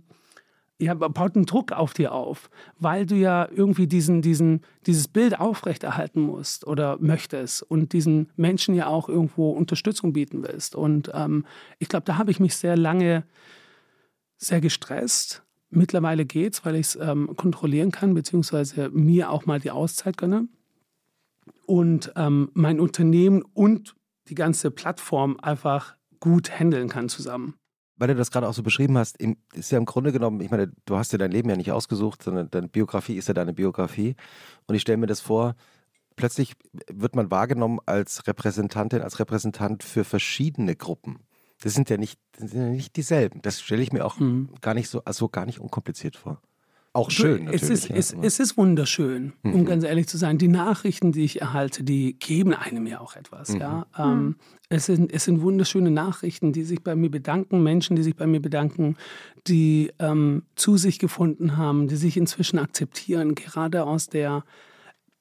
ja, 0.80 0.94
baut 0.94 1.36
einen 1.36 1.46
Druck 1.46 1.72
auf 1.72 1.94
dir 1.94 2.12
auf, 2.12 2.50
weil 2.78 3.06
du 3.06 3.14
ja 3.14 3.48
irgendwie 3.48 3.86
diesen, 3.86 4.22
diesen, 4.22 4.62
dieses 4.86 5.06
Bild 5.06 5.38
aufrechterhalten 5.38 6.20
musst 6.20 6.66
oder 6.66 6.98
möchtest 7.00 7.62
und 7.62 7.92
diesen 7.92 8.30
Menschen 8.36 8.74
ja 8.74 8.88
auch 8.88 9.08
irgendwo 9.08 9.50
Unterstützung 9.50 10.12
bieten 10.12 10.42
willst. 10.42 10.74
Und 10.74 11.10
ähm, 11.14 11.46
ich 11.78 11.88
glaube, 11.88 12.04
da 12.04 12.18
habe 12.18 12.30
ich 12.30 12.40
mich 12.40 12.56
sehr 12.56 12.76
lange 12.76 13.24
sehr 14.36 14.60
gestresst. 14.60 15.42
Mittlerweile 15.70 16.24
geht 16.24 16.54
es, 16.54 16.64
weil 16.64 16.74
ich 16.74 16.88
es 16.88 16.96
ähm, 16.96 17.30
kontrollieren 17.36 17.92
kann, 17.92 18.14
beziehungsweise 18.14 18.90
mir 18.90 19.30
auch 19.30 19.46
mal 19.46 19.60
die 19.60 19.70
Auszeit 19.70 20.16
gönne. 20.16 20.48
Und 21.66 22.12
ähm, 22.16 22.50
mein 22.52 22.80
Unternehmen 22.80 23.42
und 23.54 23.94
die 24.28 24.34
ganze 24.34 24.70
Plattform 24.70 25.38
einfach 25.40 25.94
gut 26.18 26.50
handeln 26.58 26.88
kann 26.88 27.08
zusammen 27.08 27.54
weil 27.96 28.08
du 28.08 28.14
das 28.14 28.30
gerade 28.30 28.48
auch 28.48 28.54
so 28.54 28.62
beschrieben 28.62 28.98
hast, 28.98 29.18
ist 29.54 29.70
ja 29.70 29.78
im 29.78 29.84
Grunde 29.84 30.12
genommen, 30.12 30.40
ich 30.40 30.50
meine, 30.50 30.72
du 30.84 30.96
hast 30.96 31.12
dir 31.12 31.18
dein 31.18 31.30
Leben 31.30 31.48
ja 31.48 31.56
nicht 31.56 31.72
ausgesucht, 31.72 32.22
sondern 32.22 32.50
deine 32.50 32.68
Biografie 32.68 33.16
ist 33.16 33.28
ja 33.28 33.34
deine 33.34 33.52
Biografie. 33.52 34.16
Und 34.66 34.74
ich 34.74 34.82
stelle 34.82 34.98
mir 34.98 35.06
das 35.06 35.20
vor, 35.20 35.54
plötzlich 36.16 36.54
wird 36.90 37.14
man 37.14 37.30
wahrgenommen 37.30 37.78
als 37.86 38.26
Repräsentantin, 38.26 39.02
als 39.02 39.18
Repräsentant 39.18 39.82
für 39.82 40.04
verschiedene 40.04 40.74
Gruppen. 40.76 41.20
Das 41.62 41.74
sind 41.74 41.88
ja 41.88 41.96
nicht, 41.96 42.18
sind 42.36 42.52
ja 42.52 42.68
nicht 42.68 42.96
dieselben. 42.96 43.40
Das 43.42 43.60
stelle 43.60 43.82
ich 43.82 43.92
mir 43.92 44.04
auch 44.04 44.18
mhm. 44.18 44.50
gar 44.60 44.74
nicht 44.74 44.88
so, 44.88 45.02
also 45.04 45.28
gar 45.28 45.46
nicht 45.46 45.60
unkompliziert 45.60 46.16
vor 46.16 46.40
auch 46.94 47.10
schön. 47.10 47.48
Es 47.48 47.68
ist, 47.68 47.88
ja. 47.88 47.96
es, 47.96 48.16
es, 48.22 48.38
ist 48.38 48.56
wunderschön, 48.56 49.32
um 49.42 49.60
mhm. 49.60 49.64
ganz 49.64 49.82
ehrlich 49.82 50.06
zu 50.06 50.16
sein. 50.16 50.38
Die 50.38 50.48
Nachrichten, 50.48 51.10
die 51.10 51.24
ich 51.24 51.40
erhalte, 51.40 51.82
die 51.82 52.16
geben 52.18 52.54
einem 52.54 52.86
ja 52.86 53.00
auch 53.00 53.16
etwas. 53.16 53.50
Mhm. 53.50 53.60
Ja? 53.60 53.86
Ähm, 53.98 54.36
es, 54.68 54.86
sind, 54.86 55.12
es 55.12 55.24
sind 55.24 55.42
wunderschöne 55.42 55.90
Nachrichten, 55.90 56.52
die 56.52 56.62
sich 56.62 56.84
bei 56.84 56.94
mir 56.94 57.10
bedanken, 57.10 57.64
Menschen, 57.64 57.96
die 57.96 58.04
sich 58.04 58.14
bei 58.14 58.28
mir 58.28 58.40
bedanken, 58.40 58.96
die 59.48 59.90
ähm, 59.98 60.44
zu 60.54 60.76
sich 60.76 61.00
gefunden 61.00 61.56
haben, 61.56 61.88
die 61.88 61.96
sich 61.96 62.16
inzwischen 62.16 62.60
akzeptieren, 62.60 63.34
gerade 63.34 63.84
aus 63.84 64.06
der 64.06 64.44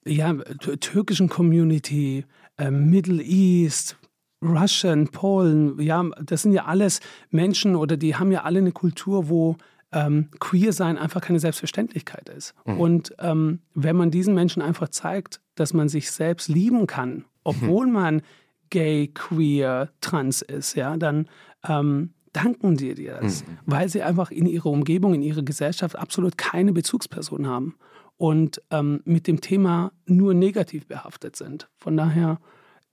ja, 0.06 0.32
türkischen 0.80 1.28
Community, 1.28 2.26
äh, 2.58 2.70
Middle 2.70 3.24
East, 3.24 3.98
Russian, 4.44 5.08
Polen, 5.08 5.80
ja, 5.80 6.04
das 6.22 6.44
sind 6.44 6.52
ja 6.52 6.66
alles 6.66 7.00
Menschen 7.32 7.76
oder 7.76 7.98
die 7.98 8.16
haben 8.16 8.32
ja 8.32 8.44
alle 8.44 8.60
eine 8.60 8.74
Kultur, 8.74 9.30
wo 9.30 9.58
ähm, 9.94 10.30
Queer-Sein 10.40 10.98
einfach 10.98 11.22
keine 11.22 11.40
Selbstverständlichkeit 11.40 12.30
ist. 12.30 12.54
Mhm. 12.66 12.80
Und 12.80 13.16
ähm, 13.20 13.60
wenn 13.74 13.96
man 13.96 14.12
diesen 14.12 14.34
Menschen 14.34 14.62
einfach 14.62 14.90
zeigt, 14.90 15.40
dass 15.56 15.74
man 15.74 15.88
sich 15.88 16.12
selbst 16.12 16.50
lieben 16.50 16.88
kann, 16.88 17.26
obwohl 17.44 17.88
mhm. 17.88 17.94
man 17.94 18.22
gay, 18.70 19.08
queer, 19.14 19.90
trans 20.02 20.42
ist, 20.42 20.76
ja, 20.76 20.98
dann 20.98 21.30
ähm, 21.68 22.14
danken 22.34 22.76
die 22.76 22.96
dir 22.96 23.20
das, 23.22 23.44
mhm. 23.44 23.58
weil 23.66 23.88
sie 23.88 24.02
einfach 24.02 24.32
in 24.32 24.48
ihrer 24.48 24.72
Umgebung, 24.72 25.14
in 25.14 25.22
ihrer 25.22 25.44
Gesellschaft 25.44 25.96
absolut 25.96 26.38
keine 26.38 26.74
Bezugsperson 26.74 27.48
haben. 27.48 27.76
und 28.18 28.62
ähm, 28.72 29.02
mit 29.06 29.28
dem 29.28 29.42
Thema 29.42 29.92
nur 30.06 30.34
negativ 30.34 30.88
behaftet 30.88 31.36
sind. 31.36 31.68
Von 31.78 31.98
daher 31.98 32.40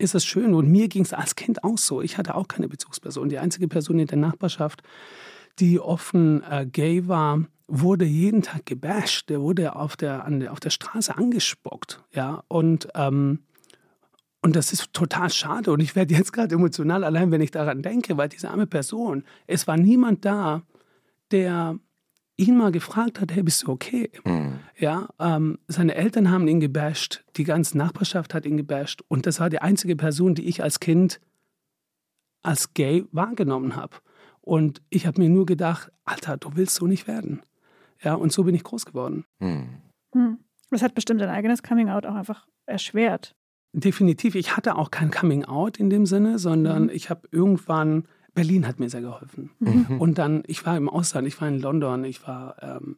ist 0.01 0.15
es 0.15 0.25
schön. 0.25 0.55
Und 0.55 0.69
mir 0.69 0.89
ging 0.89 1.05
es 1.05 1.13
als 1.13 1.37
Kind 1.37 1.63
auch 1.63 1.79
so. 1.79 2.03
Ich 2.03 2.19
hatte 2.19 2.35
auch 2.35 2.49
keine 2.49 2.69
Bezugsperson. 2.69 3.29
Die 3.29 3.39
einzige 3.39 3.69
Person 3.69 3.99
in 3.99 4.07
der 4.07 4.19
Nachbarschaft, 4.19 4.83
die 5.59 5.81
offen 5.81 6.43
äh, 6.43 6.67
gay 6.67 7.07
war, 7.09 7.45
wurde 7.67 8.05
jeden 8.05 8.43
Tag 8.43 8.67
gebasht. 8.67 9.29
Der 9.31 9.41
wurde 9.41 9.77
auf 9.77 9.97
der, 9.97 10.25
an 10.25 10.47
auf 10.49 10.61
der 10.61 10.71
Straße 10.71 11.17
angespuckt. 11.17 12.03
Ja, 12.13 12.43
und, 12.49 12.89
ähm, 12.95 13.41
und 14.43 14.57
das 14.57 14.73
ist 14.73 14.93
total 14.93 15.31
schade. 15.31 15.73
Und 15.73 15.81
ich 15.81 15.95
werde 15.95 16.15
jetzt 16.15 16.33
gerade 16.33 16.55
emotional, 16.55 17.05
allein 17.05 17.31
wenn 17.31 17.41
ich 17.41 17.51
daran 17.51 17.83
denke, 17.83 18.17
weil 18.17 18.29
diese 18.29 18.51
arme 18.51 18.67
Person, 18.67 19.25
es 19.47 19.67
war 19.67 19.77
niemand 19.77 20.25
da, 20.25 20.63
der 21.31 21.79
ihn 22.37 22.57
mal 22.57 22.73
gefragt 22.73 23.21
hat, 23.21 23.33
hey, 23.33 23.43
bist 23.43 23.63
du 23.65 23.73
okay? 23.73 24.11
Mhm. 24.25 24.61
Ja, 24.79 25.09
ähm, 25.19 25.59
seine 25.69 25.95
Eltern 25.95 26.31
haben 26.31 26.49
ihn 26.49 26.61
gebasht, 26.61 27.23
die 27.37 27.45
ganze 27.45 27.77
Nachbarschaft 27.77 28.33
hat 28.33 28.47
ihn 28.47 28.57
gebasht 28.57 29.03
und 29.09 29.27
das 29.27 29.41
war 29.41 29.51
die 29.51 29.61
einzige 29.61 29.95
Person, 29.95 30.35
die 30.35 30.49
ich 30.49 30.63
als 30.63 30.81
Kind 30.81 31.21
als 32.43 32.73
gay 32.73 33.05
wahrgenommen 33.13 33.77
habe. 33.77 33.97
Und 34.43 34.83
ich 34.91 35.07
habe 35.07 35.21
mir 35.21 35.29
nur 35.29 35.47
gedacht, 35.47 35.93
Alter, 36.05 36.37
du 36.37 36.51
willst 36.55 36.75
so 36.75 36.87
nicht 36.87 37.07
werden. 37.07 37.43
Ja, 38.03 38.15
und 38.15 38.33
so 38.33 38.45
bin 38.45 38.55
ich 38.55 38.65
groß 38.65 38.87
geworden. 38.87 39.25
Mhm. 39.39 40.39
Das 40.71 40.83
hat 40.83 40.95
bestimmt 40.95 41.21
dein 41.21 41.29
eigenes 41.29 41.63
Coming-out 41.63 42.07
auch 42.07 42.15
einfach 42.15 42.47
erschwert. 42.67 43.35
Definitiv. 43.73 44.35
Ich 44.35 44.57
hatte 44.57 44.77
auch 44.77 44.91
kein 44.91 45.11
Coming-out 45.11 45.79
in 45.79 45.91
dem 45.91 46.07
Sinne, 46.07 46.39
sondern 46.39 46.85
mhm. 46.85 46.91
ich 46.91 47.11
habe 47.11 47.29
irgendwann 47.31 48.05
Berlin 48.35 48.67
hat 48.67 48.79
mir 48.79 48.89
sehr 48.89 49.01
geholfen. 49.01 49.51
Mhm. 49.59 50.01
Und 50.01 50.19
dann, 50.19 50.43
ich 50.47 50.65
war 50.65 50.77
im 50.77 50.89
Ausland, 50.89 51.27
ich 51.27 51.41
war 51.41 51.49
in 51.49 51.59
London, 51.59 52.05
ich 52.05 52.27
war 52.27 52.57
ähm, 52.63 52.97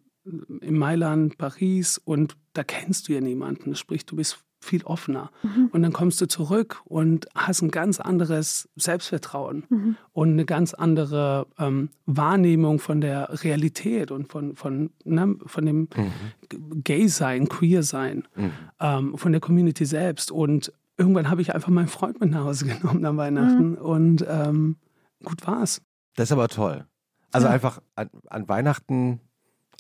in 0.61 0.79
Mailand, 0.79 1.39
Paris 1.39 1.99
und 1.99 2.37
da 2.53 2.63
kennst 2.65 3.09
du 3.09 3.15
ja 3.15 3.21
niemanden. 3.21 3.75
Sprich, 3.75 4.07
du 4.07 4.17
bist 4.17 4.45
viel 4.63 4.85
offener. 4.85 5.31
Mhm. 5.43 5.69
Und 5.73 5.83
dann 5.83 5.93
kommst 5.93 6.21
du 6.21 6.27
zurück 6.27 6.81
und 6.85 7.27
hast 7.35 7.63
ein 7.63 7.71
ganz 7.71 8.01
anderes 8.01 8.69
Selbstvertrauen 8.77 9.65
mhm. 9.69 9.97
und 10.13 10.31
eine 10.31 10.45
ganz 10.45 10.73
andere 10.73 11.47
ähm, 11.59 11.91
Wahrnehmung 12.07 12.79
von 12.79 13.01
der 13.01 13.43
Realität 13.43 14.11
und 14.11 14.31
von, 14.31 14.55
von, 14.57 14.91
ne, 15.05 15.37
von 15.47 15.67
dem 15.67 15.89
mhm. 15.95 16.83
Gay-Sein, 16.85 17.49
Queer-Sein, 17.49 18.25
mhm. 18.37 18.53
ähm, 18.81 19.19
von 19.19 19.33
der 19.33 19.41
Community 19.41 19.85
selbst. 19.85 20.31
Und 20.31 20.73
irgendwann 20.97 21.29
habe 21.29 21.43
ich 21.43 21.55
einfach 21.55 21.71
meinen 21.71 21.89
Freund 21.89 22.21
mit 22.21 22.31
nach 22.31 22.45
Hause 22.45 22.67
genommen 22.67 23.05
an 23.05 23.17
Weihnachten 23.17 23.71
mhm. 23.71 23.77
und 23.77 24.27
ähm, 24.29 24.77
gut 25.25 25.47
war's. 25.47 25.83
Das 26.17 26.29
ist 26.29 26.33
aber 26.33 26.49
toll. 26.49 26.87
Also 27.33 27.47
ja. 27.47 27.53
einfach 27.53 27.81
an, 27.97 28.11
an, 28.29 28.49
Weihnachten 28.49 29.21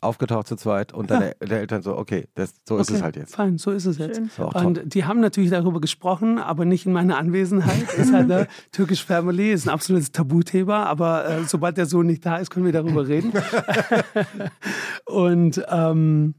aufgetaucht 0.02 0.46
zu 0.46 0.56
zweit 0.56 0.92
und 0.92 1.10
dann 1.10 1.22
ja. 1.22 1.30
der 1.46 1.60
Eltern 1.60 1.82
so, 1.82 1.96
okay, 1.96 2.28
das, 2.34 2.54
so 2.66 2.74
okay, 2.74 2.82
ist 2.82 2.90
es 2.90 3.02
halt 3.02 3.16
jetzt. 3.16 3.34
Fein, 3.34 3.58
so 3.58 3.70
ist 3.70 3.86
es 3.86 3.98
jetzt. 3.98 4.20
Und 4.38 4.94
die 4.94 5.04
haben 5.04 5.20
natürlich 5.20 5.50
darüber 5.50 5.80
gesprochen, 5.80 6.38
aber 6.38 6.64
nicht 6.64 6.86
in 6.86 6.92
meiner 6.92 7.18
Anwesenheit. 7.18 7.92
ist 7.94 8.12
halt 8.12 8.24
eine 8.30 8.48
türkische 8.72 9.06
Family, 9.06 9.52
ist 9.52 9.66
ein 9.66 9.70
absolutes 9.70 10.12
Tabuthema, 10.12 10.84
aber 10.84 11.28
äh, 11.28 11.44
sobald 11.44 11.76
der 11.76 11.86
Sohn 11.86 12.06
nicht 12.06 12.26
da 12.26 12.36
ist, 12.36 12.50
können 12.50 12.66
wir 12.66 12.72
darüber 12.72 13.06
reden. 13.06 13.32
und 15.06 15.62
ähm, 15.68 16.34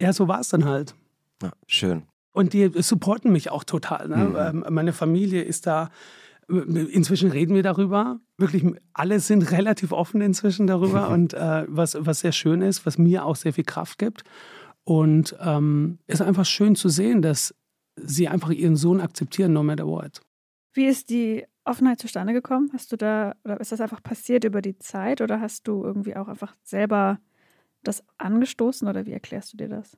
ja, 0.00 0.12
so 0.12 0.28
war 0.28 0.40
es 0.40 0.48
dann 0.48 0.64
halt. 0.64 0.94
Ja, 1.42 1.52
schön. 1.66 2.02
Und 2.32 2.52
die 2.52 2.70
supporten 2.82 3.32
mich 3.32 3.50
auch 3.50 3.64
total. 3.64 4.08
Ne? 4.08 4.16
Mhm. 4.16 4.64
Ähm, 4.64 4.74
meine 4.74 4.92
Familie 4.92 5.42
ist 5.42 5.66
da 5.66 5.88
Inzwischen 6.48 7.30
reden 7.30 7.54
wir 7.54 7.62
darüber. 7.62 8.20
Wirklich, 8.38 8.64
alle 8.92 9.18
sind 9.18 9.50
relativ 9.50 9.92
offen 9.92 10.20
inzwischen 10.20 10.66
darüber 10.66 11.08
und 11.10 11.34
äh, 11.34 11.64
was, 11.68 11.96
was 11.98 12.20
sehr 12.20 12.32
schön 12.32 12.62
ist, 12.62 12.86
was 12.86 12.98
mir 12.98 13.24
auch 13.24 13.36
sehr 13.36 13.52
viel 13.52 13.64
Kraft 13.64 13.98
gibt. 13.98 14.22
Und 14.84 15.36
ähm, 15.40 15.98
es 16.06 16.20
ist 16.20 16.26
einfach 16.26 16.44
schön 16.44 16.76
zu 16.76 16.88
sehen, 16.88 17.20
dass 17.20 17.54
sie 17.96 18.28
einfach 18.28 18.50
ihren 18.50 18.76
Sohn 18.76 19.00
akzeptieren, 19.00 19.52
no 19.52 19.62
matter 19.64 19.86
what. 19.86 20.20
Wie 20.72 20.86
ist 20.86 21.10
die 21.10 21.44
Offenheit 21.64 21.98
zustande 21.98 22.32
gekommen? 22.32 22.70
Hast 22.72 22.92
du 22.92 22.96
da, 22.96 23.34
oder 23.44 23.58
ist 23.60 23.72
das 23.72 23.80
einfach 23.80 24.02
passiert 24.02 24.44
über 24.44 24.62
die 24.62 24.78
Zeit 24.78 25.20
oder 25.20 25.40
hast 25.40 25.66
du 25.66 25.82
irgendwie 25.82 26.14
auch 26.14 26.28
einfach 26.28 26.54
selber 26.62 27.18
das 27.82 28.04
angestoßen 28.18 28.86
oder 28.86 29.06
wie 29.06 29.12
erklärst 29.12 29.52
du 29.52 29.56
dir 29.56 29.68
das? 29.68 29.96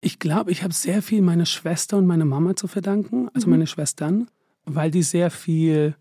Ich 0.00 0.18
glaube, 0.18 0.50
ich 0.50 0.62
habe 0.62 0.72
sehr 0.72 1.02
viel 1.02 1.22
meiner 1.22 1.46
Schwester 1.46 1.96
und 1.96 2.06
meiner 2.06 2.24
Mama 2.24 2.54
zu 2.54 2.68
verdanken, 2.68 3.28
also 3.34 3.46
mhm. 3.46 3.52
meine 3.52 3.66
Schwestern 3.66 4.28
weil 4.64 4.90
die 4.90 5.02
sehr 5.02 5.30
viel 5.30 5.96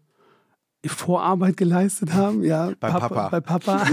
Vorarbeit 0.84 1.58
geleistet 1.58 2.14
haben, 2.14 2.44
ja, 2.44 2.72
bei 2.80 2.90
Papa, 2.90 3.10
Papa. 3.10 3.30
bei 3.30 3.40
Papa 3.40 3.86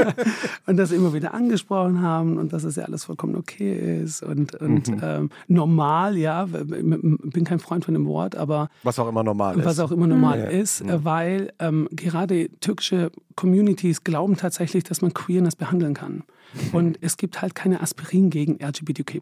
und 0.66 0.76
das 0.76 0.90
immer 0.90 1.12
wieder 1.14 1.32
angesprochen 1.32 2.02
haben 2.02 2.38
und 2.38 2.52
dass 2.52 2.64
es 2.64 2.74
ja 2.74 2.84
alles 2.84 3.04
vollkommen 3.04 3.36
okay 3.36 4.00
ist 4.02 4.24
und, 4.24 4.56
und 4.56 4.88
mhm. 4.88 5.00
ähm, 5.00 5.30
normal, 5.46 6.16
ja, 6.16 6.46
bin 6.46 7.44
kein 7.44 7.60
Freund 7.60 7.84
von 7.84 7.94
dem 7.94 8.06
Wort, 8.06 8.34
aber 8.34 8.68
was 8.82 8.98
auch 8.98 9.08
immer 9.08 9.22
normal 9.22 9.58
ist, 9.58 9.64
was 9.64 9.78
auch 9.78 9.92
immer 9.92 10.08
normal 10.08 10.40
mhm. 10.40 10.60
ist, 10.60 10.84
mhm. 10.84 11.04
weil 11.04 11.52
ähm, 11.60 11.88
gerade 11.92 12.48
türkische 12.58 13.12
Communities 13.36 14.02
glauben 14.02 14.36
tatsächlich, 14.36 14.82
dass 14.82 15.02
man 15.02 15.14
Queerness 15.14 15.54
behandeln 15.54 15.94
kann 15.94 16.24
mhm. 16.54 16.70
und 16.72 16.98
es 17.00 17.16
gibt 17.16 17.42
halt 17.42 17.54
keine 17.54 17.80
Aspirin 17.80 18.30
gegen 18.30 18.58
LGBTQ+, 18.58 19.20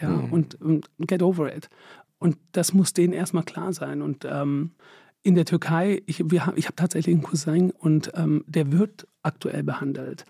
ja, 0.00 0.08
mhm. 0.08 0.32
und, 0.32 0.60
und 0.62 0.88
get 0.98 1.22
over 1.22 1.54
it 1.54 1.68
und 2.24 2.38
das 2.52 2.72
muss 2.72 2.94
denen 2.94 3.12
erstmal 3.12 3.42
klar 3.42 3.74
sein. 3.74 4.00
Und 4.00 4.24
ähm, 4.24 4.70
in 5.22 5.34
der 5.34 5.44
Türkei, 5.44 6.00
ich, 6.06 6.20
ich 6.20 6.40
habe 6.40 6.74
tatsächlich 6.74 7.14
einen 7.14 7.22
Cousin 7.22 7.70
und 7.70 8.12
ähm, 8.14 8.44
der 8.46 8.72
wird 8.72 9.06
aktuell 9.22 9.62
behandelt. 9.62 10.24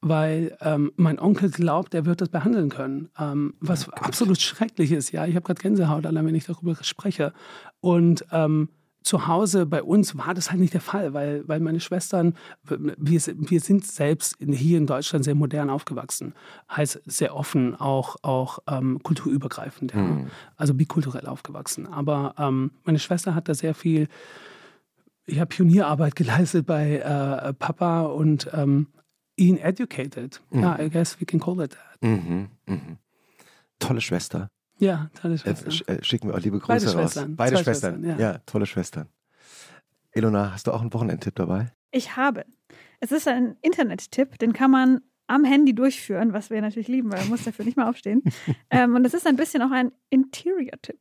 Weil 0.00 0.56
ähm, 0.60 0.92
mein 0.94 1.18
Onkel 1.18 1.50
glaubt, 1.50 1.92
er 1.92 2.06
wird 2.06 2.20
das 2.20 2.28
behandeln 2.28 2.68
können. 2.68 3.10
Ähm, 3.18 3.54
was 3.58 3.88
oh 3.88 3.92
absolut 3.94 4.40
schrecklich 4.40 4.92
ist. 4.92 5.10
Ja, 5.10 5.26
ich 5.26 5.34
habe 5.34 5.44
gerade 5.44 5.60
Gänsehaut, 5.60 6.06
allein 6.06 6.24
wenn 6.24 6.36
ich 6.36 6.44
darüber 6.44 6.76
spreche. 6.82 7.32
Und 7.80 8.24
ähm, 8.30 8.68
zu 9.04 9.26
Hause 9.26 9.66
bei 9.66 9.82
uns 9.82 10.16
war 10.16 10.32
das 10.32 10.50
halt 10.50 10.60
nicht 10.60 10.72
der 10.72 10.80
Fall, 10.80 11.12
weil, 11.12 11.46
weil 11.46 11.60
meine 11.60 11.78
Schwestern, 11.78 12.34
wir, 12.62 13.20
wir 13.20 13.60
sind 13.60 13.86
selbst 13.86 14.36
hier 14.40 14.78
in 14.78 14.86
Deutschland 14.86 15.26
sehr 15.26 15.34
modern 15.34 15.68
aufgewachsen. 15.68 16.34
Heißt 16.74 17.02
sehr 17.04 17.36
offen, 17.36 17.74
auch, 17.78 18.16
auch 18.22 18.60
ähm, 18.66 19.02
kulturübergreifend, 19.02 19.92
ja. 19.92 20.00
Mhm. 20.00 20.30
also 20.56 20.72
bikulturell 20.72 21.26
aufgewachsen. 21.26 21.86
Aber 21.86 22.34
ähm, 22.38 22.70
meine 22.84 22.98
Schwester 22.98 23.34
hat 23.34 23.48
da 23.48 23.54
sehr 23.54 23.74
viel, 23.74 24.08
ich 25.26 25.38
habe 25.38 25.48
Pionierarbeit 25.48 26.16
geleistet 26.16 26.64
bei 26.64 26.96
äh, 26.96 27.52
Papa 27.52 28.02
und 28.02 28.48
ähm, 28.54 28.86
ihn 29.36 29.58
educated. 29.58 30.40
Mhm. 30.50 30.62
Ja, 30.62 30.80
I 30.80 30.88
guess 30.88 31.20
we 31.20 31.26
can 31.26 31.40
call 31.40 31.60
it 31.60 31.72
that. 31.72 32.02
Mhm. 32.02 32.48
mhm. 32.66 32.96
Tolle 33.80 34.00
Schwester. 34.00 34.48
Ja, 34.84 35.10
tolle 35.20 35.38
Schwestern. 35.38 35.96
Äh, 35.96 36.04
schicken 36.04 36.28
wir 36.28 36.34
auch 36.34 36.40
liebe 36.40 36.58
Grüße 36.58 36.66
Beide 36.68 36.84
raus. 36.84 36.92
Schwestern. 36.92 37.36
Beide 37.36 37.56
Zwei 37.56 37.62
Schwestern. 37.64 37.94
Schwestern 38.02 38.20
ja. 38.20 38.32
ja. 38.32 38.38
tolle 38.46 38.66
Schwestern. 38.66 39.08
Elona, 40.12 40.52
hast 40.52 40.66
du 40.66 40.72
auch 40.72 40.80
einen 40.80 40.92
Wochenendtipp 40.92 41.34
dabei? 41.34 41.72
Ich 41.90 42.16
habe. 42.16 42.44
Es 43.00 43.12
ist 43.12 43.26
ein 43.28 43.56
Internettipp, 43.62 44.38
den 44.38 44.52
kann 44.52 44.70
man 44.70 45.00
am 45.26 45.44
Handy 45.44 45.74
durchführen, 45.74 46.32
was 46.32 46.50
wir 46.50 46.60
natürlich 46.60 46.88
lieben, 46.88 47.10
weil 47.10 47.20
man 47.20 47.30
muss 47.30 47.44
dafür 47.44 47.64
nicht 47.64 47.76
mehr 47.76 47.88
aufstehen. 47.88 48.22
ähm, 48.70 48.94
und 48.94 49.04
es 49.06 49.14
ist 49.14 49.26
ein 49.26 49.36
bisschen 49.36 49.62
auch 49.62 49.70
ein 49.70 49.92
Interior-Tipp. 50.10 50.98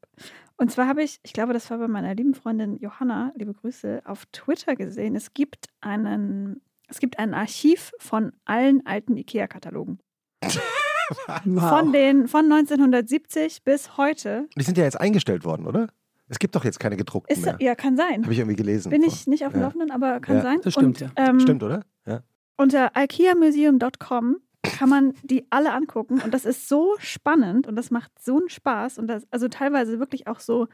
Und 0.58 0.72
zwar 0.72 0.88
habe 0.88 1.04
ich, 1.04 1.20
ich 1.24 1.34
glaube, 1.34 1.54
das 1.54 1.70
war 1.70 1.78
bei 1.78 1.88
meiner 1.88 2.16
lieben 2.16 2.34
Freundin 2.34 2.78
Johanna, 2.78 3.34
liebe 3.36 3.54
Grüße, 3.54 4.02
auf 4.06 4.26
Twitter 4.28 4.76
gesehen. 4.76 5.16
Es 5.16 5.34
gibt 5.34 5.68
einen, 5.82 6.62
es 6.88 7.00
gibt 7.00 7.20
ein 7.20 7.34
Archiv 7.34 7.92
von 8.00 8.32
allen 8.46 8.86
alten 8.86 9.18
IKEA-Katalogen. 9.18 10.00
Wow. 11.46 11.70
Von, 11.70 11.94
den, 11.94 12.28
von 12.28 12.52
1970 12.52 13.64
bis 13.64 13.98
heute. 13.98 14.48
Die 14.58 14.64
sind 14.64 14.78
ja 14.78 14.84
jetzt 14.84 15.00
eingestellt 15.00 15.46
worden, 15.46 15.68
oder? 15.68 15.88
Es 16.28 16.40
gibt 16.40 16.56
doch 16.56 16.64
jetzt 16.64 16.80
keine 16.80 16.96
gedruckten 16.98 17.36
ist, 17.36 17.46
mehr. 17.46 17.58
Ja, 17.60 17.76
kann 17.76 17.98
sein. 17.98 18.24
Habe 18.24 18.34
ich 18.34 18.40
irgendwie 18.40 18.56
gelesen. 18.56 18.90
Bin 18.90 19.04
ich 19.04 19.28
nicht 19.28 19.46
auf 19.46 19.52
dem 19.52 19.62
ja. 19.62 19.68
Laufenden, 19.68 19.92
aber 19.92 20.20
kann 20.20 20.38
ja. 20.38 20.42
sein. 20.42 20.60
Das 20.64 20.74
stimmt, 20.74 21.02
Und, 21.02 21.12
ja. 21.18 21.30
Ähm, 21.30 21.40
stimmt, 21.40 21.64
oder? 21.64 21.84
Ja. 22.06 22.22
Unter 22.56 22.92
ikeamuseum.com 22.96 24.38
kann 24.64 24.90
man 24.90 25.14
die 25.24 25.46
alle 25.50 25.74
angucken 25.74 26.22
und 26.22 26.34
das 26.34 26.46
ist 26.46 26.70
so 26.70 26.96
spannend 27.00 27.68
und 27.68 27.76
das 27.76 27.92
macht 27.92 28.12
so 28.20 28.38
einen 28.38 28.50
Spaß 28.50 28.98
und 28.98 29.08
das, 29.08 29.28
also 29.30 29.50
teilweise 29.50 30.00
wirklich 30.00 30.28
auch 30.28 30.40
so 30.40 30.68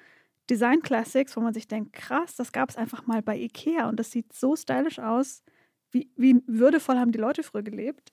Design 0.49 0.81
Classics, 0.81 1.35
wo 1.35 1.41
man 1.41 1.53
sich 1.53 1.67
denkt, 1.67 1.93
krass, 1.93 2.35
das 2.35 2.51
gab 2.51 2.69
es 2.69 2.75
einfach 2.75 3.07
mal 3.07 3.21
bei 3.21 3.37
Ikea 3.37 3.89
und 3.89 3.99
das 3.99 4.11
sieht 4.11 4.33
so 4.33 4.55
stylisch 4.55 4.99
aus. 4.99 5.43
Wie, 5.91 6.09
wie 6.15 6.41
würdevoll 6.45 6.97
haben 6.97 7.11
die 7.11 7.19
Leute 7.19 7.43
früher 7.43 7.63
gelebt? 7.63 8.11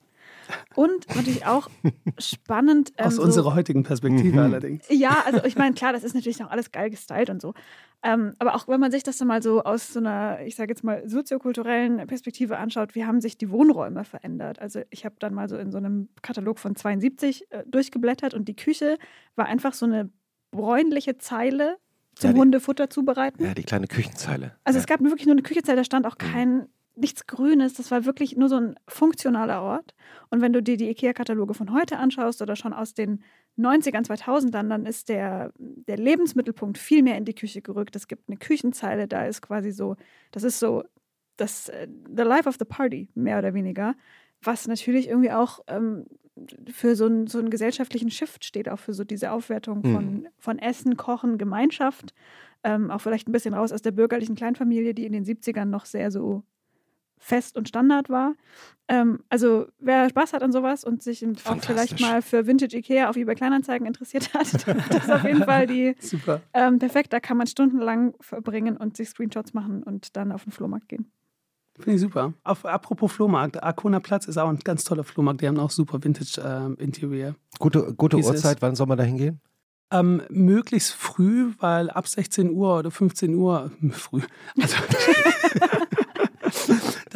Und 0.75 1.09
natürlich 1.15 1.47
auch 1.47 1.69
spannend. 2.19 2.93
Ähm, 2.99 3.07
Aus 3.07 3.17
so, 3.17 3.23
unserer 3.23 3.55
heutigen 3.55 3.83
Perspektive 3.83 4.33
mhm. 4.33 4.39
allerdings. 4.39 4.85
Ja, 4.89 5.23
also 5.25 5.45
ich 5.45 5.57
meine, 5.57 5.75
klar, 5.75 5.93
das 5.93 6.05
ist 6.05 6.15
natürlich 6.15 6.43
auch 6.43 6.51
alles 6.51 6.73
geil 6.73 6.91
gestylt 6.91 7.31
und 7.31 7.41
so. 7.41 7.55
Ähm, 8.03 8.35
aber 8.39 8.55
auch 8.55 8.69
wenn 8.69 8.79
man 8.79 8.91
sich 8.91 9.03
das 9.03 9.19
dann 9.19 9.29
mal 9.29 9.43
so 9.43 9.63
aus 9.63 9.93
so 9.93 9.99
einer, 9.99 10.41
ich 10.45 10.55
sage 10.55 10.71
jetzt 10.71 10.85
mal, 10.85 11.09
soziokulturellen 11.09 12.07
Perspektive 12.07 12.59
anschaut, 12.59 12.95
wie 12.95 13.05
haben 13.05 13.21
sich 13.21 13.39
die 13.39 13.51
Wohnräume 13.51 14.05
verändert? 14.05 14.61
Also 14.61 14.83
ich 14.91 15.05
habe 15.05 15.17
dann 15.19 15.35
mal 15.35 15.49
so 15.49 15.57
in 15.57 15.73
so 15.73 15.79
einem 15.79 16.09
Katalog 16.23 16.59
von 16.59 16.77
72 16.77 17.51
äh, 17.51 17.65
durchgeblättert 17.67 18.35
und 18.35 18.47
die 18.47 18.57
Küche 18.57 18.99
war 19.35 19.47
einfach 19.47 19.73
so 19.73 19.87
eine 19.87 20.11
bräunliche 20.51 21.19
Zeile 21.19 21.79
zum 22.15 22.31
ja, 22.31 22.35
die, 22.35 22.41
Hundefutter 22.41 22.89
zubereiten. 22.91 23.45
Ja, 23.45 23.55
die 23.55 23.65
kleine 23.65 23.87
Küchenzeile. 23.87 24.53
Also 24.65 24.79
ja. 24.79 24.81
es 24.81 24.87
gab 24.87 25.01
wirklich 25.01 25.27
nur 25.27 25.35
eine 25.35 25.43
Küchenzeile, 25.43 25.79
da 25.79 25.85
stand 25.85 26.07
auch 26.07 26.19
kein 26.19 26.69
nichts 26.97 27.27
Grünes. 27.27 27.75
Das 27.75 27.91
war 27.91 28.05
wirklich 28.05 28.37
nur 28.37 28.49
so 28.49 28.57
ein 28.57 28.77
funktionaler 28.89 29.63
Ort. 29.63 29.95
Und 30.31 30.41
wenn 30.41 30.53
du 30.53 30.63
dir 30.63 30.77
die 30.77 30.89
IKEA-Kataloge 30.91 31.55
von 31.55 31.73
heute 31.73 31.99
anschaust 31.99 32.43
oder 32.43 32.57
schon 32.57 32.73
aus 32.73 32.95
den 32.95 33.23
90ern, 33.59 34.07
2000ern, 34.07 34.69
dann 34.69 34.87
ist 34.87 35.09
der, 35.09 35.53
der 35.59 35.97
Lebensmittelpunkt 35.97 36.79
viel 36.79 37.03
mehr 37.03 37.17
in 37.17 37.25
die 37.25 37.35
Küche 37.35 37.63
gerückt. 37.63 37.97
Es 37.97 38.09
gibt 38.09 38.29
eine 38.29 38.37
Küchenzeile, 38.37 39.09
da 39.09 39.27
ist 39.27 39.43
quasi 39.43 39.71
so, 39.73 39.97
das 40.33 40.43
ist 40.43 40.59
so 40.59 40.85
das 41.37 41.69
äh, 41.69 41.89
The 42.15 42.23
Life 42.23 42.49
of 42.49 42.57
the 42.59 42.65
Party, 42.65 43.09
mehr 43.15 43.39
oder 43.39 43.55
weniger. 43.55 43.95
Was 44.43 44.67
natürlich 44.67 45.09
irgendwie 45.09 45.33
auch 45.33 45.61
ähm, 45.67 46.07
für 46.71 46.97
so, 46.97 47.07
ein, 47.07 47.27
so 47.27 47.39
einen 47.39 47.51
gesellschaftlichen 47.51 48.11
Shift 48.11 48.45
steht, 48.45 48.69
auch 48.69 48.79
für 48.79 48.95
so 48.95 49.05
diese 49.05 49.33
Aufwertung 49.33 49.83
von, 49.83 50.05
mhm. 50.05 50.29
von 50.39 50.59
Essen, 50.59 50.97
Kochen, 50.97 51.39
Gemeinschaft. 51.39 52.15
Ähm, 52.63 52.91
auch 52.91 53.01
vielleicht 53.01 53.29
ein 53.29 53.33
bisschen 53.33 53.55
raus 53.55 53.73
aus 53.73 53.83
der 53.83 53.93
bürgerlichen 53.93 54.35
Kleinfamilie, 54.35 54.95
die 54.95 55.07
in 55.07 55.13
den 55.13 55.25
70ern 55.25 55.67
noch 55.67 55.85
sehr 55.85 56.11
so 56.11 56.43
fest 57.19 57.57
und 57.57 57.69
Standard 57.69 58.09
war. 58.09 58.35
Ähm, 58.89 59.21
also 59.29 59.67
wer 59.79 60.09
Spaß 60.09 60.33
hat 60.33 60.43
an 60.43 60.53
sowas 60.53 60.85
und 60.85 61.03
sich 61.03 61.27
auch 61.45 61.57
vielleicht 61.61 62.01
mal 62.01 62.23
für 62.23 62.47
Vintage 62.47 62.77
Ikea 62.77 63.09
auf 63.09 63.17
eBay 63.17 63.35
Kleinanzeigen 63.35 63.87
interessiert 63.87 64.33
hat, 64.33 64.53
das 64.91 65.05
ist 65.05 65.11
auf 65.11 65.25
jeden 65.25 65.45
Fall 65.45 65.67
die 65.67 65.97
Super. 66.01 66.41
Ähm, 66.55 66.79
perfekt. 66.79 67.13
Da 67.13 67.21
kann 67.21 67.37
man 67.37 67.47
stundenlang 67.47 68.15
verbringen 68.21 68.77
und 68.77 68.97
sich 68.97 69.09
Screenshots 69.09 69.55
machen 69.55 69.83
und 69.83 70.17
dann 70.17 70.31
auf 70.31 70.45
den 70.45 70.53
Flohmarkt 70.53 70.89
gehen. 70.89 71.11
Finde 71.79 71.97
ich 71.97 72.01
super. 72.01 72.33
Auf, 72.43 72.65
apropos 72.65 73.13
Flohmarkt, 73.13 73.63
Arkona 73.63 74.01
Platz 74.01 74.27
ist 74.27 74.39
auch 74.39 74.49
ein 74.49 74.59
ganz 74.61 74.85
toller 74.85 75.05
Flohmarkt. 75.05 75.43
Die 75.43 75.49
haben 75.49 75.59
auch 75.59 75.71
super 75.71 76.03
Vintage 76.03 76.41
äh, 76.41 76.83
Interior. 76.83 77.35
Gute, 77.59 77.93
gute 77.95 78.17
Uhrzeit, 78.17 78.63
wann 78.63 78.75
soll 78.77 78.87
man 78.87 78.97
da 78.97 79.05
hingehen? 79.05 79.41
Ähm, 79.91 80.23
möglichst 80.31 80.95
früh, 80.95 81.53
weil 81.59 81.91
ab 81.91 82.09
16 82.09 82.51
Uhr 82.51 82.79
oder 82.79 82.91
15 82.91 83.35
Uhr, 83.35 83.71
früh, 83.91 84.23
also 84.61 84.77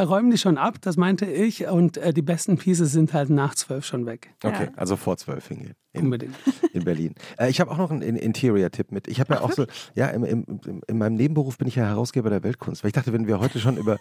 da 0.01 0.07
räumen 0.07 0.31
die 0.31 0.39
schon 0.39 0.57
ab, 0.57 0.81
das 0.81 0.97
meinte 0.97 1.27
ich. 1.27 1.69
Und 1.69 1.99
äh, 1.99 2.15
die 2.15 2.23
besten 2.23 2.57
Pieces 2.57 2.91
sind 2.93 3.13
halt 3.13 3.29
nach 3.29 3.55
zwölf 3.55 3.85
schon 3.85 4.07
weg. 4.07 4.31
Okay, 4.43 4.65
ja. 4.65 4.71
also 4.77 4.97
vor 4.97 5.19
zwölf 5.19 5.47
hingehen. 5.47 5.75
In, 5.93 6.05
Unbedingt. 6.05 6.35
In 6.73 6.85
Berlin. 6.85 7.15
Äh, 7.37 7.51
ich 7.51 7.61
habe 7.61 7.71
auch 7.71 7.77
noch 7.77 7.91
einen 7.91 8.17
Interior-Tipp 8.17 8.93
mit. 8.93 9.09
Ich 9.09 9.21
habe 9.21 9.35
ja 9.35 9.41
auch 9.43 9.53
so, 9.53 9.67
ja, 9.95 10.07
im, 10.07 10.25
im, 10.25 10.61
in 10.87 10.99
meinem 10.99 11.17
Nebenberuf 11.17 11.59
bin 11.59 11.69
ich 11.69 11.77
ja 11.77 11.85
Herausgeber 11.85 12.31
der 12.31 12.43
Weltkunst. 12.43 12.83
Weil 12.83 12.89
ich 12.89 12.95
dachte, 12.95 13.13
wenn 13.13 13.27
wir 13.27 13.41
heute 13.41 13.61
schon 13.61 13.77
über 13.77 13.99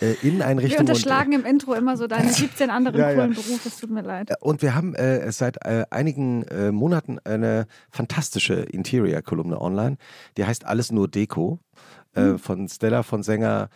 äh, 0.00 0.12
Inneneinrichtungen. 0.22 0.86
Wir 0.86 0.94
unterschlagen 0.94 1.34
und, 1.34 1.40
im 1.40 1.46
Intro 1.46 1.74
immer 1.74 1.98
so 1.98 2.06
deine 2.06 2.28
17 2.32 2.70
anderen 2.70 2.98
ja, 2.98 3.12
coolen 3.12 3.32
ja. 3.32 3.42
Berufe, 3.42 3.68
es 3.68 3.76
tut 3.76 3.90
mir 3.90 4.02
leid. 4.02 4.30
Äh, 4.30 4.34
und 4.40 4.62
wir 4.62 4.74
haben 4.74 4.94
äh, 4.94 5.30
seit 5.32 5.62
äh, 5.66 5.84
einigen 5.90 6.44
äh, 6.44 6.72
Monaten 6.72 7.18
eine 7.24 7.66
fantastische 7.90 8.54
Interior-Kolumne 8.54 9.60
online. 9.60 9.98
Die 10.38 10.46
heißt 10.46 10.64
Alles 10.64 10.90
nur 10.90 11.08
Deko. 11.08 11.58
Mhm. 12.14 12.38
Von 12.38 12.68
Stella 12.68 13.04
von 13.04 13.22
Sänger 13.22 13.70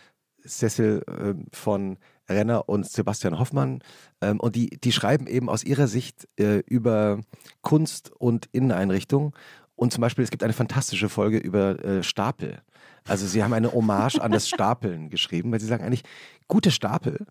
Cecil 0.47 1.03
äh, 1.07 1.33
von 1.55 1.97
Renner 2.29 2.67
und 2.67 2.89
Sebastian 2.89 3.39
Hoffmann. 3.39 3.79
Ähm, 4.21 4.39
und 4.39 4.55
die, 4.55 4.69
die 4.69 4.91
schreiben 4.91 5.27
eben 5.27 5.49
aus 5.49 5.63
ihrer 5.63 5.87
Sicht 5.87 6.27
äh, 6.39 6.59
über 6.59 7.19
Kunst 7.61 8.11
und 8.17 8.47
Inneneinrichtung. 8.51 9.35
Und 9.75 9.93
zum 9.93 10.01
Beispiel, 10.01 10.23
es 10.23 10.31
gibt 10.31 10.43
eine 10.43 10.53
fantastische 10.53 11.09
Folge 11.09 11.37
über 11.37 11.83
äh, 11.83 12.03
Stapel. 12.03 12.61
Also 13.07 13.25
sie 13.27 13.43
haben 13.43 13.53
eine 13.53 13.71
Hommage 13.71 14.19
an 14.19 14.31
das 14.31 14.49
Stapeln 14.49 15.09
geschrieben, 15.09 15.51
weil 15.51 15.59
sie 15.59 15.67
sagen 15.67 15.83
eigentlich, 15.83 16.03
gute 16.47 16.71
Stapel 16.71 17.25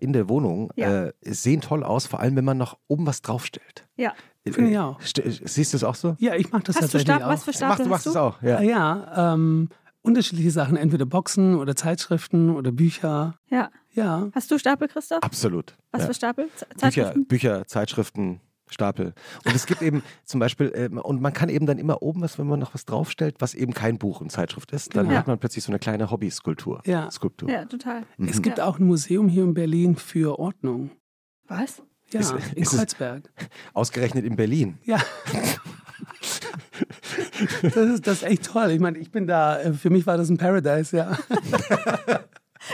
in 0.00 0.12
der 0.12 0.28
Wohnung 0.28 0.72
ja. 0.74 1.04
äh, 1.04 1.12
sehen 1.22 1.60
toll 1.60 1.84
aus, 1.84 2.06
vor 2.06 2.18
allem 2.18 2.34
wenn 2.34 2.44
man 2.44 2.58
noch 2.58 2.76
oben 2.88 3.06
was 3.06 3.22
draufstellt. 3.22 3.86
Ja. 3.96 4.14
Auch. 4.50 5.00
Siehst 5.00 5.72
du 5.72 5.76
es 5.76 5.84
auch 5.84 5.94
so? 5.94 6.16
Ja, 6.18 6.34
ich 6.34 6.50
mache 6.50 6.64
das 6.64 6.74
hast 6.74 6.90
tatsächlich 6.90 7.14
auch. 7.14 7.28
Was 7.28 7.44
für 7.44 7.52
Stapel 7.52 7.68
Mach, 7.68 7.84
du 7.84 7.90
machst 7.90 8.06
es 8.08 8.16
auch, 8.16 8.42
ja. 8.42 8.60
Ja, 8.60 9.34
ähm, 9.34 9.68
unterschiedliche 10.02 10.50
Sachen, 10.50 10.76
entweder 10.76 11.06
Boxen 11.06 11.54
oder 11.54 11.74
Zeitschriften 11.76 12.50
oder 12.50 12.72
Bücher. 12.72 13.36
Ja. 13.48 13.70
Ja. 13.94 14.30
Hast 14.34 14.50
du 14.50 14.58
Stapel, 14.58 14.88
Christoph? 14.88 15.22
Absolut. 15.22 15.76
Was 15.90 16.02
ja. 16.02 16.06
für 16.08 16.14
Stapel? 16.14 16.48
Zeitschriften? 16.76 17.26
Bücher, 17.26 17.54
Bücher, 17.58 17.66
Zeitschriften, 17.66 18.40
Stapel. 18.68 19.14
Und 19.44 19.54
es 19.54 19.66
gibt 19.66 19.82
eben 19.82 20.02
zum 20.24 20.40
Beispiel, 20.40 20.72
äh, 20.74 20.88
und 20.88 21.20
man 21.20 21.32
kann 21.32 21.48
eben 21.48 21.66
dann 21.66 21.78
immer 21.78 22.02
oben 22.02 22.22
was, 22.22 22.38
wenn 22.38 22.46
man 22.46 22.58
noch 22.58 22.74
was 22.74 22.84
draufstellt, 22.84 23.36
was 23.38 23.54
eben 23.54 23.74
kein 23.74 23.98
Buch 23.98 24.20
und 24.20 24.32
Zeitschrift 24.32 24.72
ist, 24.72 24.96
dann 24.96 25.10
ja. 25.10 25.18
hat 25.18 25.26
man 25.26 25.38
plötzlich 25.38 25.64
so 25.64 25.72
eine 25.72 25.78
kleine 25.78 26.10
Hobby-Skulptur. 26.10 26.82
Ja. 26.86 27.10
Skulptur. 27.10 27.50
Ja, 27.50 27.64
total. 27.66 28.04
Mhm. 28.16 28.28
Es 28.28 28.42
gibt 28.42 28.58
ja. 28.58 28.66
auch 28.66 28.78
ein 28.78 28.86
Museum 28.86 29.28
hier 29.28 29.44
in 29.44 29.54
Berlin 29.54 29.96
für 29.96 30.38
Ordnung. 30.38 30.90
Was? 31.46 31.82
Ja, 32.10 32.20
ist, 32.20 32.34
in 32.54 32.64
Kreuzberg. 32.64 33.30
Ausgerechnet 33.74 34.24
in 34.24 34.36
Berlin. 34.36 34.78
Ja. 34.84 34.98
das, 37.62 37.76
ist, 37.76 38.06
das 38.06 38.16
ist 38.18 38.22
echt 38.22 38.44
toll. 38.44 38.70
Ich 38.70 38.80
meine, 38.80 38.98
ich 38.98 39.10
bin 39.10 39.26
da, 39.26 39.60
äh, 39.60 39.72
für 39.72 39.90
mich 39.90 40.06
war 40.06 40.16
das 40.16 40.28
ein 40.28 40.38
Paradise, 40.38 40.96
ja. 40.96 41.18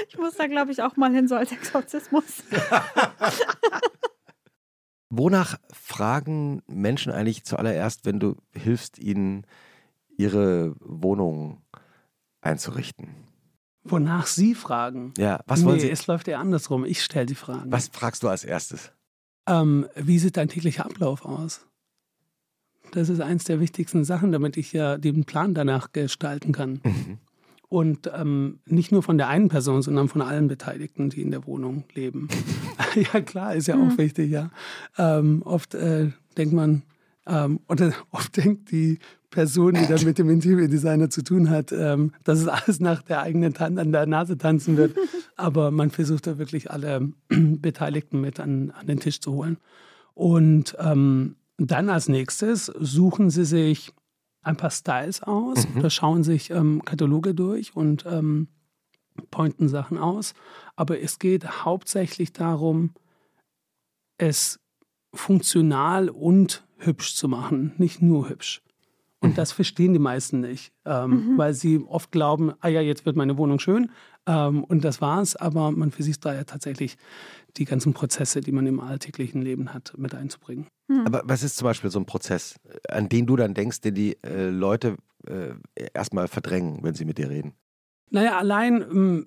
Ich 0.08 0.18
muss 0.18 0.34
da, 0.36 0.46
glaube 0.46 0.70
ich, 0.70 0.82
auch 0.82 0.96
mal 0.96 1.12
hin, 1.12 1.28
so 1.28 1.34
als 1.34 1.50
Exorzismus. 1.50 2.42
Wonach 5.10 5.58
fragen 5.72 6.62
Menschen 6.66 7.10
eigentlich 7.12 7.44
zuallererst, 7.44 8.04
wenn 8.04 8.20
du 8.20 8.36
hilfst, 8.52 8.98
ihnen 8.98 9.46
ihre 10.16 10.74
Wohnung 10.80 11.62
einzurichten? 12.42 13.14
Wonach 13.84 14.26
sie 14.26 14.54
fragen? 14.54 15.14
Ja, 15.16 15.40
was 15.46 15.64
wollen 15.64 15.76
nee, 15.76 15.82
sie? 15.82 15.90
Es 15.90 16.06
läuft 16.06 16.28
eher 16.28 16.40
andersrum. 16.40 16.84
Ich 16.84 17.02
stelle 17.02 17.26
die 17.26 17.34
Fragen. 17.34 17.72
Was 17.72 17.88
fragst 17.88 18.22
du 18.22 18.28
als 18.28 18.44
erstes? 18.44 18.92
Ähm, 19.48 19.88
wie 19.94 20.18
sieht 20.18 20.36
dein 20.36 20.48
täglicher 20.48 20.84
Ablauf 20.84 21.24
aus? 21.24 21.66
Das 22.92 23.08
ist 23.08 23.20
eins 23.20 23.44
der 23.44 23.60
wichtigsten 23.60 24.04
Sachen, 24.04 24.32
damit 24.32 24.56
ich 24.56 24.72
ja 24.72 24.98
den 24.98 25.24
Plan 25.24 25.54
danach 25.54 25.92
gestalten 25.92 26.52
kann. 26.52 26.80
Mhm. 26.84 27.18
Und 27.68 28.10
ähm, 28.14 28.60
nicht 28.64 28.92
nur 28.92 29.02
von 29.02 29.18
der 29.18 29.28
einen 29.28 29.48
Person, 29.48 29.82
sondern 29.82 30.08
von 30.08 30.22
allen 30.22 30.48
Beteiligten, 30.48 31.10
die 31.10 31.20
in 31.20 31.30
der 31.30 31.46
Wohnung 31.46 31.84
leben. 31.94 32.28
ja, 32.94 33.20
klar, 33.20 33.54
ist 33.54 33.68
ja 33.68 33.76
mhm. 33.76 33.90
auch 33.90 33.98
wichtig, 33.98 34.30
ja. 34.30 34.50
Ähm, 34.96 35.42
oft 35.44 35.74
äh, 35.74 36.10
denkt 36.38 36.54
man, 36.54 36.82
ähm, 37.26 37.60
oder 37.68 37.92
oft 38.10 38.36
denkt 38.36 38.70
die 38.70 38.98
Person, 39.30 39.74
die 39.74 39.86
dann 39.86 40.02
mit 40.04 40.18
dem 40.18 40.30
Interior-Designer 40.30 41.10
zu 41.10 41.22
tun 41.22 41.50
hat, 41.50 41.70
ähm, 41.70 42.12
dass 42.24 42.40
es 42.40 42.48
alles 42.48 42.80
nach 42.80 43.02
der 43.02 43.20
eigenen 43.20 43.52
Tan 43.52 43.78
an 43.78 43.92
der 43.92 44.06
Nase 44.06 44.38
tanzen 44.38 44.78
wird. 44.78 44.96
Aber 45.36 45.70
man 45.70 45.90
versucht 45.90 46.26
da 46.26 46.38
wirklich 46.38 46.70
alle 46.70 47.12
Beteiligten 47.28 48.22
mit 48.22 48.40
an, 48.40 48.70
an 48.70 48.86
den 48.86 49.00
Tisch 49.00 49.20
zu 49.20 49.32
holen. 49.32 49.58
Und 50.14 50.74
ähm, 50.80 51.36
dann 51.58 51.90
als 51.90 52.08
nächstes 52.08 52.66
suchen 52.66 53.30
Sie 53.30 53.44
sich 53.44 53.92
ein 54.42 54.56
paar 54.56 54.70
Styles 54.70 55.22
aus 55.22 55.68
mhm. 55.68 55.78
oder 55.78 55.90
schauen 55.90 56.22
sich 56.22 56.50
ähm, 56.50 56.82
Kataloge 56.84 57.34
durch 57.34 57.76
und 57.76 58.06
ähm, 58.06 58.48
pointen 59.30 59.68
Sachen 59.68 59.98
aus. 59.98 60.34
Aber 60.76 61.00
es 61.00 61.18
geht 61.18 61.64
hauptsächlich 61.64 62.32
darum, 62.32 62.94
es 64.16 64.60
funktional 65.12 66.08
und 66.08 66.66
hübsch 66.78 67.14
zu 67.14 67.28
machen, 67.28 67.74
nicht 67.78 68.00
nur 68.00 68.28
hübsch. 68.28 68.62
Und 69.20 69.30
mhm. 69.30 69.34
das 69.34 69.50
verstehen 69.50 69.92
die 69.92 69.98
meisten 69.98 70.40
nicht, 70.40 70.72
ähm, 70.84 71.32
mhm. 71.32 71.38
weil 71.38 71.52
sie 71.52 71.80
oft 71.80 72.12
glauben, 72.12 72.52
ah 72.60 72.68
ja, 72.68 72.80
jetzt 72.80 73.04
wird 73.04 73.16
meine 73.16 73.36
Wohnung 73.36 73.58
schön 73.58 73.90
ähm, 74.28 74.62
und 74.62 74.84
das 74.84 75.00
war's. 75.00 75.34
Aber 75.34 75.72
man 75.72 75.90
versucht 75.90 76.24
da 76.24 76.34
ja 76.34 76.44
tatsächlich 76.44 76.96
die 77.56 77.64
ganzen 77.64 77.94
Prozesse, 77.94 78.40
die 78.40 78.52
man 78.52 78.66
im 78.66 78.78
alltäglichen 78.78 79.42
Leben 79.42 79.74
hat, 79.74 79.94
mit 79.96 80.14
einzubringen. 80.14 80.66
Mhm. 80.86 81.06
Aber 81.06 81.22
was 81.24 81.42
ist 81.42 81.56
zum 81.56 81.64
Beispiel 81.64 81.90
so 81.90 81.98
ein 81.98 82.06
Prozess, 82.06 82.56
an 82.88 83.08
den 83.08 83.26
du 83.26 83.34
dann 83.34 83.54
denkst, 83.54 83.80
den 83.80 83.94
die 83.94 84.22
äh, 84.22 84.50
Leute 84.50 84.96
äh, 85.26 85.54
erstmal 85.94 86.28
verdrängen, 86.28 86.78
wenn 86.82 86.94
sie 86.94 87.04
mit 87.04 87.18
dir 87.18 87.30
reden? 87.30 87.54
Naja, 88.10 88.38
allein, 88.38 88.82
ähm, 88.82 89.26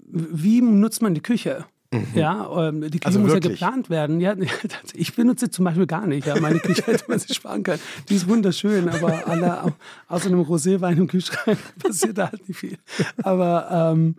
wie 0.00 0.60
nutzt 0.60 1.02
man 1.02 1.14
die 1.14 1.22
Küche? 1.22 1.64
Mhm. 1.92 2.06
Ja, 2.14 2.68
ähm, 2.68 2.80
die 2.80 2.98
Küche 2.98 3.06
also 3.06 3.20
muss 3.20 3.32
wirklich? 3.32 3.60
ja 3.60 3.66
geplant 3.68 3.90
werden. 3.90 4.20
Ja, 4.20 4.34
ich 4.94 5.14
benutze 5.14 5.50
zum 5.50 5.66
Beispiel 5.66 5.86
gar 5.86 6.06
nicht. 6.06 6.26
Ja, 6.26 6.40
meine 6.40 6.58
Küche 6.58 6.82
hätte 6.86 7.04
man 7.08 7.18
sich 7.18 7.36
sparen 7.36 7.62
können. 7.62 7.80
Die 8.08 8.14
ist 8.14 8.28
wunderschön, 8.28 8.88
aber 8.88 9.26
alle, 9.28 9.74
außer 10.08 10.28
einem 10.28 10.40
Roséwein 10.40 10.96
im 10.96 11.06
Kühlschrank 11.06 11.58
passiert 11.78 12.18
da 12.18 12.30
halt 12.30 12.48
nicht 12.48 12.58
viel. 12.58 12.78
Aber 13.22 13.92
ähm, 13.92 14.16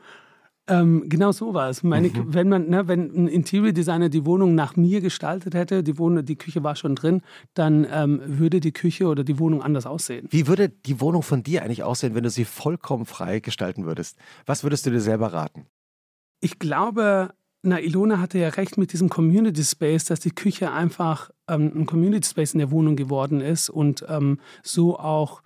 ähm, 0.68 1.10
genau 1.10 1.32
so 1.34 1.54
war 1.54 1.70
es. 1.70 1.84
Meine, 1.84 2.10
mhm. 2.10 2.34
Wenn 2.34 2.48
man, 2.48 2.70
ne, 2.70 2.88
wenn 2.88 3.14
ein 3.16 3.28
Interior 3.28 3.74
Designer 3.74 4.10
die 4.10 4.26
Wohnung 4.26 4.56
nach 4.56 4.76
mir 4.76 5.02
gestaltet 5.02 5.56
hätte, 5.56 5.84
die 5.84 5.98
Wohnung, 5.98 6.24
die 6.24 6.38
Küche 6.38 6.64
war 6.64 6.76
schon 6.76 6.96
drin, 6.96 7.22
dann 7.54 7.86
ähm, 7.92 8.22
würde 8.24 8.60
die 8.62 8.72
Küche 8.72 9.08
oder 9.08 9.24
die 9.24 9.40
Wohnung 9.40 9.62
anders 9.62 9.86
aussehen. 9.86 10.28
Wie 10.30 10.48
würde 10.48 10.70
die 10.70 11.02
Wohnung 11.02 11.24
von 11.24 11.44
dir 11.44 11.64
eigentlich 11.64 11.84
aussehen, 11.84 12.16
wenn 12.16 12.24
du 12.24 12.30
sie 12.30 12.46
vollkommen 12.46 13.06
frei 13.06 13.40
gestalten 13.40 13.86
würdest? 13.86 14.18
Was 14.46 14.64
würdest 14.64 14.86
du 14.86 14.92
dir 14.92 15.02
selber 15.02 15.34
raten? 15.34 15.66
Ich 16.40 16.60
glaube, 16.60 17.34
na, 17.64 17.80
Ilona 17.80 18.20
hatte 18.20 18.40
ja 18.40 18.50
recht 18.50 18.78
mit 18.78 18.92
diesem 18.92 19.10
Community 19.10 19.64
Space, 19.64 20.06
dass 20.06 20.20
die 20.20 20.32
Küche 20.32 20.72
einfach 20.72 21.32
ähm, 21.48 21.72
ein 21.74 21.86
Community 21.86 22.28
Space 22.30 22.54
in 22.54 22.60
der 22.60 22.72
Wohnung 22.72 22.96
geworden 22.96 23.40
ist 23.42 23.70
und 23.70 24.06
ähm, 24.10 24.40
so 24.62 25.00
auch 25.00 25.42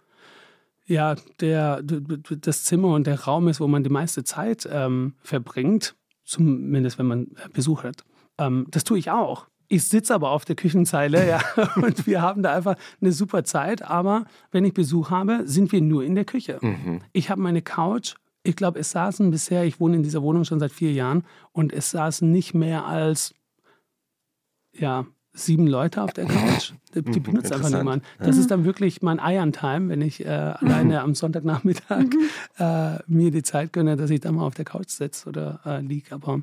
ja, 0.88 1.16
der, 1.42 1.84
das 1.84 2.64
Zimmer 2.64 2.94
und 2.94 3.08
der 3.08 3.22
Raum 3.22 3.48
ist, 3.50 3.60
wo 3.60 3.68
man 3.68 3.84
die 3.84 3.90
meiste 3.90 4.24
Zeit 4.24 4.68
ähm, 4.72 5.14
verbringt, 5.22 5.96
zumindest 6.24 6.98
wenn 6.98 7.06
man 7.06 7.28
Besuch 7.54 7.84
hat. 7.84 8.04
Ähm, 8.38 8.68
das 8.72 8.84
tue 8.84 8.98
ich 8.98 9.12
auch. 9.12 9.48
Ich 9.68 9.84
sitze 9.84 10.16
aber 10.16 10.32
auf 10.32 10.46
der 10.46 10.56
Küchenzeile, 10.56 11.28
ja, 11.28 11.42
und 11.76 12.08
wir 12.08 12.22
haben 12.22 12.42
da 12.42 12.56
einfach 12.56 12.78
eine 13.02 13.12
super 13.12 13.44
Zeit. 13.44 13.84
Aber 13.84 14.26
wenn 14.52 14.66
ich 14.66 14.74
Besuch 14.74 15.12
habe, 15.12 15.42
sind 15.46 15.72
wir 15.72 15.82
nur 15.82 16.04
in 16.04 16.16
der 16.16 16.26
Küche. 16.26 16.58
Mhm. 16.62 17.02
Ich 17.12 17.30
habe 17.30 17.42
meine 17.42 17.62
Couch 17.62 18.16
ich 18.48 18.56
glaube, 18.56 18.80
es 18.80 18.92
saßen 18.92 19.30
bisher, 19.30 19.66
ich 19.66 19.80
wohne 19.80 19.98
in 19.98 20.04
dieser 20.04 20.22
Wohnung 20.22 20.46
schon 20.46 20.60
seit 20.60 20.72
vier 20.72 20.94
Jahren 20.94 21.24
und 21.52 21.74
es 21.74 21.92
saßen 21.92 22.32
nicht 22.32 22.54
mehr 22.54 22.86
als 22.86 23.34
ja, 24.74 25.06
sieben 25.34 25.68
Leute 25.68 26.02
auf 26.02 26.14
der 26.14 26.26
Couch. 26.26 26.74
Die, 26.96 27.02
die 27.04 27.20
Mhm, 27.20 27.24
benutzt 27.24 27.52
einfach 27.52 27.70
niemand. 27.70 28.04
Das 28.20 28.38
ist 28.38 28.50
dann 28.50 28.64
wirklich 28.64 29.02
mein 29.02 29.20
Eiern-Time, 29.20 29.90
wenn 29.90 30.02
ich 30.02 30.26
äh, 30.26 30.30
alleine 30.30 31.02
am 31.02 31.14
Sonntagnachmittag 31.14 32.06
äh, 32.58 32.98
mir 33.08 33.30
die 33.30 33.44
Zeit 33.44 33.74
gönne, 33.74 33.98
dass 33.98 34.10
ich 34.10 34.22
da 34.22 34.32
mal 34.32 34.46
auf 34.46 34.56
der 34.56 34.66
Couch 34.66 34.90
sitze 34.90 35.28
oder 35.28 35.60
äh, 35.66 35.82
liege. 35.82 36.16
Aber 36.16 36.42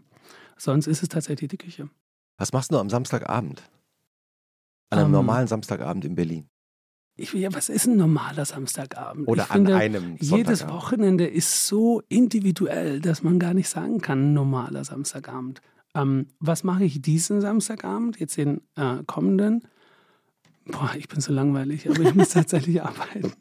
sonst 0.59 0.87
ist 0.87 1.03
es 1.03 1.09
tatsächlich 1.09 1.49
die 1.49 1.57
Küche. 1.57 1.89
Was 2.37 2.53
machst 2.53 2.71
du 2.73 2.79
am 2.79 2.91
Samstagabend? 2.91 3.63
An 4.91 4.99
einem 4.99 5.07
Ähm, 5.09 5.13
normalen 5.13 5.49
Samstagabend 5.49 6.05
in 6.05 6.15
Berlin. 6.15 6.47
Ich, 7.17 7.33
ja, 7.33 7.53
was 7.55 7.69
ist 7.69 7.87
ein 7.87 7.97
normaler 7.97 8.45
Samstagabend? 8.45 9.29
Oder 9.29 9.45
ich 9.45 9.51
an 9.51 9.67
finde, 9.67 9.77
einem 9.77 10.17
jedes. 10.19 10.67
Wochenende 10.67 11.27
ist 11.27 11.69
so 11.69 12.03
individuell, 12.09 13.01
dass 13.01 13.23
man 13.23 13.39
gar 13.39 13.55
nicht 13.55 13.69
sagen 13.69 14.01
kann, 14.01 14.31
ein 14.31 14.35
normaler 14.35 14.85
Samstagabend. 14.85 15.61
Ähm, 15.95 16.27
was 16.41 16.65
mache 16.65 16.85
ich 16.85 17.01
diesen 17.03 17.41
Samstagabend, 17.41 18.19
jetzt 18.19 18.37
den 18.37 18.63
äh, 18.75 18.97
kommenden? 19.07 19.63
Boah, 20.67 20.91
ich 20.97 21.09
bin 21.09 21.21
so 21.21 21.33
langweilig, 21.33 21.89
aber 21.89 22.01
ich 22.01 22.15
muss 22.17 22.29
tatsächlich 22.31 22.83
arbeiten. 22.83 23.33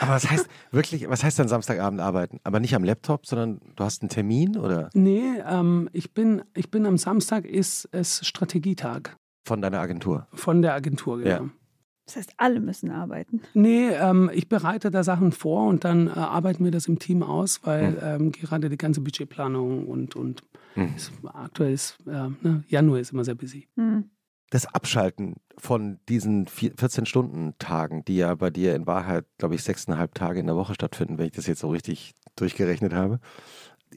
Aber 0.00 0.12
was 0.12 0.28
heißt 0.28 0.48
wirklich, 0.72 1.08
was 1.08 1.22
heißt 1.22 1.38
dann 1.38 1.46
Samstagabend 1.46 2.00
arbeiten? 2.00 2.40
Aber 2.42 2.58
nicht 2.58 2.74
am 2.74 2.82
Laptop, 2.82 3.26
sondern 3.26 3.60
du 3.76 3.84
hast 3.84 4.02
einen 4.02 4.08
Termin 4.08 4.56
oder 4.56 4.88
Nee, 4.94 5.38
ähm, 5.46 5.90
ich, 5.92 6.12
bin, 6.12 6.42
ich 6.54 6.70
bin 6.70 6.86
am 6.86 6.96
Samstag, 6.96 7.44
ist 7.44 7.88
es 7.92 8.26
Strategietag 8.26 9.16
von 9.44 9.60
deiner 9.60 9.78
Agentur? 9.78 10.26
von 10.32 10.62
der 10.62 10.74
Agentur. 10.74 11.24
Ja. 11.24 11.48
Das 12.10 12.16
heißt, 12.16 12.34
alle 12.38 12.58
müssen 12.60 12.90
arbeiten. 12.90 13.40
Nee, 13.54 13.90
ähm, 13.90 14.30
ich 14.34 14.48
bereite 14.48 14.90
da 14.90 15.04
Sachen 15.04 15.30
vor 15.32 15.68
und 15.68 15.84
dann 15.84 16.08
äh, 16.08 16.10
arbeiten 16.10 16.64
wir 16.64 16.72
das 16.72 16.88
im 16.88 16.98
Team 16.98 17.22
aus, 17.22 17.60
weil 17.62 17.98
ähm, 18.02 18.32
gerade 18.32 18.68
die 18.68 18.76
ganze 18.76 19.00
Budgetplanung 19.00 19.86
und, 19.86 20.16
und 20.16 20.42
Mhm. 20.76 20.92
ist, 20.96 21.12
aktuell 21.24 21.72
ist, 21.72 21.98
äh, 22.06 22.28
ne, 22.42 22.62
Januar 22.68 23.00
ist 23.00 23.12
immer 23.12 23.24
sehr 23.24 23.34
busy. 23.34 23.68
Hm. 23.76 24.10
Das 24.50 24.66
Abschalten 24.66 25.34
von 25.58 25.98
diesen 26.08 26.46
vier- 26.46 26.74
14-Stunden-Tagen, 26.74 28.04
die 28.04 28.16
ja 28.16 28.34
bei 28.34 28.50
dir 28.50 28.74
in 28.74 28.86
Wahrheit, 28.86 29.24
glaube 29.38 29.54
ich, 29.54 29.62
sechseinhalb 29.62 30.14
Tage 30.14 30.40
in 30.40 30.46
der 30.46 30.56
Woche 30.56 30.74
stattfinden, 30.74 31.18
wenn 31.18 31.26
ich 31.26 31.32
das 31.32 31.46
jetzt 31.46 31.60
so 31.60 31.68
richtig 31.70 32.14
durchgerechnet 32.36 32.92
habe. 32.92 33.20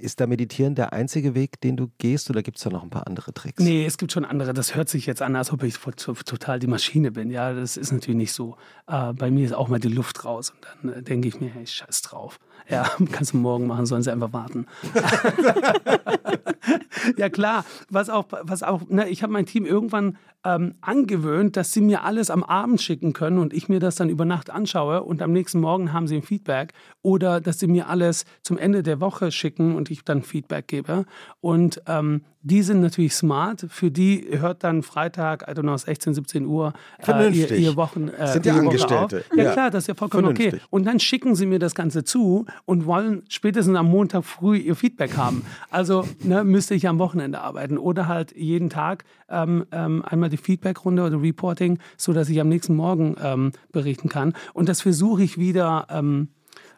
Ist 0.03 0.19
da 0.19 0.27
Meditieren 0.27 0.75
der 0.75 0.91
einzige 0.91 1.33
Weg, 1.33 1.61
den 1.61 1.77
du 1.77 1.89
gehst 1.97 2.29
oder 2.29 2.43
gibt 2.43 2.57
es 2.57 2.63
da 2.63 2.69
noch 2.69 2.83
ein 2.83 2.89
paar 2.89 3.07
andere 3.07 3.33
Tricks? 3.33 3.63
Nee, 3.63 3.85
es 3.85 3.97
gibt 3.97 4.11
schon 4.11 4.25
andere. 4.25 4.53
Das 4.53 4.75
hört 4.75 4.89
sich 4.89 5.05
jetzt 5.05 5.21
an, 5.21 5.33
als 5.37 5.53
ob 5.53 5.63
ich 5.63 5.77
total 5.77 6.59
die 6.59 6.67
Maschine 6.67 7.11
bin. 7.13 7.31
Ja, 7.31 7.53
das 7.53 7.77
ist 7.77 7.93
natürlich 7.93 8.17
nicht 8.17 8.33
so. 8.33 8.57
Äh, 8.87 9.13
bei 9.13 9.31
mir 9.31 9.45
ist 9.45 9.53
auch 9.53 9.69
mal 9.69 9.79
die 9.79 9.87
Luft 9.87 10.25
raus 10.25 10.49
und 10.49 10.91
dann 10.91 10.99
äh, 10.99 11.03
denke 11.03 11.29
ich 11.29 11.39
mir, 11.39 11.49
hey, 11.49 11.65
scheiß 11.65 12.01
drauf. 12.01 12.37
Ja, 12.69 12.89
kannst 13.11 13.33
du 13.33 13.37
morgen 13.37 13.67
machen, 13.67 13.85
sollen 13.85 14.03
sie 14.03 14.11
einfach 14.11 14.33
warten. 14.33 14.67
ja 17.17 17.29
klar, 17.29 17.65
was 17.89 18.09
auch, 18.09 18.25
was 18.41 18.63
auch, 18.63 18.81
ne, 18.89 19.09
ich 19.09 19.23
habe 19.23 19.33
mein 19.33 19.45
Team 19.45 19.65
irgendwann 19.65 20.17
ähm, 20.45 20.75
angewöhnt, 20.81 21.55
dass 21.55 21.71
sie 21.71 21.81
mir 21.81 22.03
alles 22.03 22.29
am 22.29 22.43
Abend 22.43 22.81
schicken 22.81 23.13
können 23.13 23.37
und 23.37 23.53
ich 23.53 23.69
mir 23.69 23.79
das 23.79 23.95
dann 23.95 24.09
über 24.09 24.25
Nacht 24.25 24.49
anschaue 24.49 25.03
und 25.03 25.21
am 25.21 25.31
nächsten 25.31 25.59
Morgen 25.59 25.93
haben 25.93 26.07
sie 26.07 26.17
ein 26.17 26.21
Feedback 26.21 26.73
oder 27.01 27.39
dass 27.39 27.59
sie 27.59 27.67
mir 27.67 27.89
alles 27.89 28.25
zum 28.41 28.57
Ende 28.57 28.83
der 28.83 28.99
Woche 28.99 29.31
schicken 29.31 29.75
und 29.75 29.89
ich 29.89 30.03
dann 30.03 30.21
Feedback 30.21 30.67
gebe. 30.67 31.05
Und 31.41 31.81
ähm, 31.87 32.23
die 32.45 32.61
sind 32.61 32.81
natürlich 32.81 33.15
smart. 33.15 33.65
Für 33.69 33.89
die 33.89 34.27
hört 34.31 34.63
dann 34.65 34.83
Freitag, 34.83 35.43
I 35.49 35.51
don't 35.53 35.61
know, 35.61 35.77
16, 35.77 36.13
17 36.13 36.45
Uhr 36.45 36.73
äh, 36.99 37.29
ihr, 37.29 37.51
ihr 37.51 37.75
Wochen. 37.77 38.09
Äh, 38.09 38.27
Sind 38.27 38.45
ja 38.45 38.53
Woche 38.55 38.63
Angestellte. 38.63 39.17
Auf. 39.29 39.37
Ja, 39.37 39.43
Ja. 39.45 39.51
klar, 39.53 39.71
das 39.71 39.85
ist 39.85 39.87
ja 39.87 39.95
vollkommen 39.95 40.25
okay. 40.25 40.43
Vernünftig. 40.49 40.67
Und 40.69 40.85
dann 40.85 40.99
schicken 40.99 41.35
sie 41.35 41.45
mir 41.45 41.59
das 41.59 41.73
Ganze 41.73 42.03
zu 42.03 42.45
und 42.65 42.85
wollen 42.85 43.23
spätestens 43.29 43.77
am 43.77 43.87
Montag 43.89 44.25
früh 44.25 44.57
ihr 44.57 44.75
Feedback 44.75 45.15
haben. 45.15 45.45
Also 45.69 46.05
ne, 46.21 46.43
müsste 46.43 46.75
ich 46.75 46.87
am 46.87 46.99
Wochenende 46.99 47.39
arbeiten 47.39 47.77
oder 47.77 48.09
halt 48.09 48.35
jeden 48.35 48.69
Tag 48.69 49.05
ähm, 49.29 49.65
ähm, 49.71 50.03
einmal 50.05 50.29
die 50.29 50.37
Feedbackrunde 50.37 51.03
oder 51.03 51.21
Reporting, 51.21 51.79
sodass 51.97 52.27
ich 52.27 52.41
am 52.41 52.49
nächsten 52.49 52.75
Morgen 52.75 53.15
ähm, 53.23 53.53
berichten 53.71 54.09
kann. 54.09 54.33
Und 54.53 54.67
das 54.67 54.81
versuche 54.81 55.23
ich 55.23 55.37
wieder 55.37 55.87
ähm, 55.89 56.27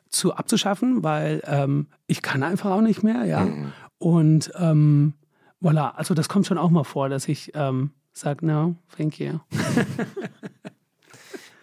zu 0.09 0.35
abzuschaffen, 0.35 1.03
weil 1.03 1.41
ähm, 1.47 1.87
ich 2.05 2.21
kann 2.21 2.43
einfach 2.43 2.69
auch 2.69 2.81
nicht 2.81 3.01
mehr, 3.01 3.25
ja. 3.25 3.47
Und 3.97 4.51
ähm, 4.59 5.13
voilà, 5.65 5.95
also 5.95 6.13
das 6.13 6.29
kommt 6.29 6.45
schon 6.45 6.57
auch 6.57 6.69
mal 6.69 6.83
vor, 6.83 7.09
dass 7.09 7.27
ich 7.27 7.51
ähm, 7.55 7.91
sage, 8.13 8.45
no, 8.45 8.75
thank 8.95 9.19
you. 9.19 9.39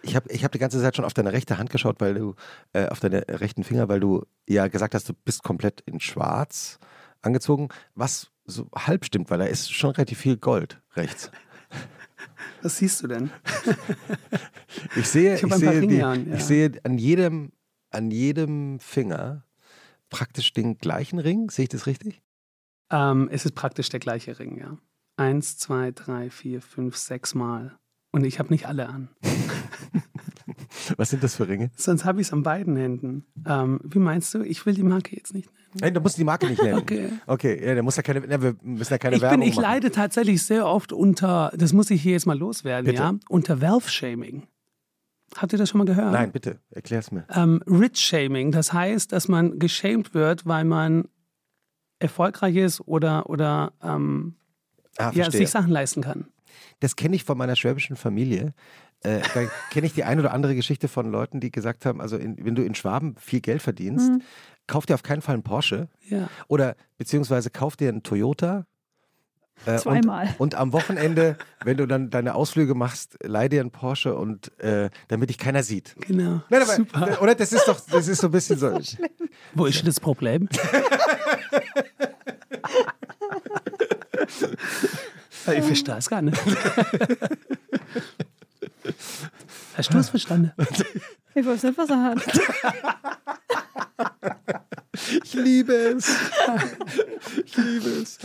Ich 0.05 0.17
habe 0.17 0.29
ich 0.29 0.43
hab 0.43 0.51
die 0.51 0.59
ganze 0.59 0.81
Zeit 0.81 0.97
schon 0.97 1.05
auf 1.05 1.13
deine 1.13 1.31
rechte 1.31 1.57
Hand 1.57 1.69
geschaut, 1.69 2.01
weil 2.01 2.13
du, 2.15 2.35
äh, 2.73 2.87
auf 2.89 2.99
deine 2.99 3.23
rechten 3.29 3.63
Finger, 3.63 3.87
weil 3.87 4.01
du 4.01 4.25
ja 4.49 4.67
gesagt 4.67 4.95
hast, 4.95 5.07
du 5.07 5.13
bist 5.13 5.43
komplett 5.43 5.79
in 5.85 6.01
schwarz 6.01 6.77
angezogen, 7.21 7.69
was 7.95 8.29
so 8.45 8.67
halb 8.75 9.05
stimmt, 9.05 9.29
weil 9.29 9.39
da 9.39 9.45
ist 9.45 9.71
schon 9.71 9.91
relativ 9.91 10.19
viel 10.19 10.35
Gold 10.35 10.81
rechts. 10.97 11.31
Was 12.61 12.77
siehst 12.77 13.01
du 13.01 13.07
denn? 13.07 13.29
Ich 14.95 15.07
sehe, 15.07 15.35
Ich 15.35 15.43
ich 15.43 15.53
sehe, 15.53 15.87
die, 15.87 16.01
an, 16.01 16.29
ja. 16.29 16.35
ich 16.35 16.43
sehe 16.43 16.71
an 16.83 16.97
jedem, 16.97 17.51
an 17.91 18.09
jedem 18.11 18.79
Finger 18.79 19.45
praktisch 20.09 20.51
den 20.51 20.77
gleichen 20.79 21.19
Ring. 21.19 21.49
Sehe 21.51 21.63
ich 21.63 21.69
das 21.69 21.85
richtig? 21.85 22.22
Ähm, 22.91 23.29
es 23.31 23.45
ist 23.45 23.55
praktisch 23.55 23.89
der 23.89 23.99
gleiche 23.99 24.37
Ring, 24.39 24.57
ja. 24.57 24.77
Eins, 25.17 25.57
zwei, 25.57 25.91
drei, 25.91 26.29
vier, 26.29 26.61
fünf, 26.61 26.97
sechs 26.97 27.35
Mal. 27.35 27.77
Und 28.11 28.25
ich 28.25 28.39
habe 28.39 28.49
nicht 28.49 28.67
alle 28.67 28.89
an. 28.89 29.09
Was 30.97 31.09
sind 31.09 31.23
das 31.23 31.35
für 31.35 31.47
Ringe? 31.47 31.71
Sonst 31.75 32.05
habe 32.05 32.21
ich 32.21 32.27
es 32.27 32.33
an 32.33 32.43
beiden 32.43 32.75
Händen. 32.75 33.25
Ähm, 33.47 33.79
wie 33.83 33.99
meinst 33.99 34.33
du? 34.33 34.41
Ich 34.43 34.65
will 34.65 34.73
die 34.73 34.83
Marke 34.83 35.15
jetzt 35.15 35.33
nicht 35.33 35.51
nennen. 35.51 35.77
Nein, 35.79 35.93
du 35.93 36.01
musst 36.01 36.17
die 36.17 36.23
Marke 36.23 36.47
nicht 36.47 36.61
nennen. 36.61 36.77
Okay. 36.79 37.09
Okay, 37.25 37.65
ja, 37.65 37.73
der 37.73 37.83
muss 37.83 37.95
ja 37.95 38.03
keine, 38.03 38.21
na, 38.27 38.41
wir 38.41 38.55
müssen 38.61 38.93
ja 38.93 38.97
keine 38.97 39.15
Ich, 39.15 39.21
bin, 39.21 39.29
Werbung 39.29 39.47
ich 39.47 39.55
machen. 39.55 39.63
leide 39.63 39.91
tatsächlich 39.91 40.43
sehr 40.43 40.67
oft 40.67 40.91
unter, 40.93 41.51
das 41.55 41.73
muss 41.73 41.89
ich 41.89 42.01
hier 42.01 42.11
jetzt 42.13 42.25
mal 42.25 42.37
loswerden, 42.37 42.85
Bitte. 42.85 43.01
ja, 43.01 43.13
unter 43.29 43.61
Wealth-Shaming. 43.61 44.47
Habt 45.37 45.53
ihr 45.53 45.57
das 45.57 45.69
schon 45.69 45.79
mal 45.79 45.85
gehört? 45.85 46.11
Nein, 46.11 46.31
bitte, 46.31 46.59
erklär's 46.69 47.11
mir. 47.11 47.25
Ähm, 47.33 47.63
Rich-Shaming, 47.65 48.51
das 48.51 48.71
heißt, 48.73 49.11
dass 49.11 49.27
man 49.27 49.57
geschämt 49.57 50.13
wird, 50.13 50.45
weil 50.45 50.65
man 50.65 51.07
erfolgreich 52.03 52.55
ist 52.55 52.81
oder, 52.81 53.29
oder 53.29 53.73
ähm, 53.81 54.35
Ah, 54.97 55.11
ja, 55.15 55.31
sich 55.31 55.49
Sachen 55.49 55.71
leisten 55.71 56.01
kann. 56.03 56.27
Das 56.79 56.95
kenne 56.95 57.15
ich 57.15 57.23
von 57.23 57.35
meiner 57.35 57.55
schwäbischen 57.55 57.95
Familie. 57.95 58.53
Äh, 59.01 59.21
da 59.33 59.41
kenne 59.71 59.87
ich 59.87 59.93
die 59.93 60.03
eine 60.03 60.21
oder 60.21 60.33
andere 60.33 60.53
Geschichte 60.55 60.87
von 60.87 61.09
Leuten, 61.11 61.39
die 61.39 61.51
gesagt 61.51 61.85
haben, 61.87 61.99
also 61.99 62.15
in, 62.17 62.37
wenn 62.45 62.53
du 62.53 62.63
in 62.63 62.75
Schwaben 62.75 63.15
viel 63.17 63.41
Geld 63.41 63.61
verdienst, 63.63 64.11
Mhm. 64.11 64.21
kauf 64.67 64.85
dir 64.85 64.93
auf 64.93 65.01
keinen 65.01 65.21
Fall 65.23 65.33
einen 65.33 65.43
Porsche 65.43 65.87
Ja. 66.07 66.29
oder 66.47 66.75
beziehungsweise 66.99 67.49
kauf 67.49 67.75
dir 67.75 67.89
einen 67.89 68.03
Toyota. 68.03 68.67
Äh, 69.65 69.77
Zweimal. 69.77 70.27
Und, 70.27 70.39
und 70.39 70.55
am 70.55 70.73
Wochenende, 70.73 71.37
wenn 71.63 71.77
du 71.77 71.87
dann 71.87 72.09
deine 72.09 72.35
Ausflüge 72.35 72.75
machst, 72.75 73.17
leih 73.23 73.47
dir 73.49 73.61
einen 73.61 73.71
Porsche 73.71 74.15
und 74.15 74.57
äh, 74.59 74.89
damit 75.07 75.29
dich 75.29 75.37
keiner 75.37 75.63
sieht. 75.63 75.95
Genau. 76.01 76.41
Nein, 76.49 76.61
aber, 76.61 76.75
Super. 76.75 77.21
Oder 77.21 77.33
das 77.33 77.53
ist 77.53 77.67
doch, 77.67 77.79
das 77.79 78.07
ist 78.07 78.19
so 78.21 78.27
ein 78.27 78.31
bisschen 78.31 78.59
so. 78.59 78.77
Wo 79.55 79.65
ist 79.65 79.87
das 79.87 79.99
Problem? 79.99 80.49
ich 85.57 85.63
verstehe 85.63 85.97
es 85.97 86.09
gar 86.09 86.21
nicht. 86.21 86.37
Hast 89.75 89.93
du 89.93 89.97
es 89.97 90.09
verstanden? 90.09 90.51
Ich 91.35 91.45
weiß 91.45 91.63
nicht, 91.63 91.77
was 91.77 91.89
er 91.89 92.03
hat. 92.03 92.19
Ich 95.23 95.33
liebe 95.33 95.73
es. 95.73 96.07
Ich 97.45 97.57
liebe 97.57 97.89
es. 97.89 98.19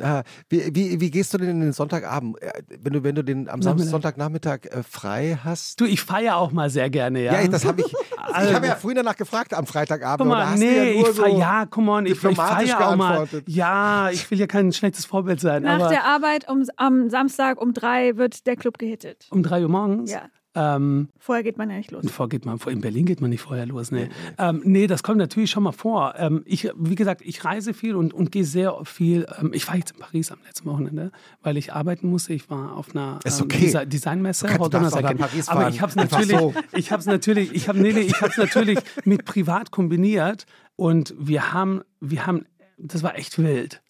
Ah, 0.00 0.22
wie, 0.48 0.70
wie, 0.74 1.00
wie 1.00 1.10
gehst 1.10 1.34
du 1.34 1.38
denn 1.38 1.48
in 1.48 1.60
den 1.60 1.72
Sonntagabend? 1.72 2.40
Äh, 2.40 2.62
Wenn 2.80 2.92
du, 2.92 3.02
wenn 3.02 3.14
du 3.16 3.24
den 3.24 3.48
am 3.48 3.60
Sam- 3.60 3.72
Nachmittag. 3.76 3.90
Sonntagnachmittag 3.90 4.66
äh, 4.66 4.82
frei 4.84 5.38
hast? 5.42 5.80
Du, 5.80 5.84
ich 5.84 6.00
feiere 6.00 6.36
auch 6.36 6.52
mal 6.52 6.70
sehr 6.70 6.90
gerne, 6.90 7.22
ja. 7.24 7.40
Ja, 7.40 7.48
das 7.48 7.64
habe 7.64 7.80
ich. 7.82 7.92
Ich 8.28 8.34
Also- 8.36 8.54
habe 8.54 8.66
ja 8.68 8.76
früher 8.76 8.94
danach 8.94 9.16
gefragt 9.16 9.52
am 9.52 9.66
Freitagabend. 9.66 10.20
Guck 10.28 10.28
mal, 10.38 10.46
hast 10.46 10.60
du 10.62 10.64
nee, 10.64 10.76
ja 10.94 11.00
nur 11.00 11.08
ich 11.10 11.16
feiere, 11.16 11.30
so 11.32 11.38
ja, 11.40 11.66
come 11.66 11.90
on, 11.90 12.06
ich, 12.06 12.12
ich 12.12 12.18
feiere 12.20 12.88
auch 12.88 12.96
mal. 12.96 13.14
geantwortet. 13.16 13.44
Ja, 13.48 14.10
ich 14.10 14.30
will 14.30 14.38
ja 14.38 14.46
kein 14.46 14.72
schlechtes 14.72 15.04
Vorbild 15.06 15.40
sein, 15.40 15.64
Nach 15.64 15.80
aber 15.80 15.88
der 15.88 16.04
Arbeit 16.04 16.48
um, 16.48 16.64
am 16.76 17.10
Samstag 17.10 17.60
um 17.60 17.74
drei 17.74 18.16
wird 18.16 18.46
der 18.46 18.54
Club 18.56 18.78
gehittet. 18.78 19.26
um 19.30 19.42
drei 19.42 19.62
Uhr 19.62 19.68
morgens. 19.68 20.12
Ja. 20.12 20.22
Ähm, 20.54 21.08
Vorher 21.18 21.42
geht 21.42 21.56
man 21.56 21.70
ja 21.70 21.76
nicht 21.76 21.90
los. 21.90 22.04
Vor 22.10 22.28
geht 22.28 22.44
man, 22.44 22.58
in 22.66 22.80
Berlin 22.80 23.06
geht 23.06 23.20
man 23.20 23.30
nicht 23.30 23.40
vorher 23.40 23.64
los. 23.64 23.90
Nee, 23.90 24.10
ähm, 24.38 24.60
nee 24.64 24.86
das 24.86 25.02
kommt 25.02 25.18
natürlich 25.18 25.50
schon 25.50 25.62
mal 25.62 25.72
vor. 25.72 26.14
Ähm, 26.18 26.42
ich, 26.44 26.70
wie 26.76 26.94
gesagt, 26.94 27.22
ich 27.24 27.44
reise 27.44 27.72
viel 27.72 27.96
und, 27.96 28.12
und 28.12 28.30
gehe 28.32 28.44
sehr 28.44 28.76
viel. 28.84 29.26
Ähm, 29.40 29.52
ich 29.54 29.66
war 29.66 29.76
jetzt 29.76 29.92
in 29.92 30.00
Paris 30.00 30.30
am 30.30 30.38
letzten 30.44 30.68
Wochenende, 30.68 31.10
weil 31.42 31.56
ich 31.56 31.72
arbeiten 31.72 32.08
musste. 32.08 32.34
Ich 32.34 32.50
war 32.50 32.76
auf 32.76 32.94
einer 32.94 33.18
ähm, 33.24 33.32
okay. 33.42 33.66
Desi- 33.68 33.86
Designmesse. 33.86 34.46
Du 34.46 34.68
kannst-. 34.68 34.92
Paris 35.02 35.48
Aber 35.48 35.62
fahren. 35.62 35.72
ich 35.72 35.80
habe 35.80 35.90
es 35.90 35.96
natürlich, 35.96 36.38
so. 36.38 36.54
ich 36.76 36.92
habe 36.92 37.00
es 37.00 37.06
natürlich, 37.06 37.54
ich 37.54 37.68
habe 37.68 37.80
nee, 37.80 37.92
nee, 37.92 38.00
ich 38.00 38.20
habe 38.20 38.30
es 38.30 38.36
natürlich 38.36 38.78
mit 39.04 39.24
privat 39.24 39.70
kombiniert 39.70 40.44
und 40.76 41.14
wir 41.18 41.52
haben, 41.52 41.82
wir 42.00 42.26
haben, 42.26 42.44
das 42.76 43.02
war 43.02 43.16
echt 43.16 43.38
wild. 43.38 43.82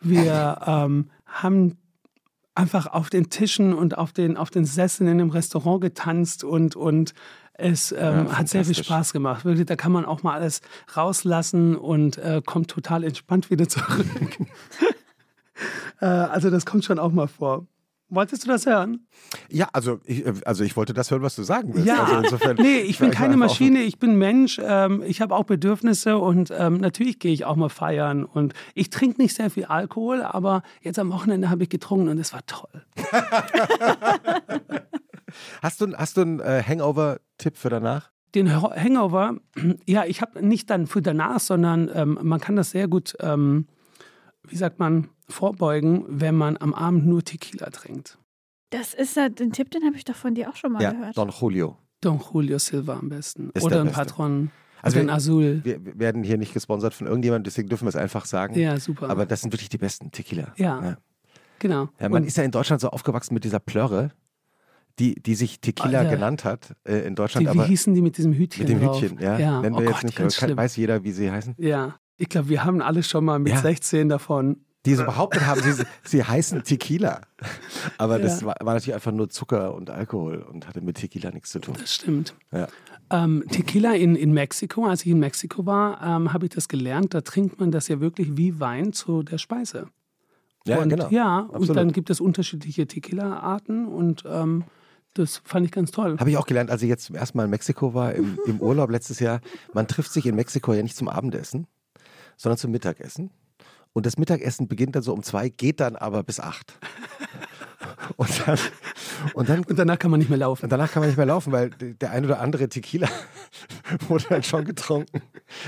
Wir 0.00 0.60
ähm, 0.66 1.10
haben 1.26 1.76
einfach 2.58 2.86
auf 2.88 3.08
den 3.08 3.30
Tischen 3.30 3.72
und 3.72 3.96
auf 3.96 4.12
den, 4.12 4.36
auf 4.36 4.50
den 4.50 4.64
Sesseln 4.64 5.08
in 5.08 5.18
dem 5.18 5.30
Restaurant 5.30 5.80
getanzt 5.80 6.42
und, 6.42 6.74
und 6.76 7.14
Es 7.54 7.92
ähm, 7.92 8.26
Ja, 8.26 8.38
hat 8.38 8.48
sehr 8.48 8.64
viel. 8.64 8.74
Spaß 8.74 9.12
gemacht. 9.12 9.44
Wirklich, 9.44 9.66
da 9.66 9.76
kann 9.76 9.92
man 9.92 10.04
auch 10.04 10.22
mal 10.22 10.34
alles 10.34 10.60
rauslassen 10.96 11.76
und 11.76 12.18
äh, 12.18 12.42
kommt 12.44 12.68
total 12.70 13.04
entspannt 13.04 13.50
wieder 13.50 13.68
zurück. 13.68 14.38
äh, 16.00 16.06
also 16.06 16.50
das 16.50 16.66
kommt 16.66 16.84
schon 16.84 16.98
auch 16.98 17.12
mal 17.12 17.28
vor. 17.28 17.66
Wolltest 18.10 18.44
du 18.44 18.48
das 18.48 18.64
hören? 18.64 19.06
Ja, 19.50 19.68
also 19.72 20.00
ich, 20.04 20.24
äh, 20.24 20.32
also 20.44 20.64
ich 20.64 20.76
wollte 20.76 20.94
das 20.94 21.10
hören, 21.10 21.22
was 21.22 21.36
du 21.36 21.42
sagen 21.42 21.74
willst. 21.74 21.86
Ja, 21.86 22.04
also 22.04 22.16
insofern, 22.20 22.56
nee, 22.56 22.78
ich 22.78 22.98
bin 22.98 23.10
keine 23.10 23.36
Maschine, 23.36 23.82
ich 23.82 23.98
bin 23.98 24.16
Mensch, 24.16 24.58
ähm, 24.62 25.02
ich 25.06 25.20
habe 25.20 25.34
auch 25.34 25.44
Bedürfnisse 25.44 26.16
und 26.16 26.50
ähm, 26.56 26.78
natürlich 26.78 27.18
gehe 27.18 27.32
ich 27.32 27.44
auch 27.44 27.56
mal 27.56 27.68
feiern 27.68 28.24
und 28.24 28.54
ich 28.74 28.88
trinke 28.90 29.20
nicht 29.20 29.34
sehr 29.34 29.50
viel 29.50 29.66
Alkohol, 29.66 30.22
aber 30.22 30.62
jetzt 30.80 30.98
am 30.98 31.12
Wochenende 31.12 31.50
habe 31.50 31.64
ich 31.64 31.68
getrunken 31.68 32.08
und 32.08 32.18
es 32.18 32.32
war 32.32 32.46
toll. 32.46 32.84
Hast 35.62 35.80
du, 35.80 35.94
hast 35.96 36.16
du 36.16 36.22
einen 36.22 36.40
äh, 36.40 36.62
Hangover-Tipp 36.66 37.56
für 37.56 37.68
danach? 37.68 38.10
Den 38.34 38.50
Hangover, 38.52 39.36
ja, 39.86 40.04
ich 40.04 40.20
habe 40.22 40.44
nicht 40.46 40.70
dann 40.70 40.86
für 40.86 41.02
danach, 41.02 41.40
sondern 41.40 41.90
ähm, 41.92 42.18
man 42.22 42.40
kann 42.40 42.56
das 42.56 42.70
sehr 42.70 42.88
gut, 42.88 43.14
ähm, 43.20 43.66
wie 44.46 44.56
sagt 44.56 44.78
man, 44.78 45.08
vorbeugen, 45.28 46.04
wenn 46.08 46.34
man 46.34 46.56
am 46.56 46.74
Abend 46.74 47.06
nur 47.06 47.22
Tequila 47.24 47.70
trinkt. 47.70 48.18
Das 48.70 48.94
ist 48.94 49.16
ja, 49.16 49.28
den 49.28 49.52
Tipp, 49.52 49.70
den 49.70 49.84
habe 49.84 49.96
ich 49.96 50.04
doch 50.04 50.14
von 50.14 50.34
dir 50.34 50.50
auch 50.50 50.56
schon 50.56 50.72
mal 50.72 50.82
ja, 50.82 50.92
gehört. 50.92 51.16
Don 51.16 51.30
Julio. 51.30 51.76
Don 52.00 52.20
Julio 52.32 52.58
Silva 52.58 52.98
am 52.98 53.08
besten. 53.08 53.50
Ist 53.54 53.62
Oder 53.64 53.76
der 53.76 53.84
ein. 53.86 53.92
Patron. 53.92 54.50
Also 54.82 54.98
ein 55.00 55.06
wir- 55.06 55.14
Azul. 55.14 55.60
Wir, 55.64 55.80
werden 55.98 56.22
hier 56.22 56.38
nicht 56.38 56.52
gesponsert 56.54 56.94
von 56.94 57.06
irgendjemandem, 57.06 57.44
deswegen 57.44 57.68
dürfen 57.68 57.86
wir 57.86 57.90
es 57.90 57.96
einfach 57.96 58.24
sagen. 58.26 58.58
Ja, 58.58 58.78
super. 58.78 59.10
Aber 59.10 59.26
das 59.26 59.40
sind 59.40 59.52
wirklich 59.52 59.68
die 59.68 59.78
besten 59.78 60.12
Tequila. 60.12 60.52
Ja. 60.56 60.82
ja. 60.82 60.96
genau. 61.58 61.88
Ja, 61.98 62.08
man 62.08 62.22
Und- 62.22 62.28
ist 62.28 62.36
ja 62.36 62.44
in 62.44 62.50
Deutschland 62.50 62.80
so 62.80 62.90
aufgewachsen 62.90 63.34
mit 63.34 63.44
dieser 63.44 63.58
Plörre, 63.58 64.12
die, 64.98 65.14
die 65.14 65.34
sich 65.34 65.60
Tequila 65.60 66.00
Alter. 66.00 66.10
genannt 66.10 66.44
hat 66.44 66.74
äh, 66.84 67.06
in 67.06 67.14
Deutschland, 67.14 67.46
die, 67.48 67.54
wie 67.54 67.58
aber 67.58 67.66
hießen 67.66 67.94
die 67.94 68.02
mit 68.02 68.18
diesem 68.18 68.32
Hütchen 68.32 68.64
mit 68.64 68.68
dem 68.68 68.80
drauf? 68.80 69.00
Hütchen. 69.00 69.18
Ja, 69.20 69.38
ja. 69.38 69.60
nennen 69.60 69.74
oh 69.74 69.78
wir 69.78 69.84
jetzt 69.86 69.94
Gott, 69.94 70.04
nicht, 70.04 70.16
ganz 70.16 70.36
aber 70.38 70.46
schlimm. 70.46 70.56
weiß 70.58 70.76
jeder, 70.76 71.04
wie 71.04 71.12
sie 71.12 71.30
heißen. 71.30 71.54
Ja, 71.58 71.98
ich 72.16 72.28
glaube, 72.28 72.48
wir 72.48 72.64
haben 72.64 72.82
alle 72.82 73.02
schon 73.02 73.24
mal 73.24 73.38
mit 73.38 73.52
Ja. 73.52 73.60
16 73.60 74.08
davon. 74.08 74.64
Die 74.88 74.94
so 74.94 75.04
behauptet 75.04 75.46
haben, 75.46 75.60
sie, 75.62 75.84
sie 76.02 76.24
heißen 76.24 76.64
Tequila. 76.64 77.20
Aber 77.98 78.18
das 78.18 78.40
Ja. 78.40 78.46
war, 78.48 78.56
war 78.60 78.74
natürlich 78.74 78.94
einfach 78.94 79.12
nur 79.12 79.28
Zucker 79.28 79.74
und 79.74 79.90
Alkohol 79.90 80.38
und 80.38 80.66
hatte 80.66 80.80
mit 80.80 80.96
Tequila 80.96 81.30
nichts 81.30 81.50
zu 81.50 81.58
tun. 81.60 81.76
Das 81.78 81.94
stimmt. 81.94 82.34
Ja. 82.50 82.68
Ähm, 83.10 83.44
Tequila 83.50 83.94
in, 83.94 84.16
in 84.16 84.32
Mexiko, 84.32 84.86
als 84.86 85.02
ich 85.02 85.12
in 85.12 85.18
Mexiko 85.18 85.66
war, 85.66 86.02
ähm, 86.02 86.32
habe 86.32 86.46
ich 86.46 86.50
das 86.52 86.68
gelernt. 86.68 87.14
Da 87.14 87.20
trinkt 87.20 87.60
man 87.60 87.70
das 87.70 87.88
ja 87.88 88.00
wirklich 88.00 88.36
wie 88.36 88.60
Wein 88.60 88.92
zu 88.92 89.22
der 89.22 89.38
Speise. 89.38 89.88
Ja, 90.66 90.78
und, 90.78 90.88
genau. 90.90 91.08
Ja, 91.10 91.40
und 91.40 91.54
Absolut. 91.54 91.76
dann 91.76 91.92
gibt 91.92 92.10
es 92.10 92.20
unterschiedliche 92.20 92.86
Tequila-Arten 92.86 93.86
und 93.86 94.24
ähm, 94.26 94.64
das 95.14 95.40
fand 95.44 95.64
ich 95.66 95.72
ganz 95.72 95.90
toll. 95.90 96.16
Habe 96.18 96.30
ich 96.30 96.36
auch 96.36 96.46
gelernt, 96.46 96.70
als 96.70 96.82
ich 96.82 96.88
jetzt 96.88 97.04
zum 97.06 97.16
ersten 97.16 97.38
Mal 97.38 97.44
in 97.44 97.50
Mexiko 97.50 97.94
war, 97.94 98.12
im, 98.14 98.38
im 98.46 98.60
Urlaub 98.60 98.90
letztes 98.90 99.20
Jahr. 99.20 99.40
Man 99.72 99.86
trifft 99.88 100.12
sich 100.12 100.26
in 100.26 100.34
Mexiko 100.34 100.72
ja 100.74 100.82
nicht 100.82 100.96
zum 100.96 101.08
Abendessen, 101.08 101.66
sondern 102.36 102.58
zum 102.58 102.70
Mittagessen. 102.70 103.30
Und 103.92 104.06
das 104.06 104.16
Mittagessen 104.18 104.68
beginnt 104.68 104.94
dann 104.96 105.02
so 105.02 105.12
um 105.12 105.22
zwei, 105.22 105.48
geht 105.48 105.80
dann 105.80 105.96
aber 105.96 106.22
bis 106.22 106.40
acht. 106.40 106.78
Und 108.16 108.30
dann, 108.46 108.58
und 109.34 109.48
dann 109.48 109.64
Und 109.64 109.78
danach 109.78 109.98
kann 109.98 110.10
man 110.10 110.18
nicht 110.18 110.28
mehr 110.30 110.38
laufen. 110.38 110.64
und 110.64 110.70
danach 110.70 110.90
kann 110.90 111.00
man 111.00 111.08
nicht 111.08 111.16
mehr 111.16 111.26
laufen, 111.26 111.52
weil 111.52 111.70
der 111.70 112.10
ein 112.10 112.24
oder 112.24 112.40
andere 112.40 112.68
Tequila 112.68 113.08
wurde 114.08 114.24
dann 114.28 114.42
schon 114.42 114.64
getrunken. 114.64 115.22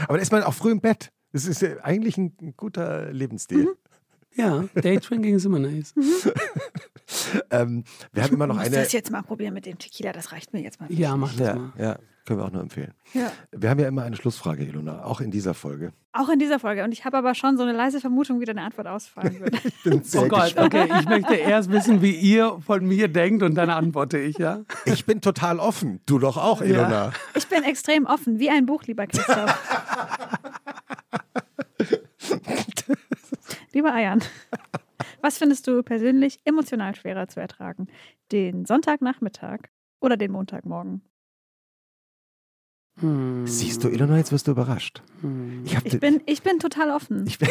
Aber 0.05 0.17
da 0.17 0.23
ist 0.23 0.33
man 0.33 0.43
auch 0.43 0.55
früh 0.55 0.73
im 0.73 0.81
Bett. 0.81 1.11
Das 1.33 1.47
ist 1.47 1.63
ja 1.63 1.77
eigentlich 1.83 2.17
ein, 2.17 2.55
guter 2.57 3.13
Lebensstil. 3.13 3.69
Ja, 4.35 4.65
Daydrinking 4.75 5.35
ist 5.37 5.45
immer 5.45 5.59
nice. 5.59 5.95
Ähm, 7.51 7.85
wir 8.13 8.23
haben 8.23 8.35
immer 8.35 8.47
noch 8.47 8.55
Ich 8.57 8.61
muss 8.61 8.67
eine. 8.69 8.77
das 8.85 8.93
jetzt 8.93 9.11
mal 9.11 9.23
probieren 9.23 9.55
mit 9.55 9.67
dem 9.67 9.79
Tequila, 9.79 10.13
das 10.13 10.33
reicht 10.33 10.53
mir 10.53 10.61
jetzt 10.63 10.81
mal. 10.81 10.91
Ja, 10.93 11.17
mach 11.17 11.33
das 11.35 11.41
Ja, 11.49 11.55
mal. 11.57 11.73
ja, 11.79 11.97
können 12.25 12.39
wir 12.41 12.45
auch 12.45 12.51
nur 12.53 12.63
empfehlen. 12.63 12.93
Ja. 13.15 13.33
Wir 13.53 13.71
haben 13.71 13.81
ja 13.81 13.89
immer 13.89 14.03
eine 14.05 14.17
Schlussfrage, 14.17 14.65
Ilona, 14.65 15.05
auch 15.05 15.21
in 15.21 15.31
dieser 15.31 15.55
Folge. 15.55 15.93
Auch 16.13 16.29
in 16.29 16.39
dieser 16.39 16.59
Folge. 16.59 16.83
Und 16.85 16.93
ich 16.93 17.05
habe 17.05 17.17
aber 17.17 17.35
schon 17.35 17.57
so 17.57 17.63
eine 17.63 17.73
leise 17.73 18.01
Vermutung, 18.01 18.41
wie 18.41 18.45
deine 18.45 18.63
Antwort 18.63 18.87
ausfallen 18.89 19.39
würde. 19.41 19.59
Ich 19.65 19.83
bin 19.85 20.03
sehr 20.03 20.23
Oh 20.23 20.29
Gott, 20.29 20.43
gespannt. 20.45 20.75
okay, 20.75 20.89
ich 21.01 21.09
möchte 21.09 21.35
erst 21.37 21.71
wissen, 21.71 22.03
wie 22.03 22.13
ihr 22.15 22.59
von 22.67 22.85
mir 22.85 23.09
denkt 23.09 23.43
und 23.43 23.55
dann 23.55 23.71
antworte 23.71 24.19
ich, 24.19 24.37
ja? 24.39 24.61
Ich 24.85 25.07
bin 25.07 25.21
total 25.21 25.59
offen. 25.61 26.01
Du 26.07 26.19
doch 26.19 26.37
auch, 26.37 26.61
Ilona. 26.63 27.13
Ich 27.35 27.47
bin 27.49 27.63
extrem 27.63 28.07
offen, 28.07 28.39
wie 28.39 28.51
ein 28.51 28.67
Buch, 28.67 28.83
lieber 28.85 29.07
Christoph. 29.07 29.57
lieber 33.73 33.93
Ayan, 33.95 34.21
was 35.23 35.39
findest 35.39 35.67
du 35.67 35.83
persönlich 35.83 36.41
emotional 36.45 36.95
schwerer 36.95 37.29
zu 37.29 37.41
ertragen? 37.41 37.89
Den 38.33 38.65
Sonntagnachmittag 38.67 39.61
oder 40.01 40.17
den 40.17 40.33
Montagmorgen? 40.33 41.03
Hm, 43.01 43.47
Siehst 43.47 43.83
du, 43.85 43.89
Ilona, 43.89 44.17
jetzt 44.19 44.33
wirst 44.33 44.47
du 44.47 44.51
überrascht. 44.53 45.03
hm. 45.21 45.65
Ich, 45.65 45.75
Ich 45.85 46.01
bin, 46.01 46.23
ich 46.27 46.43
bin 46.43 46.59
total 46.59 46.91
offen. 46.91 47.27
ich 47.27 47.39
bin, 47.39 47.49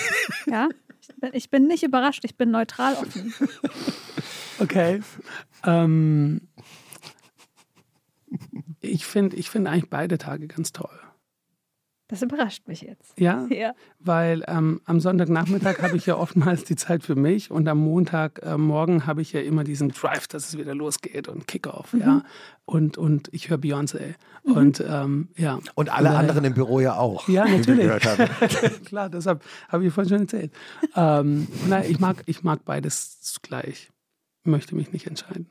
ja? 0.46 0.68
ich, 1.00 1.08
bin, 1.16 1.30
ich 1.32 1.50
bin 1.50 1.66
nicht 1.66 1.82
überrascht, 1.82 2.24
ich 2.24 2.36
bin 2.36 2.50
neutral 2.50 2.94
offen. 2.94 3.32
Okay. 4.60 5.00
Ähm, 5.64 6.48
ich 8.80 9.04
finde 9.06 9.36
ich 9.36 9.50
find 9.50 9.66
eigentlich 9.66 9.90
beide 9.90 10.18
Tage 10.18 10.46
ganz 10.46 10.72
toll. 10.72 10.98
Das 12.12 12.20
überrascht 12.20 12.68
mich 12.68 12.82
jetzt. 12.82 13.18
Ja, 13.18 13.46
Ja. 13.50 13.72
weil 13.98 14.44
ähm, 14.46 14.82
am 14.84 15.00
Sonntagnachmittag 15.00 15.80
habe 15.80 15.96
ich 15.96 16.04
ja 16.04 16.14
oftmals 16.16 16.62
die 16.64 16.76
Zeit 16.76 17.02
für 17.02 17.14
mich 17.14 17.50
und 17.50 17.66
am 17.68 17.78
Montagmorgen 17.78 18.54
äh, 18.54 18.58
morgen 18.58 19.06
habe 19.06 19.22
ich 19.22 19.32
ja 19.32 19.40
immer 19.40 19.64
diesen 19.64 19.88
Drive, 19.88 20.28
dass 20.28 20.46
es 20.50 20.58
wieder 20.58 20.74
losgeht 20.74 21.26
und 21.28 21.48
Kickoff, 21.48 21.94
ja. 21.98 22.22
Und, 22.66 22.98
und 22.98 23.30
ich 23.32 23.48
höre 23.48 23.56
Beyoncé. 23.56 24.14
Und 24.44 24.84
ähm, 24.86 25.30
ja. 25.36 25.58
und 25.74 25.90
alle 25.90 26.08
daher- 26.10 26.18
anderen 26.20 26.44
im 26.44 26.52
Büro 26.52 26.80
ja 26.80 26.96
auch. 26.96 27.26
Ja, 27.28 27.46
natürlich. 27.48 27.88
Klar, 28.84 29.08
deshalb 29.08 29.42
habe 29.68 29.86
ich 29.86 29.92
vorhin 29.94 30.10
schon 30.10 30.20
erzählt. 30.22 30.52
Ähm, 30.94 31.48
nein, 31.66 31.84
ich 31.88 31.98
mag, 31.98 32.22
ich 32.26 32.42
mag 32.42 32.62
beides 32.66 33.22
zugleich. 33.22 33.90
Möchte 34.44 34.74
mich 34.74 34.92
nicht 34.92 35.06
entscheiden. 35.06 35.48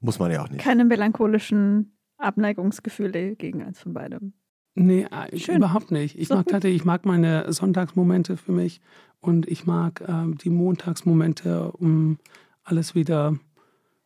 Muss 0.00 0.20
man 0.20 0.30
ja 0.30 0.42
auch 0.44 0.48
nicht. 0.48 0.60
Keine 0.62 0.84
melancholischen 0.84 1.98
Abneigungsgefühle 2.18 3.34
gegen 3.34 3.62
eins 3.64 3.80
von 3.80 3.94
beidem. 3.94 4.32
Nee, 4.74 5.06
äh, 5.10 5.38
Schön. 5.38 5.56
überhaupt 5.56 5.90
nicht. 5.90 6.18
Ich 6.18 6.28
mag 6.30 6.46
tatsächlich, 6.48 6.80
ich 6.80 6.84
mag 6.84 7.06
meine 7.06 7.52
Sonntagsmomente 7.52 8.36
für 8.36 8.52
mich 8.52 8.80
und 9.20 9.46
ich 9.46 9.66
mag 9.66 10.02
ähm, 10.06 10.36
die 10.38 10.50
Montagsmomente, 10.50 11.70
um 11.72 12.18
alles 12.64 12.94
wieder 12.94 13.38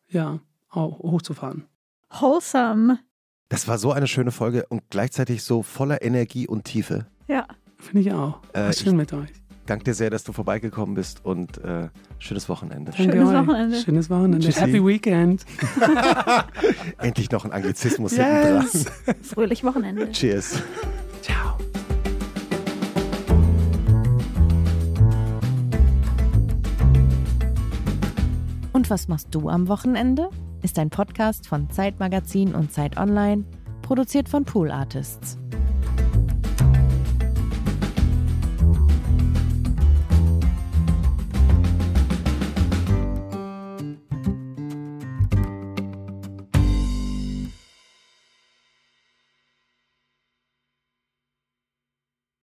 ja, 0.09 0.41
auch 0.69 0.99
hochzufahren. 0.99 1.65
Wholesome. 2.11 2.99
Das 3.49 3.67
war 3.67 3.79
so 3.79 3.93
eine 3.93 4.07
schöne 4.07 4.31
Folge 4.31 4.67
und 4.69 4.83
gleichzeitig 4.91 5.43
so 5.43 5.63
voller 5.63 6.03
Energie 6.03 6.47
und 6.47 6.65
Tiefe. 6.65 7.07
Ja. 7.29 7.47
Finde 7.79 8.01
ich 8.01 8.13
auch. 8.13 8.41
Äh, 8.53 8.65
War 8.65 8.73
schön 8.73 8.97
mit 8.97 9.13
euch. 9.13 9.31
Danke 9.69 9.85
dir 9.85 9.93
sehr, 9.93 10.09
dass 10.09 10.25
du 10.25 10.33
vorbeigekommen 10.33 10.95
bist 10.95 11.23
und 11.27 11.59
äh, 11.63 11.89
schönes 12.19 12.49
Wochenende. 12.49 12.91
Schönes 12.95 13.29
euch. 13.29 13.35
Wochenende. 13.47 13.77
Schönes 13.77 14.09
Wochenende. 14.09 14.39
Tschüssi. 14.39 14.61
Happy 14.61 14.83
Weekend. 14.83 15.45
Endlich 16.99 17.31
noch 17.31 17.45
ein 17.45 17.53
Anglizismus 17.53 18.17
Yes. 18.17 18.73
hinten 18.73 18.85
dran. 19.05 19.15
Fröhlich 19.23 19.65
Wochenende. 19.65 20.11
Cheers. 20.11 20.63
Ciao. 21.21 21.59
Und 28.73 28.89
was 28.89 29.09
machst 29.09 29.35
du 29.35 29.51
am 29.51 29.69
Wochenende? 29.69 30.31
Ist 30.63 30.79
ein 30.79 30.89
Podcast 30.89 31.47
von 31.47 31.69
Zeitmagazin 31.69 32.55
und 32.55 32.73
Zeit 32.73 32.97
Online, 32.97 33.45
produziert 33.83 34.31
von 34.31 34.47
Pool 34.47 34.71
Artists. 34.71 35.37